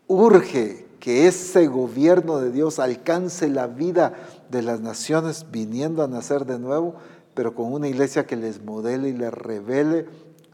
[0.06, 4.14] Urge que ese gobierno de Dios alcance la vida
[4.48, 6.94] de las naciones viniendo a nacer de nuevo,
[7.34, 10.06] pero con una iglesia que les modele y les revele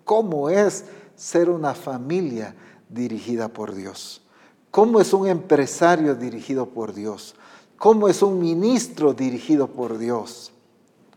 [0.05, 2.55] cómo es ser una familia
[2.89, 4.23] dirigida por Dios,
[4.71, 7.35] cómo es un empresario dirigido por Dios,
[7.77, 10.53] cómo es un ministro dirigido por Dios,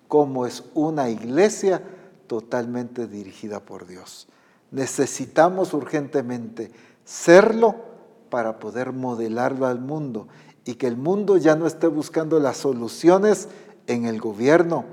[0.10, 1.82] cómo es una iglesia
[2.28, 4.28] totalmente dirigida por Dios.
[4.74, 6.72] Necesitamos urgentemente
[7.06, 7.76] serlo
[8.32, 10.28] para poder modelarlo al mundo
[10.66, 13.50] y que el mundo ya no esté buscando las soluciones
[13.86, 14.86] en el gobierno,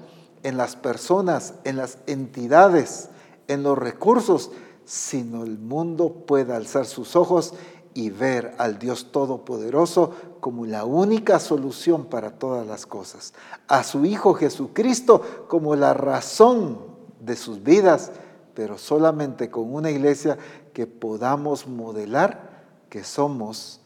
[0.43, 3.09] en las personas, en las entidades,
[3.49, 4.51] en los recursos,
[4.85, 7.55] sino el mundo pueda alzar sus ojos
[7.95, 13.33] y ver al Dios Todopoderoso como la única solución para todas las cosas,
[13.67, 16.79] a su Hijo Jesucristo como la razón
[17.21, 18.13] de sus vidas,
[18.61, 20.37] pero solamente con una iglesia
[20.75, 23.81] que podamos modelar que somos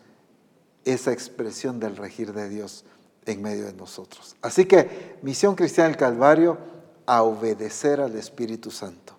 [0.84, 2.84] esa expresión del regir de Dios
[3.24, 4.34] en medio de nosotros.
[4.42, 6.59] Así que Misión Cristiana del Calvario,
[7.06, 9.14] a obedecer al Espíritu Santo,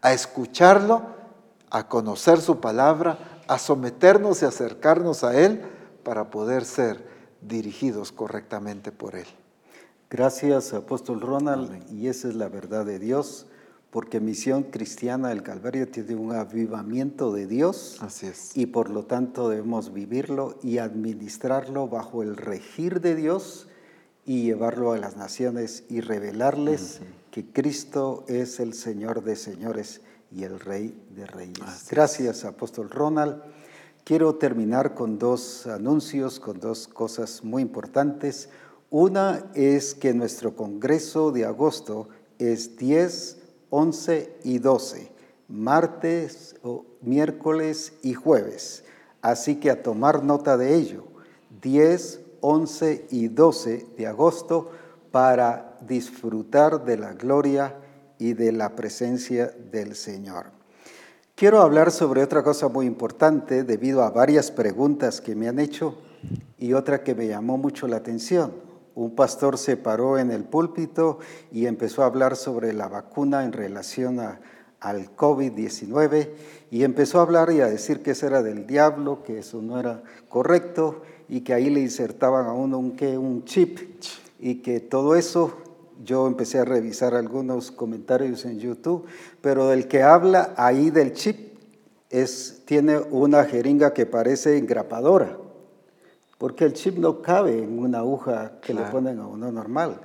[0.00, 1.02] a escucharlo,
[1.68, 5.66] a conocer su palabra, a someternos y acercarnos a Él
[6.02, 7.06] para poder ser
[7.42, 9.26] dirigidos correctamente por Él.
[10.08, 13.48] Gracias, apóstol Ronald, y esa es la verdad de Dios,
[13.94, 18.56] porque Misión Cristiana del Calvario tiene un avivamiento de Dios Así es.
[18.56, 23.68] y por lo tanto debemos vivirlo y administrarlo bajo el regir de Dios
[24.26, 30.00] y llevarlo a las naciones y revelarles que Cristo es el Señor de señores
[30.32, 31.62] y el Rey de reyes.
[31.62, 33.42] Así Gracias, apóstol Ronald.
[34.02, 38.48] Quiero terminar con dos anuncios, con dos cosas muy importantes.
[38.90, 42.08] Una es que nuestro Congreso de agosto
[42.40, 43.43] es 10,
[43.76, 45.10] 11 y 12,
[45.48, 46.54] martes,
[47.02, 48.84] miércoles y jueves.
[49.20, 51.02] Así que a tomar nota de ello,
[51.60, 54.70] 10, 11 y 12 de agosto
[55.10, 57.74] para disfrutar de la gloria
[58.16, 60.52] y de la presencia del Señor.
[61.34, 65.98] Quiero hablar sobre otra cosa muy importante debido a varias preguntas que me han hecho
[66.58, 68.52] y otra que me llamó mucho la atención.
[68.94, 71.18] Un pastor se paró en el púlpito
[71.50, 74.40] y empezó a hablar sobre la vacuna en relación a,
[74.84, 76.28] al COVID-19
[76.70, 79.80] y empezó a hablar y a decir que eso era del diablo, que eso no
[79.80, 83.16] era correcto y que ahí le insertaban a uno un, ¿qué?
[83.16, 83.78] un chip
[84.38, 85.54] y que todo eso
[86.04, 89.06] yo empecé a revisar algunos comentarios en YouTube,
[89.40, 91.54] pero el que habla ahí del chip
[92.10, 95.38] es, tiene una jeringa que parece engrapadora,
[96.44, 99.98] porque el chip no cabe en una aguja que le ponen a uno normal.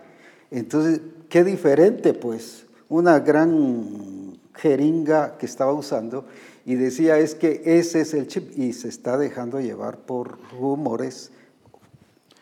[0.50, 6.24] Entonces, qué diferente, pues, una gran jeringa que estaba usando
[6.66, 11.32] y decía es que ese es el chip y se está dejando llevar por rumores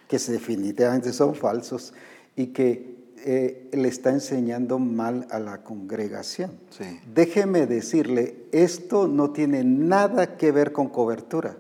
[0.07, 1.95] que definitivamente son falsos
[2.36, 6.52] y que eh, le está enseñando mal a la congregación.
[7.15, 11.57] Déjeme decirle, esto no tiene nada que ver con cobertura.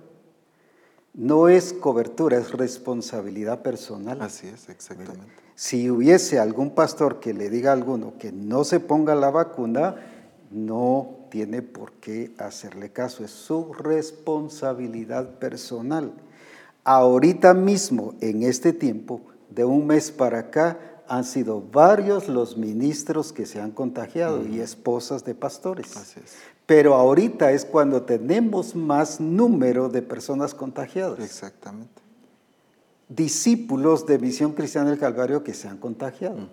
[1.17, 4.21] No es cobertura, es responsabilidad personal.
[4.21, 5.25] Así es, exactamente.
[5.55, 9.95] Si hubiese algún pastor que le diga a alguno que no se ponga la vacuna,
[10.51, 16.13] no tiene por qué hacerle caso, es su responsabilidad personal.
[16.83, 20.77] Ahorita mismo, en este tiempo, de un mes para acá,
[21.07, 25.95] han sido varios los ministros que se han contagiado y esposas de pastores.
[26.67, 31.19] Pero ahorita es cuando tenemos más número de personas contagiadas.
[31.19, 32.01] Exactamente.
[33.07, 36.49] Discípulos de Visión Cristiana del Calvario que se han contagiado.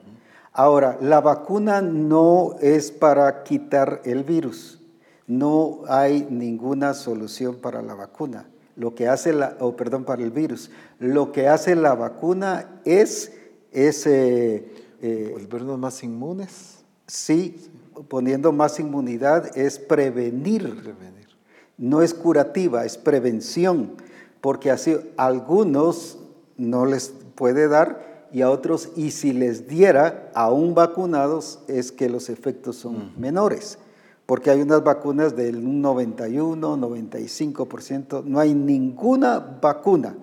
[0.53, 4.81] Ahora, la vacuna no es para quitar el virus.
[5.27, 8.47] No hay ninguna solución para la vacuna.
[8.77, 10.70] Lo que hace la, oh, perdón, para el virus.
[11.01, 13.32] Lo que hace la vacuna es
[13.73, 14.85] ese...
[15.03, 16.85] Eh, ¿Volvernos más inmunes?
[17.07, 17.61] Sí,
[18.08, 20.62] poniendo más inmunidad es prevenir.
[20.62, 21.28] prevenir.
[21.76, 23.92] No es curativa, es prevención,
[24.40, 26.18] porque así algunos
[26.56, 32.08] no les puede dar y a otros, y si les diera, aún vacunados, es que
[32.08, 33.78] los efectos son menores,
[34.26, 40.16] porque hay unas vacunas del 91, 95%, no hay ninguna vacuna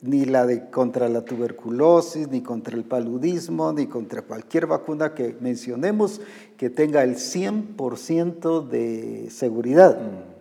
[0.00, 5.36] ni la de contra la tuberculosis, ni contra el paludismo, ni contra cualquier vacuna que
[5.40, 6.20] mencionemos
[6.56, 9.98] que tenga el 100% de seguridad.
[10.00, 10.38] Mm.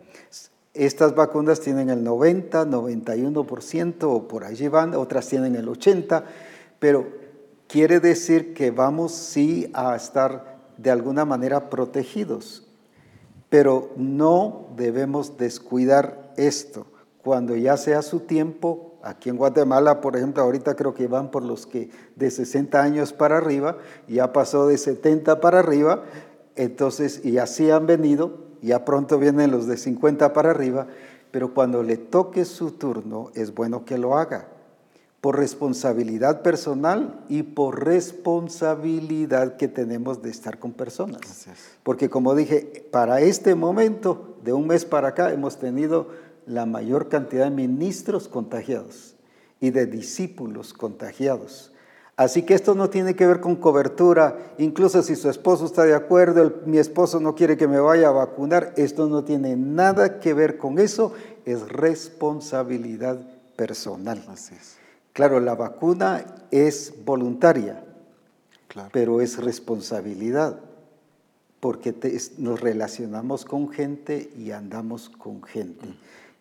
[0.73, 6.23] Estas vacunas tienen el 90, 91% o por allí van, otras tienen el 80%,
[6.77, 7.07] pero
[7.67, 12.63] quiere decir que vamos sí a estar de alguna manera protegidos,
[13.49, 16.85] pero no debemos descuidar esto.
[17.23, 21.41] Cuando ya sea su tiempo, Aquí en Guatemala, por ejemplo, ahorita creo que van por
[21.41, 23.77] los que de 60 años para arriba,
[24.09, 26.03] ya pasó de 70 para arriba,
[26.57, 30.88] entonces, y así han venido, ya pronto vienen los de 50 para arriba,
[31.31, 34.49] pero cuando le toque su turno es bueno que lo haga,
[35.21, 41.21] por responsabilidad personal y por responsabilidad que tenemos de estar con personas.
[41.84, 46.07] Porque como dije, para este momento, de un mes para acá, hemos tenido
[46.47, 49.15] la mayor cantidad de ministros contagiados
[49.59, 51.71] y de discípulos contagiados.
[52.15, 55.93] Así que esto no tiene que ver con cobertura, incluso si su esposo está de
[55.93, 60.33] acuerdo, mi esposo no quiere que me vaya a vacunar, esto no tiene nada que
[60.33, 61.13] ver con eso,
[61.45, 63.19] es responsabilidad
[63.55, 64.23] personal.
[64.29, 64.77] Así es.
[65.13, 67.83] Claro, la vacuna es voluntaria,
[68.91, 70.59] pero es responsabilidad,
[71.59, 71.93] porque
[72.39, 75.87] nos relacionamos con gente y andamos con gente.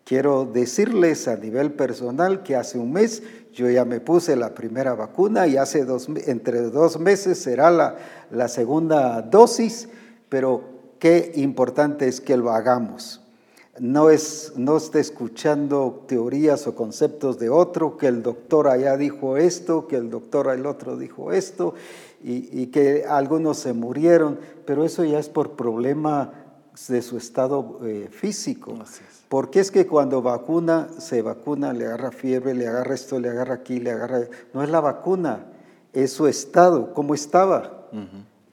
[0.07, 4.95] Quiero decirles a nivel personal que hace un mes yo ya me puse la primera
[4.95, 7.97] vacuna y hace dos, entre dos meses será la,
[8.31, 9.89] la segunda dosis,
[10.29, 10.63] pero
[11.01, 13.21] qué importante es que lo hagamos.
[13.81, 19.37] No, es, no esté escuchando teorías o conceptos de otro, que el doctor allá dijo
[19.37, 21.75] esto, que el doctor el otro dijo esto,
[22.23, 26.46] y, que algunos se murieron, pero eso ya es por problema
[26.89, 28.79] de su estado eh, físico.
[29.29, 33.55] Porque es que cuando vacuna, se vacuna, le agarra fiebre, le agarra esto, le agarra
[33.55, 34.21] aquí, le agarra...
[34.53, 35.47] No es la vacuna,
[35.93, 37.89] es su estado, cómo estaba,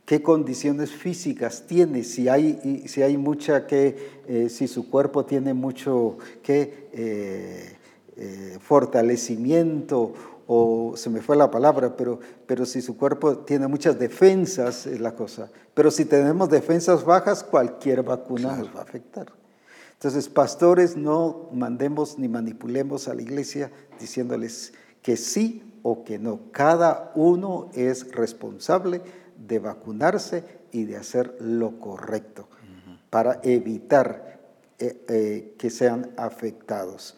[0.05, 5.53] qué condiciones físicas tiene, si hay, si hay mucha que, eh, si su cuerpo tiene
[5.53, 7.77] mucho que eh,
[8.15, 10.13] eh, fortalecimiento
[10.47, 14.99] o se me fue la palabra, pero, pero si su cuerpo tiene muchas defensas es
[14.99, 15.49] la cosa.
[15.73, 19.27] Pero si tenemos defensas bajas, cualquier vacuna nos va a afectar.
[19.93, 26.51] Entonces, pastores, no mandemos ni manipulemos a la iglesia diciéndoles que sí o que no.
[26.51, 29.01] Cada uno es responsable
[29.37, 32.47] de vacunarse y de hacer lo correcto
[33.09, 34.39] para evitar
[34.79, 37.15] eh, eh, que sean afectados.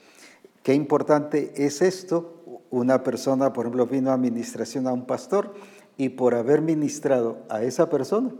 [0.62, 2.35] Qué importante es esto.
[2.72, 5.54] Una persona, por ejemplo, vino a administración a un pastor
[5.98, 8.32] y por haber ministrado a esa persona,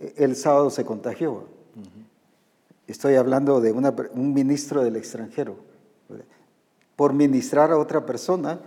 [0.00, 1.44] eh, el sábado se contagió.
[2.86, 5.56] Estoy hablando de un ministro del extranjero.
[6.96, 8.60] Por ministrar a otra persona,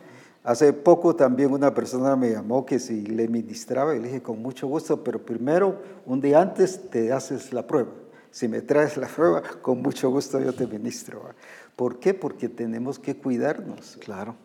[0.43, 4.41] hace poco también una persona me llamó que si le ministraba y le dije con
[4.41, 7.91] mucho gusto, pero primero, un día antes te haces la prueba.
[8.31, 11.21] Si me traes la prueba, con mucho gusto yo te ministro.
[11.75, 12.13] ¿Por qué?
[12.13, 13.97] Porque tenemos que cuidarnos.
[14.01, 14.35] Claro.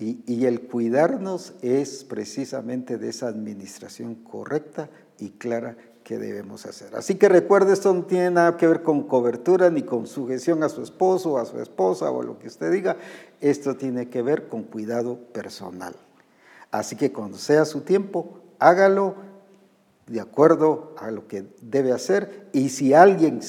[0.00, 4.88] Y, el cuidarnos es precisamente de esa administración correcta
[5.18, 6.94] y clara que debemos hacer.
[6.94, 10.68] Así que recuerde, esto no tiene nada que ver con cobertura ni con sujeción a
[10.68, 12.96] su esposo o a su esposa o lo que usted diga.
[13.40, 15.96] Esto tiene que ver con cuidado personal.
[16.70, 19.16] Así que cuando sea su tiempo, hágalo
[20.06, 22.46] de acuerdo a lo que debe hacer.
[22.52, 23.40] Y si alguien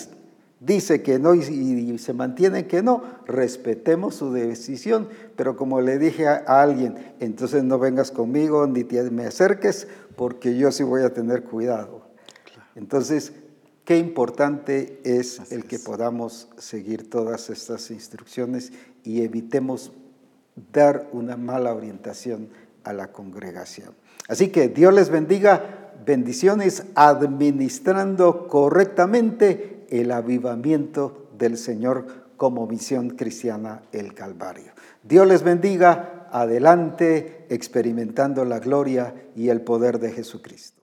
[0.59, 5.07] dice que no y, se mantiene que no, respetemos su decisión.
[5.35, 10.57] Pero como le dije a, alguien, entonces no vengas conmigo ni te me acerques porque
[10.57, 12.01] yo sí voy a tener cuidado.
[12.75, 13.33] Entonces,
[13.85, 18.71] qué importante es el que podamos seguir todas estas instrucciones
[19.03, 19.91] y evitemos
[20.73, 22.49] dar una mala orientación
[22.83, 23.93] a la congregación.
[24.27, 33.83] Así que Dios les bendiga, bendiciones administrando correctamente el avivamiento del Señor como misión cristiana
[33.91, 34.71] el Calvario.
[35.03, 40.78] Dios les bendiga, adelante experimentando la gloria y el poder de Jesucristo.